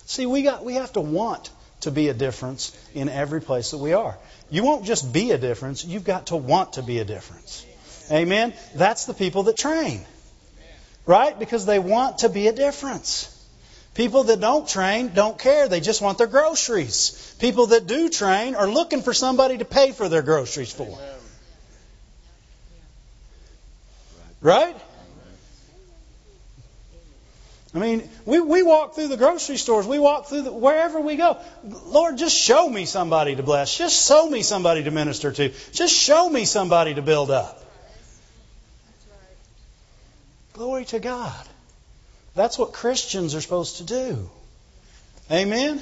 See, 0.07 0.27
we 0.27 0.43
got 0.43 0.65
we 0.65 0.75
have 0.75 0.93
to 0.93 1.01
want 1.01 1.51
to 1.81 1.91
be 1.91 2.09
a 2.09 2.15
difference 2.15 2.77
in 2.95 3.09
every 3.09 3.41
place 3.41 3.71
that 3.71 3.79
we 3.79 3.93
are. 3.93 4.17
You 4.51 4.65
won't 4.65 4.85
just 4.85 5.13
be 5.13 5.31
a 5.31 5.39
difference, 5.39 5.85
you've 5.85 6.05
got 6.05 6.27
to 6.27 6.37
want 6.37 6.75
to 6.75 6.83
be 6.83 6.99
a 6.99 7.05
difference. 7.05 7.65
Amen? 8.11 8.53
That's 8.75 9.07
the 9.07 9.15
people 9.15 9.45
that 9.45 9.57
train. 9.57 10.05
Right? 11.07 11.39
Because 11.39 11.67
they 11.67 11.79
want 11.79 12.19
to 12.19 12.29
be 12.29 12.49
a 12.49 12.53
difference. 12.53 13.37
People 13.95 14.25
that 14.25 14.41
don't 14.41 14.69
train 14.69 15.13
don't 15.15 15.39
care. 15.39 15.69
They 15.69 15.81
just 15.81 16.01
want 16.01 16.19
their 16.19 16.27
groceries. 16.27 17.35
People 17.41 17.69
that 17.69 17.87
do 17.87 18.09
train 18.09 18.55
are 18.55 18.69
looking 18.69 19.03
for 19.03 19.13
somebody 19.13 19.59
to 19.59 19.65
pay 19.65 19.93
for 19.93 20.09
their 20.09 20.23
groceries 20.23 20.73
for. 20.73 20.99
Right? 24.41 24.77
I 27.73 27.79
mean, 27.79 28.09
we, 28.25 28.41
we 28.41 28.63
walk 28.65 28.95
through 28.97 29.09
the 29.09 29.17
grocery 29.17 29.57
stores, 29.57 29.87
we 29.87 30.01
walk 30.01 30.27
through 30.27 30.43
the, 30.43 30.53
wherever 30.53 31.01
we 31.01 31.15
go. 31.17 31.39
Lord, 31.63 32.19
just 32.19 32.37
show 32.37 32.69
me 32.69 32.85
somebody 32.85 33.37
to 33.37 33.45
bless. 33.45 33.77
Just 33.77 34.09
show 34.09 34.29
me 34.29 34.43
somebody 34.43 34.83
to 34.85 34.91
minister 34.91 35.31
to. 35.31 35.51
Just 35.73 35.95
show 35.95 36.29
me 36.29 36.45
somebody 36.47 36.95
to 36.95 37.03
build 37.03 37.31
up. 37.31 37.65
Glory 40.53 40.85
to 40.87 40.99
God. 40.99 41.47
That's 42.35 42.59
what 42.59 42.73
Christians 42.73 43.35
are 43.37 43.41
supposed 43.41 43.77
to 43.79 43.85
do. 43.85 44.29
Amen? 45.31 45.81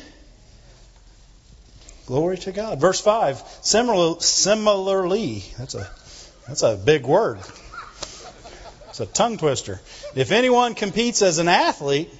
Glory 2.06 2.36
to 2.38 2.52
God. 2.52 2.80
Verse 2.80 3.00
5. 3.00 3.42
Similarly, 3.62 5.44
that's 5.58 5.74
a, 5.74 5.90
that's 6.46 6.62
a 6.62 6.76
big 6.76 7.06
word. 7.06 7.40
It's 9.00 9.10
a 9.10 9.12
tongue 9.12 9.38
twister. 9.38 9.80
If 10.16 10.32
anyone 10.32 10.74
competes 10.74 11.22
as 11.22 11.38
an 11.38 11.46
athlete, 11.46 12.12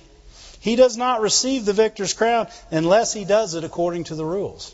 he 0.61 0.77
does 0.77 0.97
not 0.97 1.21
receive 1.21 1.65
the 1.65 1.73
victor's 1.73 2.15
crown 2.15 2.47
unless 2.71 3.13
he 3.13 3.25
does 3.25 3.57
it 3.57 3.65
according 3.65 4.05
to 4.05 4.15
the 4.15 4.25
rules. 4.25 4.73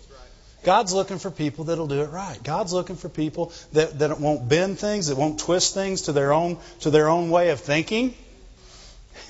God's 0.65 0.93
looking 0.93 1.19
for 1.19 1.31
people 1.31 1.65
that'll 1.65 1.87
do 1.87 2.03
it 2.03 2.11
right. 2.11 2.39
God's 2.43 2.75
looking 2.75 2.97
for 2.97 3.09
people 3.09 3.53
that, 3.73 4.01
that 4.01 4.21
won't 4.21 4.47
bend 4.47 4.79
things, 4.79 5.07
that 5.07 5.17
won't 5.17 5.41
twist 5.41 5.73
things 5.73 6.03
to 6.03 6.13
their 6.13 6.35
own 6.35 6.59
to 6.81 6.91
their 6.91 7.09
own 7.09 7.31
way 7.31 7.51
of 7.51 7.61
thinking. 7.61 8.15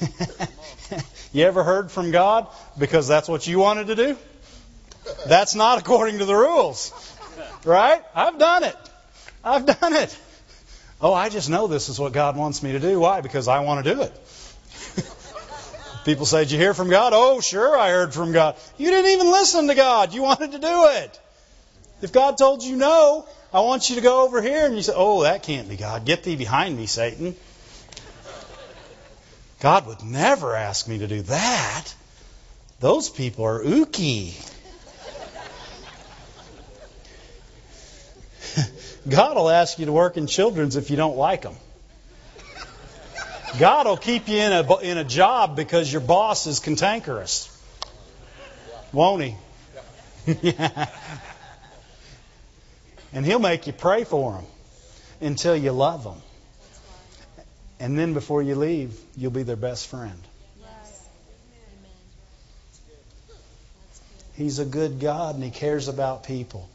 you 1.32 1.44
ever 1.44 1.62
heard 1.62 1.92
from 1.92 2.10
God 2.10 2.48
because 2.76 3.06
that's 3.06 3.28
what 3.28 3.46
you 3.46 3.60
wanted 3.60 3.86
to 3.86 3.94
do? 3.94 4.16
That's 5.28 5.54
not 5.54 5.78
according 5.78 6.18
to 6.18 6.24
the 6.24 6.34
rules. 6.34 6.92
Right? 7.64 8.02
I've 8.16 8.38
done 8.40 8.64
it. 8.64 8.76
I've 9.44 9.64
done 9.64 9.92
it. 9.92 10.18
Oh, 11.00 11.12
I 11.12 11.28
just 11.28 11.50
know 11.50 11.66
this 11.66 11.88
is 11.88 11.98
what 11.98 12.12
God 12.12 12.36
wants 12.36 12.62
me 12.62 12.72
to 12.72 12.80
do. 12.80 13.00
Why? 13.00 13.20
Because 13.20 13.48
I 13.48 13.60
want 13.60 13.84
to 13.84 13.94
do 13.94 14.02
it. 14.02 14.12
People 16.04 16.26
say, 16.26 16.44
Did 16.44 16.52
you 16.52 16.58
hear 16.58 16.74
from 16.74 16.88
God? 16.90 17.12
Oh, 17.14 17.40
sure, 17.40 17.78
I 17.78 17.90
heard 17.90 18.14
from 18.14 18.32
God. 18.32 18.56
You 18.78 18.90
didn't 18.90 19.10
even 19.12 19.30
listen 19.30 19.68
to 19.68 19.74
God. 19.74 20.14
You 20.14 20.22
wanted 20.22 20.52
to 20.52 20.58
do 20.58 20.86
it. 20.88 21.20
If 22.02 22.12
God 22.12 22.38
told 22.38 22.62
you 22.62 22.76
no, 22.76 23.26
I 23.52 23.60
want 23.60 23.88
you 23.88 23.96
to 23.96 24.02
go 24.02 24.24
over 24.24 24.42
here, 24.42 24.66
and 24.66 24.76
you 24.76 24.82
say, 24.82 24.92
Oh, 24.94 25.22
that 25.22 25.42
can't 25.42 25.68
be 25.68 25.76
God. 25.76 26.04
Get 26.04 26.22
thee 26.22 26.36
behind 26.36 26.76
me, 26.76 26.86
Satan. 26.86 27.34
God 29.60 29.86
would 29.86 30.02
never 30.02 30.54
ask 30.54 30.86
me 30.88 30.98
to 30.98 31.06
do 31.06 31.22
that. 31.22 31.94
Those 32.80 33.08
people 33.08 33.46
are 33.46 33.62
ooky. 33.62 34.34
God 39.08 39.36
will 39.36 39.50
ask 39.50 39.78
you 39.78 39.86
to 39.86 39.92
work 39.92 40.16
in 40.16 40.26
children's 40.26 40.76
if 40.76 40.90
you 40.90 40.96
don't 40.96 41.16
like 41.16 41.42
them. 41.42 41.54
God 43.58 43.86
will 43.86 43.96
keep 43.96 44.28
you 44.28 44.38
in 44.38 44.52
a, 44.52 44.78
in 44.78 44.98
a 44.98 45.04
job 45.04 45.56
because 45.56 45.92
your 45.92 46.00
boss 46.00 46.46
is 46.46 46.60
cantankerous. 46.60 47.50
Won't 48.92 49.22
he? 49.22 49.34
yeah. 50.42 50.88
And 53.12 53.24
he'll 53.24 53.38
make 53.38 53.68
you 53.68 53.72
pray 53.72 54.02
for 54.02 54.38
him 54.38 54.44
until 55.20 55.54
you 55.54 55.70
love 55.70 56.02
them. 56.02 56.20
And 57.78 57.96
then 57.96 58.12
before 58.12 58.42
you 58.42 58.56
leave, 58.56 58.98
you'll 59.16 59.30
be 59.30 59.44
their 59.44 59.54
best 59.54 59.86
friend. 59.86 60.20
He's 64.36 64.58
a 64.58 64.64
good 64.64 64.98
God 64.98 65.36
and 65.36 65.44
He 65.44 65.50
cares 65.50 65.88
about 65.88 66.24
people. 66.24 66.68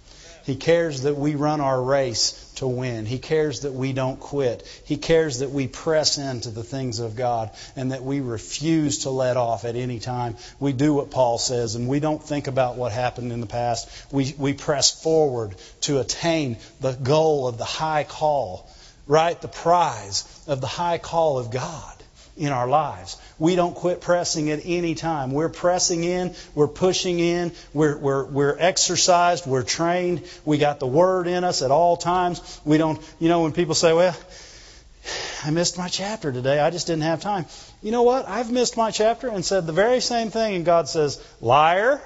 He 0.50 0.56
cares 0.56 1.04
that 1.04 1.16
we 1.16 1.36
run 1.36 1.62
our 1.62 1.80
race 1.80 2.52
to 2.56 2.68
win. 2.68 3.06
He 3.06 3.20
cares 3.20 3.60
that 3.60 3.74
we 3.74 3.94
don't 3.94 4.20
quit. 4.20 4.66
He 4.84 4.98
cares 4.98 5.40
that 5.40 5.52
we 5.52 5.68
press 5.68 6.18
into 6.18 6.50
the 6.50 6.64
things 6.64 6.98
of 6.98 7.16
God 7.16 7.52
and 7.76 7.92
that 7.92 8.04
we 8.04 8.20
refuse 8.20 9.04
to 9.04 9.12
let 9.12 9.38
off 9.38 9.64
at 9.64 9.76
any 9.76 10.00
time. 10.00 10.38
We 10.60 10.74
do 10.74 10.96
what 10.96 11.12
Paul 11.12 11.38
says 11.38 11.76
and 11.76 11.88
we 11.88 12.00
don't 12.00 12.24
think 12.24 12.48
about 12.48 12.78
what 12.78 12.92
happened 12.92 13.32
in 13.32 13.42
the 13.42 13.46
past. 13.46 13.88
We, 14.12 14.34
we 14.40 14.54
press 14.54 14.90
forward 14.90 15.54
to 15.82 16.00
attain 16.00 16.58
the 16.82 16.94
goal 16.94 17.48
of 17.48 17.60
the 17.60 17.64
high 17.64 18.04
call, 18.04 18.68
right? 19.06 19.40
The 19.40 19.50
prize 19.50 20.24
of 20.48 20.62
the 20.62 20.68
high 20.68 20.98
call 20.98 21.38
of 21.38 21.52
God 21.52 21.99
in 22.40 22.54
our 22.54 22.68
lives. 22.68 23.18
We 23.38 23.56
don't 23.56 23.76
quit 23.76 24.00
pressing 24.00 24.50
at 24.50 24.62
any 24.64 24.96
time. 24.96 25.32
We're 25.32 25.50
pressing 25.50 26.06
in, 26.06 26.34
we're 26.56 26.70
pushing 26.70 27.20
in, 27.20 27.52
we're, 27.74 27.98
we're, 27.98 28.26
we're 28.26 28.56
exercised, 28.58 29.46
we're 29.46 29.64
trained, 29.64 30.24
we 30.46 30.58
got 30.58 30.80
the 30.80 30.88
Word 30.88 31.28
in 31.28 31.44
us 31.44 31.62
at 31.62 31.70
all 31.70 31.98
times. 31.98 32.62
We 32.64 32.78
don't, 32.78 33.00
you 33.20 33.28
know, 33.28 33.42
when 33.42 33.52
people 33.52 33.76
say, 33.76 33.94
well, 33.94 34.16
I 35.46 35.52
missed 35.52 35.78
my 35.78 35.90
chapter 35.90 36.32
today, 36.32 36.60
I 36.60 36.70
just 36.70 36.88
didn't 36.88 37.04
have 37.04 37.22
time. 37.22 37.46
You 37.82 37.92
know 37.92 38.04
what? 38.04 38.28
I've 38.28 38.52
missed 38.52 38.78
my 38.78 38.92
chapter 38.92 39.28
and 39.28 39.44
said 39.44 39.68
the 39.68 39.74
very 39.74 40.00
same 40.00 40.30
thing, 40.30 40.56
and 40.56 40.66
God 40.66 40.88
says, 40.88 41.22
liar. 41.42 42.02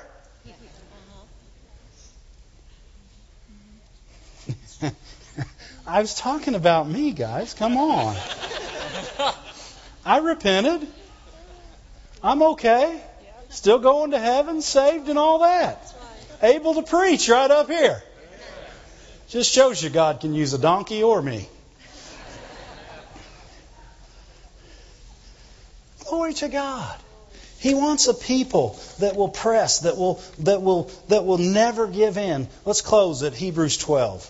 I 5.88 6.02
was 6.02 6.16
talking 6.16 6.56
about 6.56 6.88
me, 6.88 7.12
guys. 7.12 7.54
Come 7.54 7.78
on. 7.78 8.16
I 10.06 10.20
repented. 10.20 10.88
I'm 12.22 12.42
okay. 12.44 13.02
Still 13.50 13.80
going 13.80 14.12
to 14.12 14.20
heaven, 14.20 14.62
saved, 14.62 15.10
and 15.10 15.20
all 15.20 15.40
that. 15.40 15.94
Able 16.42 16.76
to 16.76 16.84
preach 16.84 17.30
right 17.30 17.50
up 17.50 17.70
here. 17.70 18.02
Just 19.30 19.52
shows 19.52 19.82
you 19.82 19.90
God 19.90 20.20
can 20.20 20.34
use 20.34 20.54
a 20.54 20.58
donkey 20.58 21.04
or 21.04 21.22
me. 21.22 21.48
Glory 26.08 26.34
to 26.36 26.50
God. 26.50 27.00
He 27.60 27.74
wants 27.74 28.08
a 28.08 28.14
people 28.14 28.78
that 29.00 29.16
will 29.16 29.30
press, 29.30 29.80
that 29.80 29.98
will, 29.98 30.22
that 30.40 30.62
will, 30.62 30.92
that 31.08 31.26
will 31.26 31.38
never 31.38 31.88
give 31.88 32.18
in. 32.18 32.48
Let's 32.66 32.82
close 32.82 33.24
at 33.24 33.34
Hebrews 33.34 33.78
12. 33.78 34.30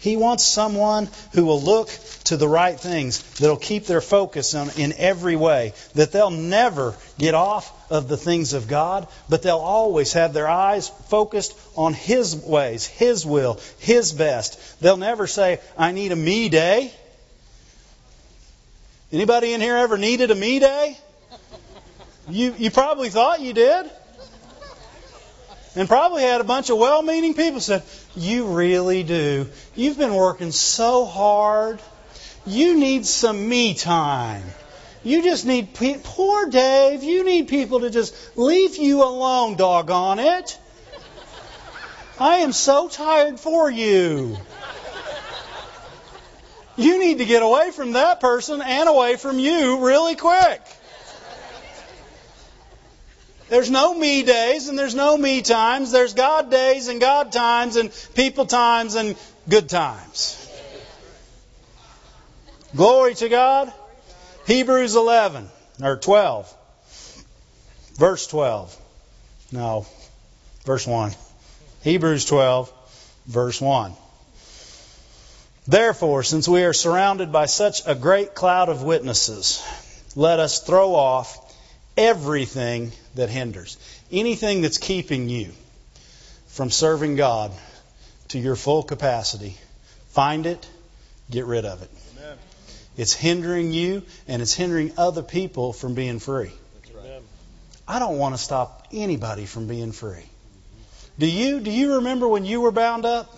He 0.00 0.16
wants 0.16 0.44
someone 0.44 1.08
who 1.32 1.46
will 1.46 1.60
look 1.60 1.90
to 2.24 2.36
the 2.36 2.48
right 2.48 2.78
things, 2.78 3.22
that'll 3.38 3.56
keep 3.56 3.86
their 3.86 4.00
focus 4.00 4.54
on, 4.54 4.70
in 4.76 4.92
every 4.96 5.36
way, 5.36 5.72
that 5.94 6.12
they'll 6.12 6.30
never 6.30 6.94
get 7.18 7.34
off 7.34 7.72
of 7.90 8.08
the 8.08 8.16
things 8.16 8.52
of 8.52 8.68
God, 8.68 9.08
but 9.28 9.42
they'll 9.42 9.56
always 9.56 10.12
have 10.12 10.32
their 10.32 10.48
eyes 10.48 10.88
focused 10.88 11.56
on 11.76 11.94
His 11.94 12.36
ways, 12.36 12.86
His 12.86 13.24
will, 13.24 13.58
His 13.78 14.12
best. 14.12 14.80
They'll 14.80 14.96
never 14.96 15.26
say, 15.26 15.60
I 15.78 15.92
need 15.92 16.12
a 16.12 16.16
me 16.16 16.48
day. 16.48 16.92
Anybody 19.12 19.52
in 19.52 19.60
here 19.60 19.76
ever 19.76 19.96
needed 19.96 20.30
a 20.30 20.34
me 20.34 20.58
day? 20.58 20.98
You, 22.28 22.54
you 22.58 22.70
probably 22.70 23.08
thought 23.08 23.40
you 23.40 23.52
did. 23.52 23.90
And 25.76 25.86
probably 25.86 26.22
had 26.22 26.40
a 26.40 26.44
bunch 26.44 26.70
of 26.70 26.78
well 26.78 27.02
meaning 27.02 27.34
people 27.34 27.60
said, 27.60 27.82
You 28.16 28.46
really 28.46 29.02
do. 29.02 29.46
You've 29.74 29.98
been 29.98 30.14
working 30.14 30.50
so 30.50 31.04
hard. 31.04 31.80
You 32.46 32.78
need 32.78 33.04
some 33.04 33.48
me 33.48 33.74
time. 33.74 34.42
You 35.04 35.22
just 35.22 35.44
need, 35.46 35.74
poor 35.74 36.46
Dave, 36.46 37.04
you 37.04 37.24
need 37.24 37.48
people 37.48 37.80
to 37.80 37.90
just 37.90 38.36
leave 38.36 38.76
you 38.76 39.04
alone, 39.04 39.56
doggone 39.56 40.18
it. 40.18 40.58
I 42.18 42.38
am 42.38 42.52
so 42.52 42.88
tired 42.88 43.38
for 43.38 43.70
you. 43.70 44.36
You 46.76 46.98
need 46.98 47.18
to 47.18 47.24
get 47.24 47.42
away 47.42 47.70
from 47.70 47.92
that 47.92 48.20
person 48.20 48.60
and 48.62 48.88
away 48.88 49.16
from 49.16 49.38
you 49.38 49.86
really 49.86 50.16
quick. 50.16 50.60
There's 53.48 53.70
no 53.70 53.94
me 53.94 54.22
days 54.22 54.68
and 54.68 54.78
there's 54.78 54.94
no 54.94 55.16
me 55.16 55.42
times. 55.42 55.92
There's 55.92 56.14
God 56.14 56.50
days 56.50 56.88
and 56.88 57.00
God 57.00 57.30
times 57.30 57.76
and 57.76 57.92
people 58.14 58.46
times 58.46 58.94
and 58.96 59.16
good 59.48 59.68
times. 59.68 60.42
Glory 62.74 63.14
to 63.16 63.28
God. 63.28 63.72
Hebrews 64.46 64.96
11 64.96 65.48
or 65.82 65.96
12. 65.96 66.52
Verse 67.94 68.26
12. 68.26 68.76
No, 69.52 69.86
verse 70.64 70.86
1. 70.86 71.12
Hebrews 71.82 72.24
12, 72.24 72.72
verse 73.26 73.60
1. 73.60 73.92
Therefore, 75.68 76.22
since 76.22 76.48
we 76.48 76.64
are 76.64 76.72
surrounded 76.72 77.32
by 77.32 77.46
such 77.46 77.86
a 77.86 77.94
great 77.94 78.34
cloud 78.34 78.68
of 78.68 78.82
witnesses, 78.82 79.64
let 80.14 80.40
us 80.40 80.60
throw 80.60 80.94
off 80.94 81.45
everything 81.96 82.92
that 83.14 83.30
hinders. 83.30 83.78
Anything 84.10 84.62
that's 84.62 84.78
keeping 84.78 85.28
you 85.28 85.52
from 86.48 86.70
serving 86.70 87.16
God 87.16 87.52
to 88.28 88.38
your 88.38 88.56
full 88.56 88.82
capacity, 88.82 89.56
find 90.10 90.46
it, 90.46 90.68
get 91.30 91.46
rid 91.46 91.64
of 91.64 91.82
it. 91.82 91.90
Amen. 92.16 92.38
It's 92.96 93.12
hindering 93.12 93.72
you 93.72 94.02
and 94.28 94.42
it's 94.42 94.54
hindering 94.54 94.92
other 94.96 95.22
people 95.22 95.72
from 95.72 95.94
being 95.94 96.18
free. 96.18 96.50
Right. 96.94 97.22
I 97.86 97.98
don't 97.98 98.18
want 98.18 98.34
to 98.34 98.40
stop 98.40 98.86
anybody 98.92 99.46
from 99.46 99.66
being 99.66 99.92
free. 99.92 100.24
Do 101.18 101.26
you? 101.26 101.60
Do 101.60 101.70
you 101.70 101.94
remember 101.96 102.28
when 102.28 102.44
you 102.44 102.60
were 102.60 102.72
bound 102.72 103.06
up? 103.06 103.32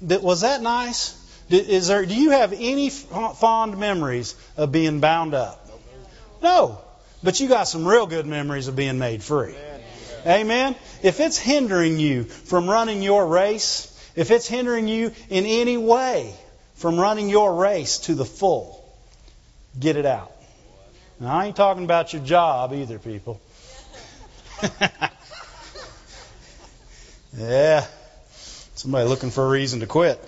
Was 0.00 0.42
that 0.42 0.62
nice? 0.62 1.20
Is 1.48 1.88
there? 1.88 2.04
Do 2.06 2.14
you 2.14 2.30
have 2.30 2.52
any 2.52 2.90
fond 2.90 3.78
memories 3.78 4.36
of 4.56 4.72
being 4.72 5.00
bound 5.00 5.34
up? 5.34 5.68
No. 6.42 6.80
But 7.26 7.40
you 7.40 7.48
got 7.48 7.64
some 7.64 7.84
real 7.84 8.06
good 8.06 8.24
memories 8.24 8.68
of 8.68 8.76
being 8.76 9.00
made 9.00 9.20
free. 9.20 9.52
Amen. 10.24 10.76
If 11.02 11.18
it's 11.18 11.36
hindering 11.36 11.98
you 11.98 12.22
from 12.22 12.70
running 12.70 13.02
your 13.02 13.26
race, 13.26 13.92
if 14.14 14.30
it's 14.30 14.46
hindering 14.46 14.86
you 14.86 15.10
in 15.28 15.44
any 15.44 15.76
way 15.76 16.32
from 16.76 17.00
running 17.00 17.28
your 17.28 17.56
race 17.56 17.98
to 18.06 18.14
the 18.14 18.24
full, 18.24 18.88
get 19.76 19.96
it 19.96 20.06
out. 20.06 20.30
Now, 21.18 21.36
I 21.36 21.46
ain't 21.46 21.56
talking 21.56 21.82
about 21.82 22.12
your 22.12 22.22
job 22.22 22.72
either, 22.72 23.00
people. 23.00 23.40
yeah. 27.36 27.84
Somebody 28.76 29.08
looking 29.08 29.30
for 29.30 29.44
a 29.44 29.48
reason 29.48 29.80
to 29.80 29.86
quit. 29.88 30.20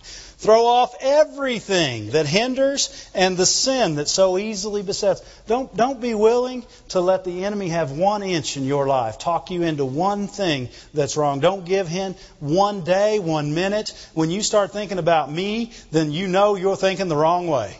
Throw 0.45 0.66
off 0.66 0.95
everything 1.01 2.11
that 2.11 2.26
hinders 2.26 3.09
and 3.14 3.34
the 3.34 3.47
sin 3.47 3.95
that 3.95 4.09
so 4.09 4.36
easily 4.36 4.82
besets. 4.82 5.22
Don't, 5.47 5.74
don't 5.74 6.03
be 6.03 6.14
willing 6.14 6.66
to 6.90 7.01
let 7.01 7.24
the 7.24 7.47
enemy 7.47 7.70
have 7.70 7.92
one 7.92 8.22
inch 8.22 8.59
in 8.59 8.64
your 8.66 8.86
life, 8.86 9.18
talk 9.18 9.51
you 9.51 9.62
into 9.62 9.86
one 9.86 10.28
thing 10.28 10.68
that's 10.92 11.16
wrong. 11.16 11.40
Don't 11.40 11.64
give 11.64 11.88
him 11.88 12.14
one 12.40 12.84
day, 12.84 13.20
one 13.20 13.55
minute. 13.55 13.95
When 14.12 14.30
you 14.30 14.42
start 14.42 14.70
thinking 14.70 14.99
about 14.99 15.32
me, 15.32 15.72
then 15.92 16.12
you 16.12 16.28
know 16.28 16.57
you're 16.57 16.76
thinking 16.76 17.09
the 17.09 17.16
wrong 17.16 17.47
way. 17.47 17.74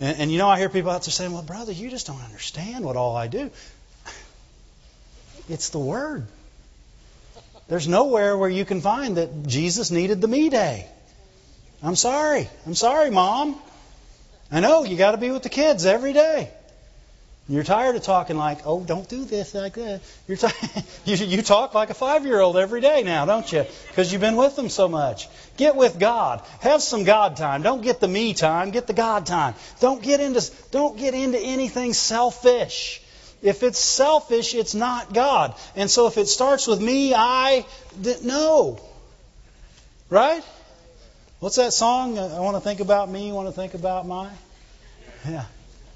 And, 0.00 0.18
and 0.18 0.32
you 0.32 0.38
know, 0.38 0.48
I 0.48 0.58
hear 0.58 0.70
people 0.70 0.90
out 0.90 1.02
there 1.02 1.12
saying, 1.12 1.34
well, 1.34 1.42
brother, 1.42 1.72
you 1.72 1.90
just 1.90 2.06
don't 2.06 2.22
understand 2.22 2.86
what 2.86 2.96
all 2.96 3.14
I 3.14 3.26
do. 3.26 3.50
It's 5.46 5.68
the 5.68 5.78
Word. 5.78 6.26
There's 7.68 7.86
nowhere 7.86 8.34
where 8.38 8.48
you 8.48 8.64
can 8.64 8.80
find 8.80 9.18
that 9.18 9.46
Jesus 9.46 9.90
needed 9.90 10.22
the 10.22 10.28
me 10.28 10.48
day. 10.48 10.88
I'm 11.82 11.96
sorry. 11.96 12.48
I'm 12.66 12.74
sorry, 12.74 13.10
Mom. 13.10 13.60
I 14.50 14.60
know 14.60 14.84
you 14.84 14.96
got 14.96 15.12
to 15.12 15.16
be 15.16 15.30
with 15.30 15.42
the 15.42 15.48
kids 15.48 15.86
every 15.86 16.12
day. 16.12 16.50
You're 17.48 17.64
tired 17.64 17.96
of 17.96 18.02
talking 18.02 18.36
like, 18.36 18.60
oh, 18.66 18.80
don't 18.80 19.08
do 19.08 19.24
this 19.24 19.52
like 19.54 19.74
that. 19.74 20.00
You're 20.28 20.36
t- 20.36 20.48
you, 21.04 21.16
you 21.16 21.42
talk 21.42 21.74
like 21.74 21.90
a 21.90 21.94
five 21.94 22.24
year 22.24 22.38
old 22.38 22.56
every 22.56 22.80
day 22.80 23.02
now, 23.02 23.24
don't 23.24 23.50
you? 23.52 23.66
Because 23.88 24.12
you've 24.12 24.20
been 24.20 24.36
with 24.36 24.54
them 24.54 24.68
so 24.68 24.88
much. 24.88 25.28
Get 25.56 25.74
with 25.74 25.98
God. 25.98 26.42
Have 26.60 26.82
some 26.82 27.02
God 27.02 27.36
time. 27.36 27.62
Don't 27.62 27.82
get 27.82 27.98
the 27.98 28.06
me 28.06 28.32
time. 28.32 28.70
Get 28.70 28.86
the 28.86 28.92
God 28.92 29.26
time. 29.26 29.54
Don't 29.80 30.00
get 30.02 30.20
into 30.20 30.48
don't 30.70 30.96
get 30.96 31.14
into 31.14 31.38
anything 31.38 31.94
selfish. 31.94 33.02
If 33.42 33.64
it's 33.64 33.80
selfish, 33.80 34.54
it's 34.54 34.74
not 34.74 35.12
God. 35.12 35.54
And 35.74 35.90
so 35.90 36.06
if 36.06 36.16
it 36.16 36.28
starts 36.28 36.68
with 36.68 36.80
me, 36.80 37.12
I, 37.12 37.66
no. 38.22 38.78
Right? 40.08 40.44
What's 41.42 41.56
that 41.56 41.72
song? 41.72 42.18
Uh, 42.18 42.36
I 42.36 42.38
want 42.38 42.54
to 42.56 42.60
think 42.60 42.78
about 42.78 43.10
me, 43.10 43.28
I 43.28 43.32
want 43.32 43.48
to 43.48 43.52
think 43.52 43.74
about 43.74 44.06
my. 44.06 44.30
Yeah. 45.28 45.44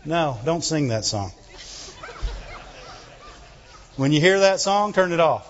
No, 0.04 0.40
don't 0.44 0.64
sing 0.64 0.88
that 0.88 1.04
song. 1.04 1.30
When 3.94 4.10
you 4.10 4.20
hear 4.20 4.40
that 4.40 4.58
song, 4.58 4.92
turn 4.92 5.12
it 5.12 5.20
off. 5.20 5.46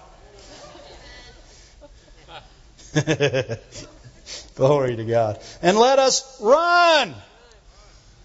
Glory 4.54 4.96
to 4.96 5.04
God. 5.06 5.40
And 5.62 5.78
let 5.78 5.98
us 5.98 6.42
run. 6.42 7.14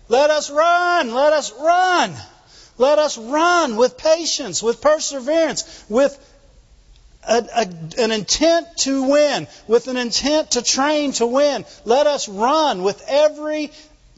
Let 0.09 0.30
us 0.30 0.51
run. 0.51 1.13
Let 1.13 1.32
us 1.32 1.53
run. 1.57 2.13
Let 2.80 2.99
us 2.99 3.17
run 3.17 3.78
with 3.78 3.97
patience, 3.97 4.61
with 4.61 4.82
perseverance, 4.82 5.86
with 5.88 6.17
a, 7.28 7.45
a, 7.55 7.67
an 8.01 8.11
intent 8.11 8.67
to 8.78 9.09
win, 9.09 9.47
with 9.67 9.88
an 9.88 9.97
intent 9.97 10.51
to 10.51 10.61
train 10.61 11.11
to 11.13 11.28
win. 11.28 11.65
Let 11.86 12.07
us 12.07 12.28
run 12.28 12.84
with 12.84 13.03
every 13.07 13.72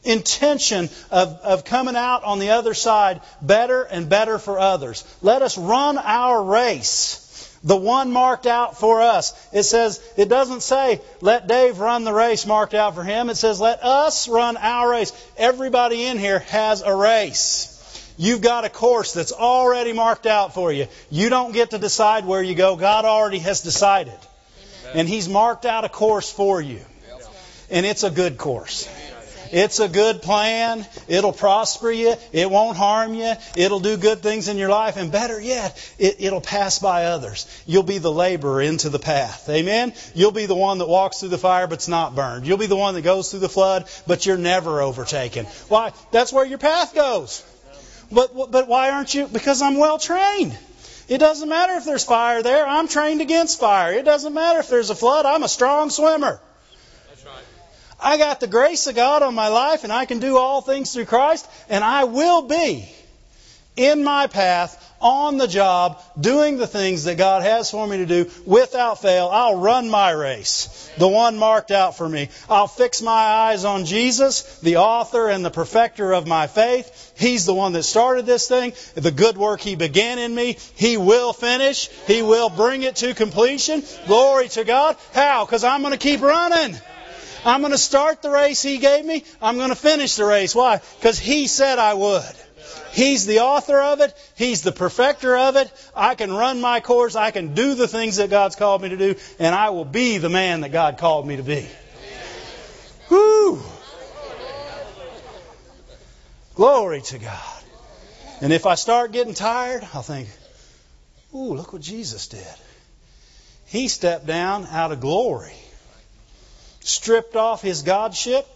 intention 0.04 0.90
of, 1.12 1.30
of 1.44 1.66
coming 1.66 1.96
out 1.96 2.24
on 2.24 2.40
the 2.40 2.52
other 2.52 2.74
side 2.74 3.22
better 3.42 3.84
and 3.84 4.10
better 4.10 4.38
for 4.38 4.60
others. 4.60 5.04
Let 5.22 5.42
us 5.42 5.58
run 5.58 5.98
our 5.98 6.44
race. 6.44 7.20
The 7.64 7.78
one 7.78 8.12
marked 8.12 8.46
out 8.46 8.78
for 8.78 9.02
us. 9.02 9.34
It 9.54 9.64
says, 9.64 10.02
it 10.18 10.28
doesn't 10.28 10.62
say, 10.62 11.00
let 11.22 11.48
Dave 11.48 11.80
run 11.80 12.04
the 12.04 12.14
race 12.14 12.46
marked 12.46 12.74
out 12.74 12.94
for 12.94 13.06
him. 13.06 13.30
It 13.30 13.36
says, 13.36 13.62
let 13.62 13.82
us 13.82 14.28
run 14.28 14.58
our 14.58 14.92
race. 14.92 15.14
Everybody 15.38 16.04
in 16.04 16.18
here 16.18 16.40
has 16.40 16.82
a 16.82 16.94
race. 16.94 17.73
You've 18.18 18.42
got 18.42 18.66
a 18.66 18.70
course 18.70 19.14
that's 19.14 19.32
already 19.32 19.94
marked 19.94 20.26
out 20.26 20.54
for 20.54 20.72
you. 20.72 20.88
You 21.10 21.30
don't 21.30 21.54
get 21.54 21.72
to 21.72 21.78
decide 21.78 22.26
where 22.26 22.44
you 22.44 22.56
go. 22.56 22.76
God 22.76 23.06
already 23.06 23.40
has 23.40 23.62
decided. 23.62 24.14
Amen. 24.14 25.00
And 25.00 25.10
He's 25.10 25.28
marked 25.28 25.66
out 25.66 25.86
a 25.86 25.90
course 25.90 26.32
for 26.32 26.62
you. 26.62 26.82
And 27.70 27.86
it's 27.86 28.04
a 28.04 28.12
good 28.12 28.38
course. 28.38 28.88
It's 29.54 29.80
a 29.80 29.88
good 29.88 30.24
plan. 30.24 30.84
It'll 31.08 31.32
prosper 31.32 31.92
you. 31.92 32.16
It 32.32 32.50
won't 32.50 32.76
harm 32.76 33.14
you. 33.14 33.34
It'll 33.56 33.80
do 33.80 33.98
good 33.98 34.24
things 34.24 34.48
in 34.48 34.58
your 34.58 34.70
life. 34.70 34.98
And 34.98 35.12
better 35.12 35.40
yet, 35.40 35.78
it, 36.00 36.32
will 36.32 36.42
pass 36.42 36.80
by 36.80 37.06
others. 37.06 37.46
You'll 37.68 37.84
be 37.84 38.00
the 38.00 38.12
laborer 38.12 38.64
into 38.64 38.90
the 38.90 38.98
path. 38.98 39.48
Amen? 39.50 39.94
You'll 40.16 40.32
be 40.32 40.48
the 40.48 40.56
one 40.56 40.80
that 40.80 40.88
walks 40.88 41.20
through 41.20 41.30
the 41.30 41.38
fire 41.38 41.68
but's 41.68 41.88
not 41.88 42.16
burned. 42.16 42.48
You'll 42.48 42.58
be 42.58 42.66
the 42.66 42.76
one 42.76 42.96
that 42.96 43.04
goes 43.04 43.30
through 43.30 43.42
the 43.42 43.50
flood, 43.50 43.88
but 44.08 44.26
you're 44.26 44.38
never 44.38 44.82
overtaken. 44.82 45.46
Why? 45.68 45.92
That's 46.12 46.34
where 46.34 46.46
your 46.46 46.58
path 46.58 46.96
goes. 46.96 47.44
But, 48.14 48.52
but 48.52 48.68
why 48.68 48.92
aren't 48.92 49.14
you? 49.14 49.28
Because 49.28 49.62
I'm 49.62 49.78
well 49.78 49.98
trained. 49.98 50.58
It 51.10 51.18
doesn't 51.18 51.50
matter 51.50 51.74
if 51.74 51.86
there's 51.86 52.06
fire 52.06 52.42
there. 52.44 52.66
I'm 52.66 52.88
trained 52.88 53.22
against 53.22 53.60
fire. 53.60 53.94
It 53.94 54.06
doesn't 54.06 54.34
matter 54.34 54.60
if 54.60 54.70
there's 54.70 54.90
a 54.90 54.96
flood. 54.96 55.26
I'm 55.26 55.44
a 55.44 55.50
strong 55.50 55.90
swimmer. 55.90 56.40
That's 57.10 57.26
right. 57.26 57.44
I 58.00 58.18
got 58.18 58.40
the 58.40 58.48
grace 58.48 58.88
of 58.88 58.96
God 58.96 59.22
on 59.24 59.36
my 59.36 59.50
life 59.50 59.84
and 59.84 59.92
I 59.92 60.06
can 60.06 60.20
do 60.20 60.38
all 60.38 60.62
things 60.62 60.94
through 60.94 61.06
Christ 61.06 61.48
and 61.70 61.84
I 61.84 62.06
will 62.06 62.44
be 62.44 62.90
in 63.76 64.04
my 64.04 64.28
path 64.28 64.83
on 65.04 65.38
the 65.38 65.48
job, 65.48 66.02
doing 66.20 66.58
the 66.58 66.66
things 66.66 67.04
that 67.04 67.18
God 67.18 67.44
has 67.44 67.70
for 67.70 67.86
me 67.86 67.98
to 67.98 68.06
do 68.06 68.32
without 68.46 69.02
fail. 69.02 69.28
I'll 69.28 69.60
run 69.60 69.90
my 69.90 70.12
race, 70.12 70.90
the 70.98 71.08
one 71.08 71.38
marked 71.38 71.72
out 71.72 71.98
for 71.98 72.08
me. 72.08 72.30
I'll 72.50 72.68
fix 72.68 73.02
my 73.02 73.12
eyes 73.12 73.66
on 73.66 73.86
Jesus, 73.86 74.60
the 74.60 74.78
author 74.78 75.28
and 75.28 75.44
the 75.44 75.52
perfecter 75.52 76.14
of 76.14 76.26
my 76.26 76.48
faith. 76.48 77.14
He's 77.18 77.46
the 77.46 77.54
one 77.54 77.74
that 77.74 77.84
started 77.84 78.26
this 78.26 78.48
thing. 78.48 78.74
The 78.96 79.12
good 79.12 79.38
work 79.38 79.62
He 79.62 79.76
began 79.76 80.20
in 80.20 80.34
me, 80.34 80.58
He 80.76 80.98
will 80.98 81.34
finish. 81.34 81.90
He 82.08 82.22
will 82.22 82.50
bring 82.50 82.84
it 82.84 82.96
to 82.98 83.14
completion. 83.14 83.84
Glory 84.08 84.48
to 84.50 84.64
God. 84.64 84.98
How? 85.14 85.46
Because 85.46 85.64
I'm 85.64 85.82
going 85.82 85.92
to 85.92 85.98
keep 85.98 86.22
running. 86.22 86.76
I'm 87.46 87.60
going 87.60 87.74
to 87.74 87.78
start 87.78 88.22
the 88.22 88.30
race 88.30 88.62
He 88.62 88.78
gave 88.78 89.06
me. 89.06 89.26
I'm 89.42 89.58
going 89.58 89.70
to 89.70 89.76
finish 89.76 90.16
the 90.16 90.26
race. 90.26 90.56
Why? 90.56 90.80
Because 90.98 91.20
He 91.20 91.48
said 91.48 91.78
I 91.78 91.94
would. 91.94 92.36
He's 92.94 93.26
the 93.26 93.40
author 93.40 93.80
of 93.80 94.02
it. 94.02 94.16
He's 94.36 94.62
the 94.62 94.72
perfecter 94.72 95.36
of 95.36 95.56
it. 95.56 95.72
I 95.96 96.14
can 96.14 96.32
run 96.32 96.62
my 96.62 96.80
course. 96.80 97.16
I 97.16 97.32
can 97.32 97.56
do 97.56 97.74
the 97.74 97.88
things 97.88 98.18
that 98.18 98.30
God's 98.30 98.56
called 98.56 98.84
me 98.84 98.90
to 98.90 98.98
do, 98.98 99.16
and 99.40 99.56
I 99.56 99.72
will 99.72 99.84
be 99.84 100.20
the 100.20 100.30
man 100.30 100.62
that 100.62 100.72
God 100.72 101.00
called 101.00 101.26
me 101.28 101.38
to 101.38 101.44
be. 101.44 101.68
Whoo! 103.10 103.64
Glory 106.54 107.02
to 107.02 107.18
God. 107.18 107.64
And 108.42 108.54
if 108.54 108.68
I 108.68 108.76
start 108.76 109.12
getting 109.12 109.34
tired, 109.34 109.88
I'll 109.92 110.04
think, 110.04 110.30
ooh, 111.34 111.56
look 111.56 111.74
what 111.74 111.82
Jesus 111.82 112.28
did. 112.28 112.46
He 113.66 113.88
stepped 113.88 114.28
down 114.28 114.68
out 114.68 114.92
of 114.92 115.00
glory, 115.00 115.56
stripped 116.82 117.36
off 117.36 117.64
his 117.64 117.82
godship, 117.82 118.48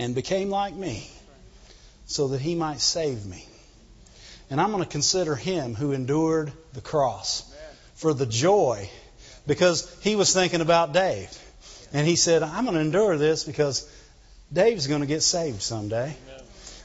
and 0.00 0.16
became 0.16 0.50
like 0.50 0.74
me 0.74 1.08
so 2.10 2.26
that 2.28 2.40
he 2.40 2.56
might 2.56 2.80
save 2.80 3.24
me. 3.24 3.46
And 4.50 4.60
I'm 4.60 4.72
going 4.72 4.82
to 4.82 4.88
consider 4.88 5.36
him 5.36 5.76
who 5.76 5.92
endured 5.92 6.52
the 6.72 6.80
cross 6.80 7.48
for 7.94 8.12
the 8.12 8.26
joy 8.26 8.90
because 9.46 9.88
he 10.02 10.16
was 10.16 10.34
thinking 10.34 10.60
about 10.60 10.92
Dave. 10.92 11.30
And 11.92 12.06
he 12.06 12.16
said, 12.16 12.42
I'm 12.42 12.64
going 12.64 12.74
to 12.74 12.80
endure 12.80 13.16
this 13.16 13.44
because 13.44 13.88
Dave's 14.52 14.88
going 14.88 15.02
to 15.02 15.06
get 15.06 15.22
saved 15.22 15.62
someday 15.62 16.16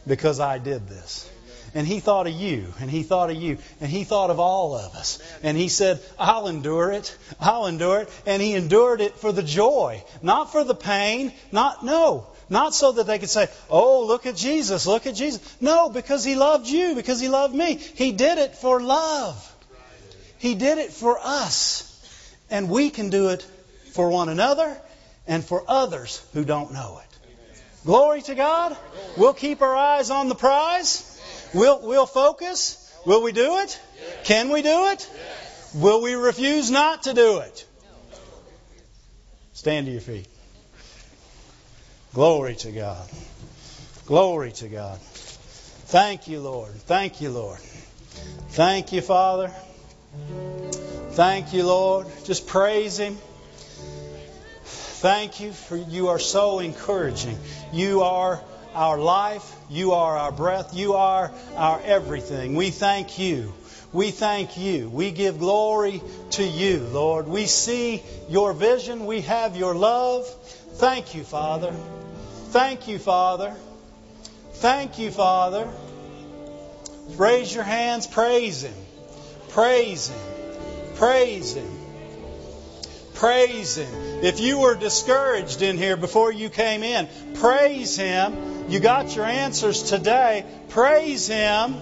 because 0.05 0.39
I 0.39 0.59
did 0.59 0.87
this. 0.87 1.27
And 1.73 1.87
he 1.87 1.99
thought 1.99 2.27
of 2.27 2.33
you, 2.33 2.73
and 2.79 2.89
he 2.89 3.03
thought 3.03 3.31
of 3.31 3.35
you, 3.35 3.57
and 3.81 3.89
he 3.89 4.05
thought 4.05 4.29
of 4.29 4.39
all 4.39 4.75
of 4.77 4.93
us. 4.93 5.19
And 5.43 5.57
he 5.57 5.67
said, 5.67 5.99
I'll 6.17 6.47
endure 6.47 6.91
it. 6.91 7.17
I'll 7.39 7.65
endure 7.65 8.01
it. 8.01 8.21
And 8.27 8.41
he 8.41 8.53
endured 8.53 9.01
it 9.01 9.17
for 9.17 9.31
the 9.31 9.43
joy, 9.43 10.03
not 10.21 10.51
for 10.51 10.63
the 10.63 10.75
pain, 10.75 11.33
not, 11.51 11.83
no, 11.83 12.27
not 12.49 12.73
so 12.73 12.91
that 12.93 13.07
they 13.07 13.19
could 13.19 13.29
say, 13.29 13.47
oh, 13.69 14.05
look 14.05 14.25
at 14.25 14.35
Jesus, 14.35 14.85
look 14.85 15.07
at 15.07 15.15
Jesus. 15.15 15.41
No, 15.61 15.89
because 15.89 16.23
He 16.23 16.35
loved 16.35 16.67
you, 16.67 16.95
because 16.95 17.19
He 17.19 17.29
loved 17.29 17.55
me. 17.55 17.75
He 17.75 18.11
did 18.11 18.37
it 18.37 18.55
for 18.55 18.81
love. 18.81 19.53
He 20.37 20.55
did 20.55 20.77
it 20.77 20.91
for 20.91 21.17
us. 21.21 21.91
And 22.49 22.69
we 22.69 22.89
can 22.89 23.09
do 23.09 23.29
it 23.29 23.45
for 23.93 24.09
one 24.09 24.29
another 24.29 24.77
and 25.27 25.43
for 25.43 25.63
others 25.67 26.23
who 26.33 26.45
don't 26.45 26.71
know 26.71 27.01
it. 27.01 27.19
Glory 27.85 28.21
to 28.23 28.35
God. 28.35 28.75
We'll 29.17 29.33
keep 29.33 29.61
our 29.61 29.75
eyes 29.75 30.09
on 30.09 30.29
the 30.29 30.35
prize. 30.35 31.11
We'll, 31.53 31.81
we'll 31.81 32.05
focus. 32.05 32.81
Will 33.05 33.21
we 33.21 33.31
do 33.31 33.59
it? 33.59 33.79
Can 34.23 34.49
we 34.49 34.61
do 34.61 34.87
it? 34.87 35.09
Will 35.75 36.01
we 36.01 36.13
refuse 36.13 36.71
not 36.71 37.03
to 37.03 37.13
do 37.13 37.39
it? 37.39 37.65
Stand 39.53 39.85
to 39.85 39.91
your 39.91 40.01
feet. 40.01 40.27
Glory 42.15 42.55
to 42.55 42.71
God. 42.71 43.09
Glory 44.05 44.53
to 44.53 44.69
God. 44.69 44.97
Thank 44.99 46.29
you, 46.29 46.39
Lord. 46.39 46.71
Thank 46.71 47.19
you, 47.19 47.29
Lord. 47.29 47.59
Thank 48.51 48.93
you, 48.93 49.01
Father. 49.01 49.51
Thank 51.09 51.53
you, 51.53 51.65
Lord. 51.65 52.07
Just 52.23 52.47
praise 52.47 52.97
Him. 52.97 53.17
Thank 54.63 55.41
you 55.41 55.51
for 55.51 55.75
you 55.75 56.07
are 56.07 56.19
so 56.19 56.59
encouraging. 56.59 57.37
You 57.73 58.03
are 58.03 58.41
our 58.73 58.97
life. 58.97 59.53
You 59.69 59.91
are 59.91 60.17
our 60.17 60.31
breath. 60.31 60.73
You 60.73 60.93
are 60.93 61.33
our 61.57 61.81
everything. 61.81 62.55
We 62.55 62.69
thank 62.69 63.19
you. 63.19 63.53
We 63.91 64.11
thank 64.11 64.57
you. 64.57 64.87
We 64.87 65.11
give 65.11 65.39
glory 65.39 66.01
to 66.31 66.45
you, 66.45 66.79
Lord. 66.79 67.27
We 67.27 67.45
see 67.45 68.01
your 68.29 68.53
vision. 68.53 69.05
We 69.05 69.19
have 69.21 69.57
your 69.57 69.75
love. 69.75 70.25
Thank 70.77 71.13
you, 71.13 71.25
Father. 71.25 71.75
Thank 72.55 72.87
you, 72.87 72.99
Father. 72.99 73.53
Thank 74.53 74.97
you, 74.97 75.11
Father. 75.11 75.67
Raise 77.17 77.53
your 77.53 77.65
hands. 77.65 78.07
Praise 78.07 78.63
Him. 78.63 78.73
Praise 79.49 80.07
Him. 80.07 80.19
Praise 80.95 81.55
Him. 81.55 81.69
Praise 83.13 83.75
Him. 83.75 84.23
If 84.23 84.39
you 84.39 84.59
were 84.59 84.75
discouraged 84.75 85.63
in 85.63 85.77
here 85.77 85.97
before 85.97 86.31
you 86.31 86.49
came 86.49 86.83
in, 86.83 87.09
praise 87.33 87.97
Him. 87.97 88.69
You 88.69 88.79
got 88.79 89.13
your 89.17 89.25
answers 89.25 89.83
today. 89.83 90.45
Praise 90.69 91.27
Him. 91.27 91.75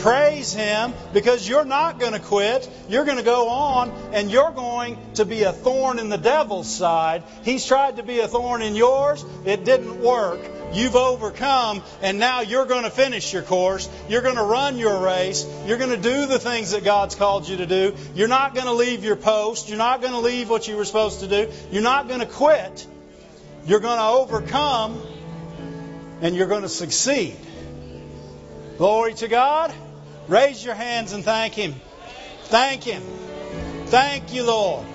Praise 0.00 0.54
Him 0.54 0.94
because 1.12 1.46
you're 1.46 1.66
not 1.66 1.98
going 1.98 2.14
to 2.14 2.20
quit. 2.20 2.68
You're 2.88 3.04
going 3.04 3.18
to 3.18 3.22
go 3.22 3.50
on 3.50 3.90
and 4.14 4.30
you're 4.30 4.50
going 4.50 4.96
to 5.14 5.26
be 5.26 5.42
a 5.42 5.52
thorn 5.52 5.98
in 5.98 6.08
the 6.08 6.16
devil's 6.16 6.74
side. 6.74 7.22
He's 7.42 7.66
tried 7.66 7.96
to 7.96 8.02
be 8.02 8.20
a 8.20 8.26
thorn 8.26 8.62
in 8.62 8.76
yours. 8.76 9.22
It 9.44 9.64
didn't 9.64 10.00
work. 10.00 10.40
You've 10.72 10.96
overcome 10.96 11.82
and 12.00 12.18
now 12.18 12.40
you're 12.40 12.64
going 12.64 12.84
to 12.84 12.90
finish 12.90 13.30
your 13.30 13.42
course. 13.42 13.90
You're 14.08 14.22
going 14.22 14.36
to 14.36 14.42
run 14.42 14.78
your 14.78 15.04
race. 15.04 15.46
You're 15.66 15.76
going 15.76 15.90
to 15.90 15.98
do 15.98 16.24
the 16.24 16.38
things 16.38 16.70
that 16.70 16.82
God's 16.82 17.14
called 17.14 17.46
you 17.46 17.58
to 17.58 17.66
do. 17.66 17.94
You're 18.14 18.28
not 18.28 18.54
going 18.54 18.66
to 18.66 18.72
leave 18.72 19.04
your 19.04 19.16
post. 19.16 19.68
You're 19.68 19.76
not 19.76 20.00
going 20.00 20.14
to 20.14 20.20
leave 20.20 20.48
what 20.48 20.66
you 20.66 20.78
were 20.78 20.86
supposed 20.86 21.20
to 21.20 21.28
do. 21.28 21.52
You're 21.70 21.82
not 21.82 22.08
going 22.08 22.20
to 22.20 22.26
quit. 22.26 22.86
You're 23.66 23.80
going 23.80 23.98
to 23.98 24.06
overcome 24.06 24.98
and 26.22 26.34
you're 26.34 26.48
going 26.48 26.62
to 26.62 26.70
succeed. 26.70 27.36
Glory 28.78 29.12
to 29.12 29.28
God. 29.28 29.74
Raise 30.28 30.64
your 30.64 30.74
hands 30.74 31.12
and 31.12 31.24
thank 31.24 31.54
Him. 31.54 31.74
Thank 32.44 32.84
Him. 32.84 33.02
Thank 33.86 34.32
you, 34.32 34.44
Lord. 34.44 34.86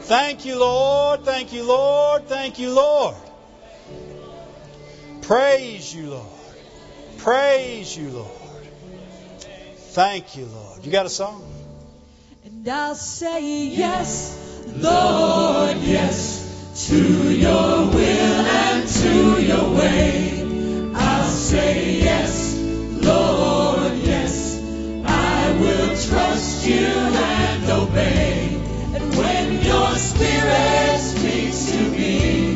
Thank 0.00 0.44
you, 0.44 0.58
Lord. 0.58 1.24
Thank 1.24 1.52
you, 1.52 1.64
Lord. 1.64 2.26
Thank 2.26 2.58
you, 2.58 2.72
Lord. 2.72 3.14
Praise 5.22 5.94
you, 5.94 6.10
Lord. 6.10 6.26
Praise 7.18 7.96
you, 7.96 8.10
Lord. 8.10 8.30
Thank 9.76 10.36
you, 10.36 10.46
Lord. 10.46 10.84
You 10.84 10.90
got 10.90 11.06
a 11.06 11.10
song? 11.10 11.44
And 12.44 12.66
I'll 12.66 12.94
say 12.94 13.66
yes, 13.66 14.64
Lord, 14.76 15.76
yes, 15.78 16.88
to 16.88 17.32
your 17.32 17.86
will 17.86 18.46
and 18.46 18.88
to 18.88 19.42
your 19.42 19.70
way. 19.76 20.92
I'll 20.94 21.28
say 21.28 21.98
yes, 21.98 22.56
Lord, 22.56 23.98
yes 23.98 24.11
trust 26.08 26.66
you 26.66 26.86
and 26.86 27.70
obey. 27.70 28.60
And 28.94 29.16
when 29.16 29.62
your 29.62 29.94
spirit 29.96 30.98
speaks 30.98 31.70
to 31.72 31.82
me, 31.90 32.51